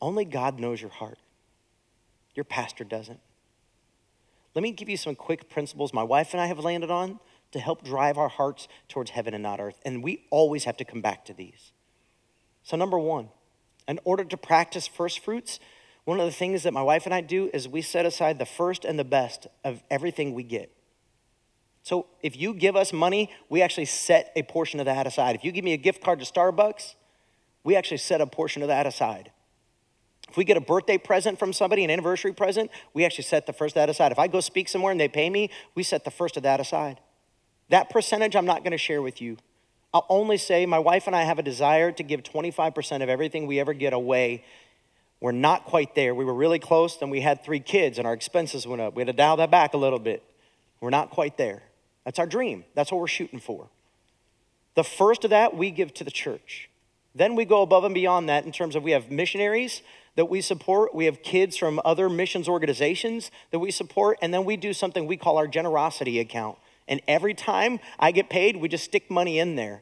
Only 0.02 0.24
God 0.24 0.60
knows 0.60 0.82
your 0.82 0.90
heart. 0.90 1.20
Your 2.34 2.46
pastor 2.46 2.86
doesn't. 2.86 3.20
Let 4.56 4.64
me 4.64 4.72
give 4.72 4.88
you 4.88 4.98
some 4.98 5.16
quick 5.16 5.50
principles 5.50 5.94
my 5.94 6.04
wife 6.04 6.30
and 6.32 6.40
I 6.40 6.48
have 6.48 6.60
landed 6.60 6.90
on 6.90 7.20
to 7.52 7.60
help 7.60 7.84
drive 7.84 8.18
our 8.18 8.30
hearts 8.30 8.70
towards 8.88 9.12
heaven 9.12 9.34
and 9.34 9.44
not 9.44 9.60
earth. 9.60 9.80
And 9.84 10.02
we 10.02 10.26
always 10.30 10.64
have 10.64 10.78
to 10.78 10.86
come 10.86 11.02
back 11.02 11.26
to 11.26 11.34
these. 11.34 11.74
So, 12.64 12.78
number 12.78 12.98
one, 12.98 13.30
in 13.88 14.00
order 14.06 14.24
to 14.24 14.38
practice 14.38 14.88
first 14.88 15.20
fruits, 15.20 15.60
one 16.10 16.20
of 16.20 16.26
the 16.26 16.32
things 16.32 16.64
that 16.64 16.74
my 16.74 16.82
wife 16.82 17.06
and 17.06 17.14
I 17.14 17.22
do 17.22 17.52
is 17.54 17.68
we 17.68 17.84
set 17.84 18.04
aside 18.04 18.40
the 18.40 18.46
first 18.46 18.84
and 18.84 18.98
the 18.98 19.04
best 19.04 19.46
of 19.64 19.84
everything 19.92 20.34
we 20.34 20.42
get. 20.42 20.72
So 21.84 22.08
if 22.24 22.36
you 22.36 22.56
give 22.56 22.76
us 22.76 22.92
money, 22.92 23.30
we 23.48 23.62
actually 23.62 23.86
set 23.86 24.32
a 24.36 24.42
portion 24.42 24.80
of 24.80 24.88
that 24.88 25.06
aside. 25.06 25.36
If 25.36 25.44
you 25.44 25.52
give 25.52 25.64
me 25.64 25.74
a 25.74 25.78
gift 25.78 26.04
card 26.04 26.20
to 26.20 26.26
Starbucks, 26.26 26.96
we 27.64 27.76
actually 27.76 27.98
set 27.98 28.22
a 28.22 28.26
portion 28.26 28.64
of 28.64 28.70
that 28.70 28.88
aside. 28.88 29.32
If 30.28 30.36
we 30.36 30.46
get 30.46 30.58
a 30.58 30.62
birthday 30.62 30.98
present 30.98 31.38
from 31.38 31.54
somebody, 31.54 31.84
an 31.84 31.92
anniversary 31.92 32.34
present, 32.34 32.72
we 32.96 33.06
actually 33.06 33.26
set 33.26 33.46
the 33.46 33.54
first 33.54 33.76
of 33.76 33.82
that 33.82 33.90
aside. 33.90 34.12
If 34.12 34.18
I 34.18 34.28
go 34.28 34.40
speak 34.40 34.68
somewhere 34.68 34.92
and 34.92 35.00
they 35.00 35.08
pay 35.08 35.30
me, 35.30 35.52
we 35.76 35.84
set 35.84 36.06
the 36.06 36.12
first 36.12 36.38
of 36.38 36.44
that 36.44 36.60
aside. 36.60 37.00
That 37.70 37.92
percentage 37.92 38.36
I'm 38.36 38.46
not 38.46 38.64
going 38.64 38.72
to 38.72 38.80
share 38.80 39.04
with 39.04 39.22
you. 39.22 39.38
I'll 39.94 40.08
only 40.10 40.38
say 40.38 40.66
my 40.66 40.80
wife 40.80 41.06
and 41.06 41.16
I 41.16 41.24
have 41.24 41.38
a 41.38 41.44
desire 41.44 41.92
to 41.92 42.04
give 42.04 42.24
25% 42.24 43.04
of 43.04 43.10
everything 43.10 43.46
we 43.46 43.60
ever 43.60 43.74
get 43.74 43.94
away. 43.94 44.44
We're 45.22 45.32
not 45.32 45.66
quite 45.66 45.96
there. 45.96 46.16
We 46.16 46.24
were 46.24 46.34
really 46.34 46.60
close, 46.60 46.98
then 46.98 47.10
we 47.10 47.22
had 47.22 47.44
three 47.44 47.60
kids 47.60 47.98
and 47.98 48.08
our 48.08 48.14
expenses 48.14 48.66
went 48.66 48.82
up. 48.82 48.96
We 48.96 49.02
had 49.02 49.08
to 49.08 49.14
dial 49.14 49.38
that 49.38 49.52
back 49.52 49.74
a 49.74 49.78
little 49.78 50.00
bit. 50.00 50.24
We're 50.80 50.90
not 50.90 51.10
quite 51.10 51.38
there. 51.38 51.64
That's 52.06 52.20
our 52.20 52.26
dream. 52.26 52.64
That's 52.74 52.92
what 52.92 53.02
we're 53.02 53.08
shooting 53.08 53.40
for. 53.40 53.68
The 54.76 54.84
first 54.84 55.26
of 55.26 55.32
that 55.32 55.56
we 55.56 55.72
give 55.72 55.94
to 55.96 56.04
the 56.04 56.12
church. 56.12 56.70
Then 57.14 57.36
we 57.36 57.44
go 57.44 57.62
above 57.62 57.84
and 57.84 57.94
beyond 57.94 58.30
that 58.30 58.46
in 58.46 58.52
terms 58.52 58.76
of 58.76 58.84
we 58.84 58.92
have 58.92 59.12
missionaries 59.12 59.82
that 60.16 60.26
we 60.26 60.42
support, 60.42 60.94
we 60.94 61.06
have 61.06 61.22
kids 61.24 61.58
from 61.58 61.80
other 61.86 62.10
missions 62.10 62.48
organizations 62.48 63.32
that 63.52 63.60
we 63.60 63.72
support, 63.72 64.18
and 64.22 64.34
then 64.34 64.44
we 64.44 64.58
do 64.58 64.74
something 64.74 65.08
we 65.08 65.18
call 65.18 65.38
our 65.38 65.48
generosity 65.48 66.20
account. 66.20 66.58
And 66.88 67.02
every 67.08 67.34
time 67.34 67.80
I 68.00 68.12
get 68.12 68.30
paid, 68.30 68.58
we 68.58 68.68
just 68.68 68.84
stick 68.84 69.10
money 69.10 69.40
in 69.40 69.56
there. 69.56 69.82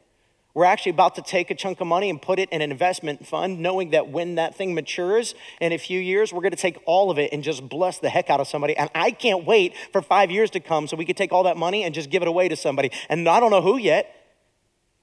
We're 0.57 0.65
actually 0.65 0.93
about 0.93 1.13
to 1.13 1.21
take 1.21 1.51
a 1.51 1.53
chunk 1.53 1.79
of 1.81 1.85
money 1.85 2.09
and 2.09 2.19
put 2.19 2.39
it 2.39 2.49
in 2.49 2.63
an 2.63 2.71
investment 2.71 3.27
fund, 3.27 3.59
knowing 3.59 3.91
that 3.91 4.09
when 4.09 4.33
that 4.35 4.55
thing 4.55 4.73
matures 4.73 5.35
in 5.61 5.71
a 5.71 5.77
few 5.77 5.99
years, 5.99 6.33
we're 6.33 6.41
going 6.41 6.49
to 6.49 6.57
take 6.57 6.81
all 6.87 7.11
of 7.11 7.19
it 7.19 7.31
and 7.31 7.43
just 7.43 7.69
bless 7.69 7.99
the 7.99 8.09
heck 8.09 8.31
out 8.31 8.39
of 8.39 8.47
somebody. 8.47 8.75
And 8.75 8.89
I 8.95 9.11
can't 9.11 9.45
wait 9.45 9.75
for 9.93 10.01
five 10.01 10.31
years 10.31 10.49
to 10.49 10.59
come 10.59 10.87
so 10.87 10.97
we 10.97 11.05
could 11.05 11.15
take 11.15 11.31
all 11.31 11.43
that 11.43 11.57
money 11.57 11.83
and 11.83 11.93
just 11.93 12.09
give 12.09 12.23
it 12.23 12.27
away 12.27 12.47
to 12.47 12.55
somebody. 12.55 12.89
And 13.07 13.29
I 13.29 13.39
don't 13.39 13.51
know 13.51 13.61
who 13.61 13.77
yet. 13.77 14.11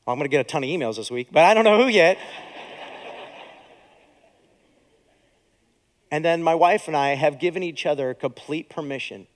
Well, 0.05 0.12
I'm 0.12 0.18
going 0.18 0.28
to 0.28 0.28
get 0.28 0.40
a 0.40 0.42
ton 0.42 0.64
of 0.64 0.68
emails 0.68 0.96
this 0.96 1.09
week, 1.09 1.28
but 1.30 1.44
I 1.44 1.55
don't 1.55 1.62
know 1.62 1.80
who 1.80 1.86
yet. 1.86 2.18
and 6.11 6.24
then 6.24 6.42
my 6.42 6.57
wife 6.57 6.88
and 6.88 6.96
I 6.96 7.14
have 7.14 7.38
given 7.38 7.62
each 7.62 7.86
other 7.86 8.12
complete 8.12 8.68
permission. 8.68 9.28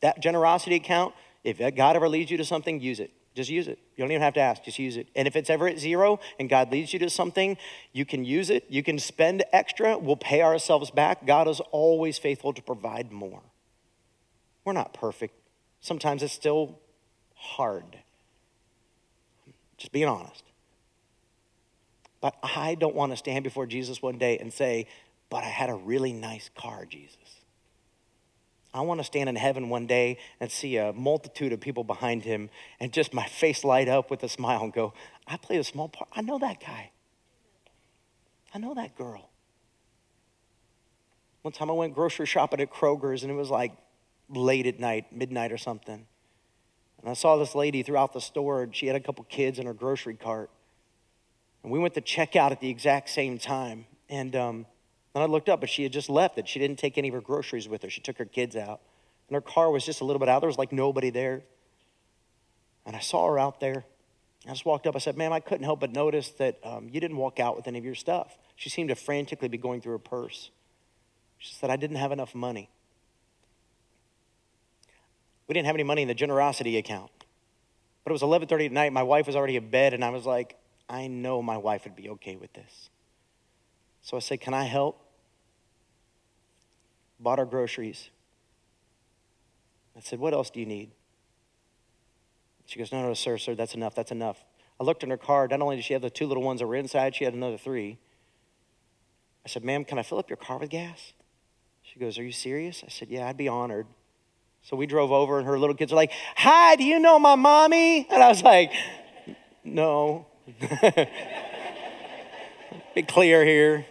That 0.00 0.22
generosity 0.22 0.76
account, 0.76 1.12
if 1.44 1.58
God 1.76 1.94
ever 1.94 2.08
leads 2.08 2.30
you 2.30 2.38
to 2.38 2.44
something, 2.46 2.80
use 2.80 3.00
it. 3.00 3.12
Just 3.38 3.50
use 3.50 3.68
it. 3.68 3.78
You 3.94 4.02
don't 4.02 4.10
even 4.10 4.22
have 4.22 4.34
to 4.34 4.40
ask, 4.40 4.64
just 4.64 4.80
use 4.80 4.96
it. 4.96 5.06
And 5.14 5.28
if 5.28 5.36
it's 5.36 5.48
ever 5.48 5.68
at 5.68 5.78
zero 5.78 6.18
and 6.40 6.48
God 6.48 6.72
leads 6.72 6.92
you 6.92 6.98
to 6.98 7.08
something, 7.08 7.56
you 7.92 8.04
can 8.04 8.24
use 8.24 8.50
it. 8.50 8.64
You 8.68 8.82
can 8.82 8.98
spend 8.98 9.44
extra. 9.52 9.96
We'll 9.96 10.16
pay 10.16 10.42
ourselves 10.42 10.90
back. 10.90 11.24
God 11.24 11.46
is 11.46 11.60
always 11.70 12.18
faithful 12.18 12.52
to 12.52 12.60
provide 12.60 13.12
more. 13.12 13.40
We're 14.64 14.72
not 14.72 14.92
perfect. 14.92 15.34
Sometimes 15.80 16.24
it's 16.24 16.32
still 16.32 16.80
hard. 17.36 17.84
Just 19.76 19.92
being 19.92 20.08
honest. 20.08 20.42
But 22.20 22.34
I 22.42 22.74
don't 22.74 22.96
want 22.96 23.12
to 23.12 23.16
stand 23.16 23.44
before 23.44 23.66
Jesus 23.66 24.02
one 24.02 24.18
day 24.18 24.38
and 24.38 24.52
say, 24.52 24.88
But 25.30 25.44
I 25.44 25.48
had 25.48 25.70
a 25.70 25.76
really 25.76 26.12
nice 26.12 26.50
car, 26.56 26.86
Jesus. 26.86 27.37
I 28.74 28.82
want 28.82 29.00
to 29.00 29.04
stand 29.04 29.28
in 29.28 29.36
heaven 29.36 29.68
one 29.70 29.86
day 29.86 30.18
and 30.40 30.50
see 30.50 30.76
a 30.76 30.92
multitude 30.92 31.52
of 31.52 31.60
people 31.60 31.84
behind 31.84 32.22
him 32.24 32.50
and 32.80 32.92
just 32.92 33.14
my 33.14 33.26
face 33.26 33.64
light 33.64 33.88
up 33.88 34.10
with 34.10 34.22
a 34.22 34.28
smile 34.28 34.62
and 34.62 34.72
go, 34.72 34.92
I 35.26 35.36
played 35.36 35.60
a 35.60 35.64
small 35.64 35.88
part. 35.88 36.10
I 36.14 36.20
know 36.20 36.38
that 36.38 36.60
guy. 36.60 36.90
I 38.54 38.58
know 38.58 38.74
that 38.74 38.96
girl. 38.96 39.30
One 41.42 41.52
time 41.52 41.70
I 41.70 41.74
went 41.74 41.94
grocery 41.94 42.26
shopping 42.26 42.60
at 42.60 42.70
Kroger's 42.70 43.22
and 43.22 43.32
it 43.32 43.36
was 43.36 43.50
like 43.50 43.72
late 44.28 44.66
at 44.66 44.78
night, 44.78 45.12
midnight 45.12 45.52
or 45.52 45.58
something. 45.58 46.06
And 47.00 47.10
I 47.10 47.14
saw 47.14 47.36
this 47.36 47.54
lady 47.54 47.82
throughout 47.82 48.12
the 48.12 48.20
store, 48.20 48.62
and 48.62 48.74
she 48.74 48.86
had 48.86 48.96
a 48.96 49.00
couple 49.00 49.24
kids 49.28 49.58
in 49.58 49.66
her 49.66 49.74
grocery 49.74 50.14
cart. 50.14 50.50
And 51.62 51.72
we 51.72 51.78
went 51.78 51.94
to 51.94 52.00
check 52.00 52.36
out 52.36 52.52
at 52.52 52.60
the 52.60 52.68
exact 52.68 53.08
same 53.10 53.38
time. 53.38 53.86
And 54.08 54.34
um, 54.34 54.66
then 55.14 55.22
I 55.22 55.26
looked 55.26 55.48
up, 55.48 55.60
but 55.60 55.70
she 55.70 55.82
had 55.82 55.92
just 55.92 56.10
left 56.10 56.38
it. 56.38 56.48
She 56.48 56.58
didn't 56.58 56.78
take 56.78 56.98
any 56.98 57.08
of 57.08 57.14
her 57.14 57.20
groceries 57.20 57.68
with 57.68 57.82
her. 57.82 57.90
She 57.90 58.00
took 58.00 58.18
her 58.18 58.24
kids 58.24 58.56
out. 58.56 58.80
And 59.28 59.34
her 59.34 59.40
car 59.40 59.70
was 59.70 59.84
just 59.84 60.00
a 60.00 60.04
little 60.04 60.20
bit 60.20 60.28
out. 60.28 60.40
There 60.40 60.48
was 60.48 60.58
like 60.58 60.72
nobody 60.72 61.10
there. 61.10 61.42
And 62.86 62.96
I 62.96 63.00
saw 63.00 63.28
her 63.28 63.38
out 63.38 63.60
there. 63.60 63.84
I 64.46 64.50
just 64.50 64.64
walked 64.64 64.86
up. 64.86 64.96
I 64.96 64.98
said, 64.98 65.16
Ma'am, 65.16 65.32
I 65.32 65.40
couldn't 65.40 65.64
help 65.64 65.80
but 65.80 65.92
notice 65.92 66.30
that 66.32 66.58
um, 66.64 66.88
you 66.90 67.00
didn't 67.00 67.16
walk 67.16 67.40
out 67.40 67.56
with 67.56 67.66
any 67.66 67.78
of 67.78 67.84
your 67.84 67.94
stuff. 67.94 68.38
She 68.56 68.70
seemed 68.70 68.88
to 68.88 68.94
frantically 68.94 69.48
be 69.48 69.58
going 69.58 69.80
through 69.80 69.92
her 69.92 69.98
purse. 69.98 70.50
She 71.38 71.54
said, 71.54 71.70
I 71.70 71.76
didn't 71.76 71.96
have 71.96 72.12
enough 72.12 72.34
money. 72.34 72.70
We 75.46 75.54
didn't 75.54 75.66
have 75.66 75.76
any 75.76 75.84
money 75.84 76.02
in 76.02 76.08
the 76.08 76.14
generosity 76.14 76.76
account. 76.76 77.10
But 78.04 78.12
it 78.12 78.12
was 78.12 78.22
11:30 78.22 78.66
at 78.66 78.72
night. 78.72 78.92
My 78.92 79.02
wife 79.02 79.26
was 79.26 79.36
already 79.36 79.56
in 79.56 79.70
bed, 79.70 79.94
and 79.94 80.04
I 80.04 80.10
was 80.10 80.24
like, 80.24 80.56
I 80.88 81.08
know 81.08 81.42
my 81.42 81.56
wife 81.56 81.84
would 81.84 81.96
be 81.96 82.08
okay 82.10 82.36
with 82.36 82.52
this. 82.52 82.90
So 84.02 84.16
I 84.16 84.20
said, 84.20 84.40
Can 84.40 84.54
I 84.54 84.64
help? 84.64 85.00
Bought 87.20 87.38
our 87.38 87.46
groceries. 87.46 88.10
I 89.96 90.00
said, 90.00 90.18
What 90.18 90.32
else 90.32 90.50
do 90.50 90.60
you 90.60 90.66
need? 90.66 90.90
She 92.66 92.78
goes, 92.78 92.92
No, 92.92 93.02
no, 93.02 93.14
sir, 93.14 93.38
sir, 93.38 93.54
that's 93.54 93.74
enough, 93.74 93.94
that's 93.94 94.12
enough. 94.12 94.44
I 94.80 94.84
looked 94.84 95.02
in 95.02 95.10
her 95.10 95.16
car. 95.16 95.48
Not 95.48 95.60
only 95.60 95.76
did 95.76 95.84
she 95.84 95.92
have 95.92 96.02
the 96.02 96.10
two 96.10 96.26
little 96.26 96.42
ones 96.42 96.60
that 96.60 96.66
were 96.66 96.76
inside, 96.76 97.16
she 97.16 97.24
had 97.24 97.34
another 97.34 97.58
three. 97.58 97.98
I 99.44 99.48
said, 99.48 99.64
Ma'am, 99.64 99.84
can 99.84 99.98
I 99.98 100.02
fill 100.02 100.18
up 100.18 100.30
your 100.30 100.36
car 100.36 100.58
with 100.58 100.70
gas? 100.70 101.14
She 101.82 101.98
goes, 101.98 102.18
Are 102.18 102.24
you 102.24 102.32
serious? 102.32 102.84
I 102.86 102.90
said, 102.90 103.08
Yeah, 103.08 103.26
I'd 103.26 103.36
be 103.36 103.48
honored. 103.48 103.86
So 104.62 104.76
we 104.76 104.86
drove 104.86 105.12
over, 105.12 105.38
and 105.38 105.46
her 105.46 105.58
little 105.58 105.74
kids 105.74 105.92
are 105.92 105.96
like, 105.96 106.12
Hi, 106.36 106.76
do 106.76 106.84
you 106.84 106.98
know 106.98 107.18
my 107.18 107.34
mommy? 107.34 108.06
And 108.10 108.22
I 108.22 108.28
was 108.28 108.42
like, 108.42 108.72
No. 109.64 110.26
Be 112.98 113.02
clear 113.04 113.44
here. 113.44 113.86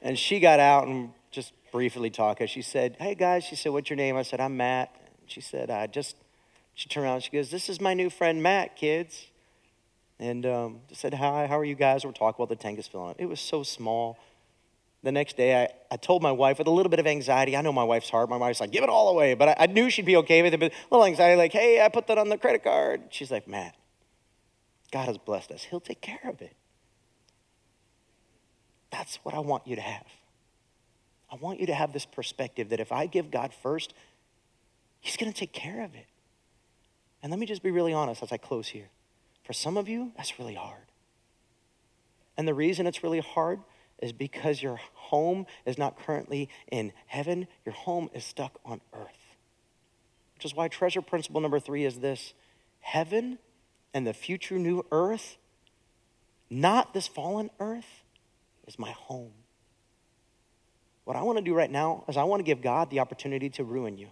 and 0.00 0.18
she 0.18 0.40
got 0.40 0.58
out 0.58 0.86
and 0.86 1.12
just 1.30 1.52
briefly 1.70 2.08
talked. 2.08 2.48
She 2.48 2.62
said, 2.62 2.96
Hey 2.98 3.14
guys, 3.14 3.44
she 3.44 3.56
said, 3.56 3.72
What's 3.72 3.90
your 3.90 3.98
name? 3.98 4.16
I 4.16 4.22
said, 4.22 4.40
I'm 4.40 4.56
Matt. 4.56 4.96
She 5.26 5.42
said, 5.42 5.68
I 5.68 5.86
just, 5.86 6.16
she 6.72 6.88
turned 6.88 7.04
around 7.04 7.20
she 7.24 7.30
goes, 7.30 7.50
This 7.50 7.68
is 7.68 7.78
my 7.78 7.92
new 7.92 8.08
friend 8.08 8.42
Matt, 8.42 8.74
kids. 8.74 9.26
And 10.18 10.46
um, 10.46 10.80
said, 10.92 11.12
Hi, 11.12 11.46
how 11.46 11.58
are 11.58 11.64
you 11.66 11.74
guys? 11.74 12.06
We're 12.06 12.12
talking 12.12 12.42
about 12.42 12.48
the 12.48 12.56
tank 12.56 12.78
is 12.78 12.88
filling 12.88 13.10
up. 13.10 13.16
It 13.18 13.26
was 13.26 13.40
so 13.40 13.62
small. 13.62 14.18
The 15.04 15.12
next 15.12 15.36
day, 15.36 15.62
I, 15.62 15.68
I 15.90 15.96
told 15.98 16.22
my 16.22 16.32
wife 16.32 16.56
with 16.56 16.66
a 16.66 16.70
little 16.70 16.88
bit 16.88 16.98
of 16.98 17.06
anxiety. 17.06 17.54
I 17.58 17.60
know 17.60 17.74
my 17.74 17.84
wife's 17.84 18.08
heart. 18.08 18.30
My 18.30 18.38
wife's 18.38 18.58
like, 18.58 18.70
give 18.70 18.82
it 18.82 18.88
all 18.88 19.10
away. 19.10 19.34
But 19.34 19.50
I, 19.50 19.56
I 19.60 19.66
knew 19.66 19.90
she'd 19.90 20.06
be 20.06 20.16
okay 20.16 20.40
with 20.40 20.54
it. 20.54 20.60
But 20.60 20.72
a 20.72 20.74
little 20.90 21.04
anxiety, 21.04 21.36
like, 21.36 21.52
hey, 21.52 21.82
I 21.84 21.90
put 21.90 22.06
that 22.06 22.16
on 22.16 22.30
the 22.30 22.38
credit 22.38 22.64
card. 22.64 23.02
She's 23.10 23.30
like, 23.30 23.46
Matt, 23.46 23.76
God 24.90 25.04
has 25.06 25.18
blessed 25.18 25.50
us. 25.50 25.64
He'll 25.64 25.78
take 25.78 26.00
care 26.00 26.22
of 26.24 26.40
it. 26.40 26.56
That's 28.90 29.16
what 29.16 29.34
I 29.34 29.40
want 29.40 29.66
you 29.66 29.76
to 29.76 29.82
have. 29.82 30.06
I 31.30 31.36
want 31.36 31.60
you 31.60 31.66
to 31.66 31.74
have 31.74 31.92
this 31.92 32.06
perspective 32.06 32.70
that 32.70 32.80
if 32.80 32.90
I 32.90 33.04
give 33.04 33.30
God 33.30 33.52
first, 33.52 33.92
He's 35.02 35.18
going 35.18 35.30
to 35.30 35.38
take 35.38 35.52
care 35.52 35.84
of 35.84 35.94
it. 35.94 36.06
And 37.22 37.30
let 37.30 37.38
me 37.38 37.44
just 37.44 37.62
be 37.62 37.70
really 37.70 37.92
honest 37.92 38.22
as 38.22 38.32
I 38.32 38.38
close 38.38 38.68
here. 38.68 38.88
For 39.42 39.52
some 39.52 39.76
of 39.76 39.86
you, 39.86 40.12
that's 40.16 40.38
really 40.38 40.54
hard. 40.54 40.86
And 42.38 42.48
the 42.48 42.54
reason 42.54 42.86
it's 42.86 43.02
really 43.02 43.20
hard 43.20 43.60
is 44.00 44.12
because 44.12 44.62
your 44.62 44.78
home 44.94 45.46
is 45.64 45.78
not 45.78 45.98
currently 45.98 46.48
in 46.70 46.92
heaven, 47.06 47.46
your 47.64 47.74
home 47.74 48.10
is 48.14 48.24
stuck 48.24 48.58
on 48.64 48.80
earth. 48.92 49.36
Which 50.34 50.44
is 50.44 50.54
why 50.54 50.68
treasure 50.68 51.02
principle 51.02 51.40
number 51.40 51.60
three 51.60 51.84
is 51.84 52.00
this 52.00 52.34
heaven 52.80 53.38
and 53.92 54.06
the 54.06 54.12
future 54.12 54.58
new 54.58 54.84
earth, 54.90 55.36
not 56.50 56.92
this 56.92 57.06
fallen 57.06 57.50
earth, 57.60 58.02
is 58.66 58.78
my 58.78 58.90
home. 58.90 59.32
What 61.04 61.16
I 61.16 61.22
want 61.22 61.38
to 61.38 61.44
do 61.44 61.54
right 61.54 61.70
now 61.70 62.04
is 62.08 62.16
I 62.16 62.24
want 62.24 62.40
to 62.40 62.44
give 62.44 62.62
God 62.62 62.90
the 62.90 63.00
opportunity 63.00 63.50
to 63.50 63.64
ruin 63.64 63.98
you. 63.98 64.08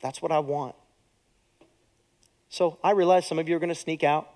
That's 0.00 0.20
what 0.20 0.30
I 0.30 0.40
want. 0.40 0.74
So 2.48 2.78
I 2.84 2.90
realize 2.90 3.26
some 3.26 3.38
of 3.38 3.48
you 3.48 3.56
are 3.56 3.58
going 3.58 3.70
to 3.70 3.74
sneak 3.74 4.04
out. 4.04 4.28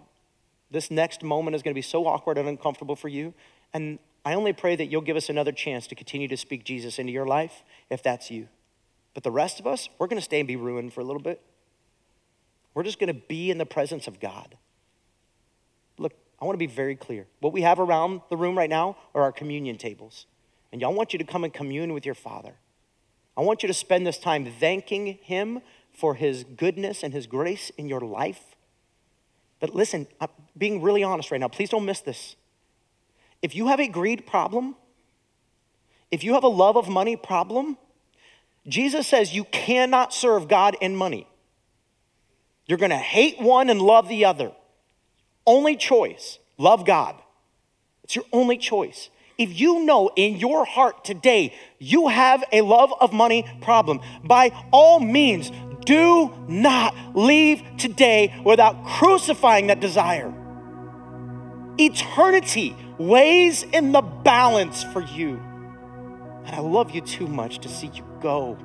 This 0.70 0.90
next 0.90 1.22
moment 1.22 1.54
is 1.54 1.62
going 1.62 1.72
to 1.72 1.78
be 1.78 1.82
so 1.82 2.06
awkward 2.06 2.38
and 2.38 2.48
uncomfortable 2.48 2.96
for 2.96 3.08
you. 3.08 3.34
And 3.72 3.98
I 4.24 4.34
only 4.34 4.52
pray 4.52 4.76
that 4.76 4.86
you'll 4.86 5.02
give 5.02 5.16
us 5.16 5.28
another 5.28 5.52
chance 5.52 5.86
to 5.88 5.94
continue 5.94 6.28
to 6.28 6.36
speak 6.36 6.64
Jesus 6.64 6.98
into 6.98 7.12
your 7.12 7.26
life 7.26 7.62
if 7.90 8.02
that's 8.02 8.30
you. 8.30 8.48
But 9.14 9.22
the 9.22 9.30
rest 9.30 9.60
of 9.60 9.66
us, 9.66 9.88
we're 9.98 10.08
going 10.08 10.18
to 10.18 10.24
stay 10.24 10.40
and 10.40 10.48
be 10.48 10.56
ruined 10.56 10.92
for 10.92 11.00
a 11.00 11.04
little 11.04 11.22
bit. 11.22 11.40
We're 12.74 12.82
just 12.82 12.98
going 12.98 13.08
to 13.08 13.20
be 13.28 13.50
in 13.50 13.58
the 13.58 13.66
presence 13.66 14.06
of 14.06 14.20
God. 14.20 14.56
Look, 15.98 16.12
I 16.40 16.44
want 16.44 16.54
to 16.54 16.58
be 16.58 16.66
very 16.66 16.96
clear. 16.96 17.26
What 17.40 17.52
we 17.52 17.62
have 17.62 17.78
around 17.78 18.20
the 18.28 18.36
room 18.36 18.58
right 18.58 18.68
now 18.68 18.96
are 19.14 19.22
our 19.22 19.32
communion 19.32 19.78
tables. 19.78 20.26
And 20.72 20.80
y'all 20.80 20.92
want 20.92 21.12
you 21.12 21.18
to 21.18 21.24
come 21.24 21.44
and 21.44 21.52
commune 21.52 21.94
with 21.94 22.04
your 22.04 22.14
Father. 22.14 22.54
I 23.36 23.40
want 23.40 23.62
you 23.62 23.66
to 23.68 23.74
spend 23.74 24.06
this 24.06 24.18
time 24.18 24.50
thanking 24.58 25.18
Him 25.22 25.62
for 25.96 26.14
his 26.14 26.44
goodness 26.44 27.02
and 27.02 27.12
his 27.12 27.26
grace 27.26 27.70
in 27.78 27.88
your 27.88 28.00
life. 28.00 28.54
But 29.60 29.74
listen, 29.74 30.06
I'm 30.20 30.28
being 30.56 30.82
really 30.82 31.02
honest 31.02 31.30
right 31.30 31.40
now, 31.40 31.48
please 31.48 31.70
don't 31.70 31.86
miss 31.86 32.00
this. 32.00 32.36
If 33.42 33.54
you 33.54 33.68
have 33.68 33.80
a 33.80 33.88
greed 33.88 34.26
problem, 34.26 34.76
if 36.10 36.24
you 36.24 36.34
have 36.34 36.44
a 36.44 36.48
love 36.48 36.76
of 36.76 36.88
money 36.88 37.16
problem, 37.16 37.78
Jesus 38.66 39.06
says 39.06 39.34
you 39.34 39.44
cannot 39.44 40.12
serve 40.12 40.48
God 40.48 40.76
and 40.80 40.96
money. 40.96 41.26
You're 42.66 42.78
gonna 42.78 42.98
hate 42.98 43.40
one 43.40 43.70
and 43.70 43.80
love 43.80 44.08
the 44.08 44.24
other. 44.24 44.52
Only 45.46 45.76
choice 45.76 46.38
love 46.58 46.84
God. 46.84 47.16
It's 48.02 48.16
your 48.16 48.24
only 48.32 48.56
choice. 48.56 49.10
If 49.38 49.58
you 49.58 49.84
know 49.84 50.10
in 50.16 50.36
your 50.36 50.64
heart 50.64 51.04
today 51.04 51.54
you 51.78 52.08
have 52.08 52.42
a 52.52 52.62
love 52.62 52.92
of 53.00 53.12
money 53.12 53.44
problem, 53.60 54.00
by 54.24 54.50
all 54.72 54.98
means, 54.98 55.52
do 55.84 56.32
not 56.48 56.94
leave 57.14 57.62
today 57.78 58.34
without 58.44 58.84
crucifying 58.84 59.68
that 59.68 59.80
desire. 59.80 60.32
Eternity 61.78 62.74
weighs 62.98 63.62
in 63.62 63.92
the 63.92 64.02
balance 64.02 64.84
for 64.84 65.02
you. 65.02 65.40
And 66.44 66.54
I 66.54 66.60
love 66.60 66.92
you 66.92 67.00
too 67.00 67.26
much 67.26 67.58
to 67.60 67.68
see 67.68 67.90
you 67.92 68.04
go. 68.20 68.58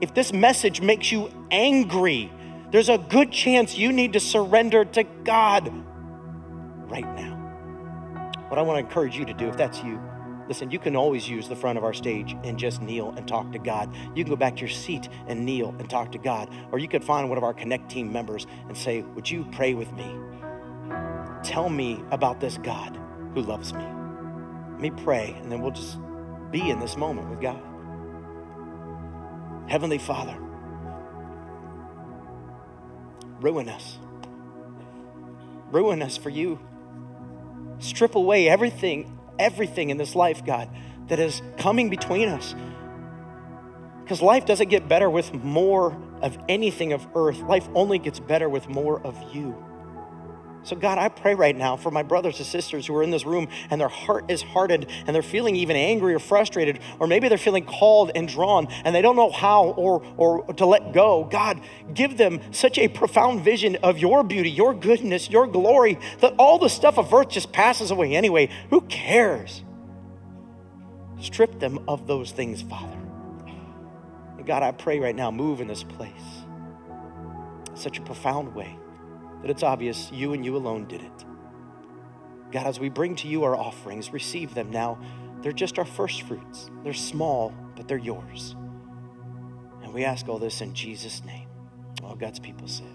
if 0.00 0.12
this 0.12 0.32
message 0.32 0.80
makes 0.80 1.10
you 1.10 1.30
angry, 1.50 2.30
there's 2.70 2.88
a 2.88 2.98
good 2.98 3.30
chance 3.30 3.78
you 3.78 3.92
need 3.92 4.12
to 4.14 4.20
surrender 4.20 4.84
to 4.84 5.04
God 5.24 5.72
right 6.90 7.06
now. 7.16 7.34
What 8.48 8.58
I 8.58 8.62
want 8.62 8.78
to 8.78 8.86
encourage 8.86 9.16
you 9.16 9.24
to 9.24 9.32
do, 9.32 9.48
if 9.48 9.56
that's 9.56 9.82
you, 9.82 10.00
listen, 10.48 10.70
you 10.70 10.78
can 10.78 10.94
always 10.96 11.28
use 11.28 11.48
the 11.48 11.56
front 11.56 11.78
of 11.78 11.84
our 11.84 11.94
stage 11.94 12.36
and 12.44 12.58
just 12.58 12.82
kneel 12.82 13.14
and 13.16 13.26
talk 13.26 13.52
to 13.52 13.58
God. 13.58 13.94
You 14.14 14.24
can 14.24 14.30
go 14.32 14.36
back 14.36 14.56
to 14.56 14.60
your 14.60 14.68
seat 14.68 15.08
and 15.26 15.46
kneel 15.46 15.74
and 15.78 15.88
talk 15.88 16.12
to 16.12 16.18
God. 16.18 16.50
Or 16.72 16.78
you 16.78 16.88
could 16.88 17.04
find 17.04 17.28
one 17.28 17.38
of 17.38 17.44
our 17.44 17.54
Connect 17.54 17.88
team 17.88 18.12
members 18.12 18.46
and 18.68 18.76
say, 18.76 19.02
Would 19.02 19.30
you 19.30 19.46
pray 19.52 19.74
with 19.74 19.92
me? 19.92 20.14
Tell 21.42 21.68
me 21.68 22.02
about 22.10 22.40
this 22.40 22.58
God 22.58 23.00
who 23.34 23.42
loves 23.42 23.72
me. 23.72 23.84
Let 24.72 24.80
me 24.80 24.90
pray, 24.90 25.36
and 25.40 25.50
then 25.50 25.60
we'll 25.60 25.72
just 25.72 25.98
be 26.50 26.70
in 26.70 26.78
this 26.78 26.96
moment 26.96 27.30
with 27.30 27.40
God. 27.40 27.60
Heavenly 29.68 29.98
Father, 29.98 30.36
ruin 33.40 33.68
us. 33.68 33.98
Ruin 35.70 36.02
us 36.02 36.16
for 36.16 36.30
you. 36.30 36.60
Strip 37.78 38.14
away 38.14 38.48
everything, 38.48 39.18
everything 39.38 39.90
in 39.90 39.96
this 39.96 40.14
life, 40.14 40.44
God, 40.44 40.68
that 41.08 41.18
is 41.18 41.42
coming 41.58 41.90
between 41.90 42.28
us. 42.28 42.54
Because 44.02 44.22
life 44.22 44.46
doesn't 44.46 44.68
get 44.68 44.86
better 44.86 45.08
with 45.10 45.32
more 45.34 46.00
of 46.22 46.38
anything 46.48 46.92
of 46.92 47.06
earth, 47.14 47.40
life 47.40 47.68
only 47.74 47.98
gets 47.98 48.20
better 48.20 48.48
with 48.48 48.68
more 48.68 49.00
of 49.00 49.16
you. 49.34 49.56
So, 50.64 50.74
God, 50.74 50.96
I 50.96 51.10
pray 51.10 51.34
right 51.34 51.54
now 51.54 51.76
for 51.76 51.90
my 51.90 52.02
brothers 52.02 52.38
and 52.38 52.46
sisters 52.46 52.86
who 52.86 52.96
are 52.96 53.02
in 53.02 53.10
this 53.10 53.26
room 53.26 53.48
and 53.68 53.78
their 53.78 53.88
heart 53.88 54.30
is 54.30 54.40
hardened 54.40 54.86
and 55.06 55.14
they're 55.14 55.22
feeling 55.22 55.56
even 55.56 55.76
angry 55.76 56.14
or 56.14 56.18
frustrated, 56.18 56.80
or 56.98 57.06
maybe 57.06 57.28
they're 57.28 57.36
feeling 57.36 57.66
called 57.66 58.10
and 58.14 58.26
drawn 58.26 58.66
and 58.84 58.94
they 58.94 59.02
don't 59.02 59.14
know 59.14 59.30
how 59.30 59.66
or, 59.66 60.02
or 60.16 60.54
to 60.54 60.64
let 60.64 60.94
go. 60.94 61.24
God, 61.30 61.60
give 61.92 62.16
them 62.16 62.40
such 62.50 62.78
a 62.78 62.88
profound 62.88 63.42
vision 63.42 63.76
of 63.82 63.98
your 63.98 64.24
beauty, 64.24 64.50
your 64.50 64.72
goodness, 64.72 65.28
your 65.28 65.46
glory, 65.46 65.98
that 66.20 66.34
all 66.38 66.58
the 66.58 66.70
stuff 66.70 66.98
of 66.98 67.12
earth 67.12 67.28
just 67.28 67.52
passes 67.52 67.90
away 67.90 68.14
anyway. 68.14 68.48
Who 68.70 68.80
cares? 68.82 69.62
Strip 71.20 71.60
them 71.60 71.78
of 71.86 72.06
those 72.06 72.32
things, 72.32 72.62
Father. 72.62 72.98
And 74.38 74.46
God, 74.46 74.62
I 74.62 74.72
pray 74.72 74.98
right 74.98 75.14
now, 75.14 75.30
move 75.30 75.60
in 75.60 75.68
this 75.68 75.82
place 75.82 76.10
such 77.74 77.98
a 77.98 78.02
profound 78.02 78.54
way 78.54 78.78
that 79.44 79.50
it's 79.50 79.62
obvious 79.62 80.10
you 80.10 80.32
and 80.32 80.42
you 80.42 80.56
alone 80.56 80.86
did 80.86 81.02
it. 81.02 81.24
God, 82.50 82.66
as 82.66 82.80
we 82.80 82.88
bring 82.88 83.14
to 83.16 83.28
you 83.28 83.44
our 83.44 83.54
offerings, 83.54 84.10
receive 84.10 84.54
them 84.54 84.70
now. 84.70 84.98
They're 85.42 85.52
just 85.52 85.78
our 85.78 85.84
first 85.84 86.22
fruits. 86.22 86.70
They're 86.82 86.94
small, 86.94 87.52
but 87.76 87.86
they're 87.86 87.98
yours. 87.98 88.56
And 89.82 89.92
we 89.92 90.02
ask 90.02 90.30
all 90.30 90.38
this 90.38 90.62
in 90.62 90.72
Jesus' 90.72 91.22
name. 91.26 91.46
All 92.02 92.14
God's 92.14 92.38
people 92.38 92.66
say. 92.66 92.93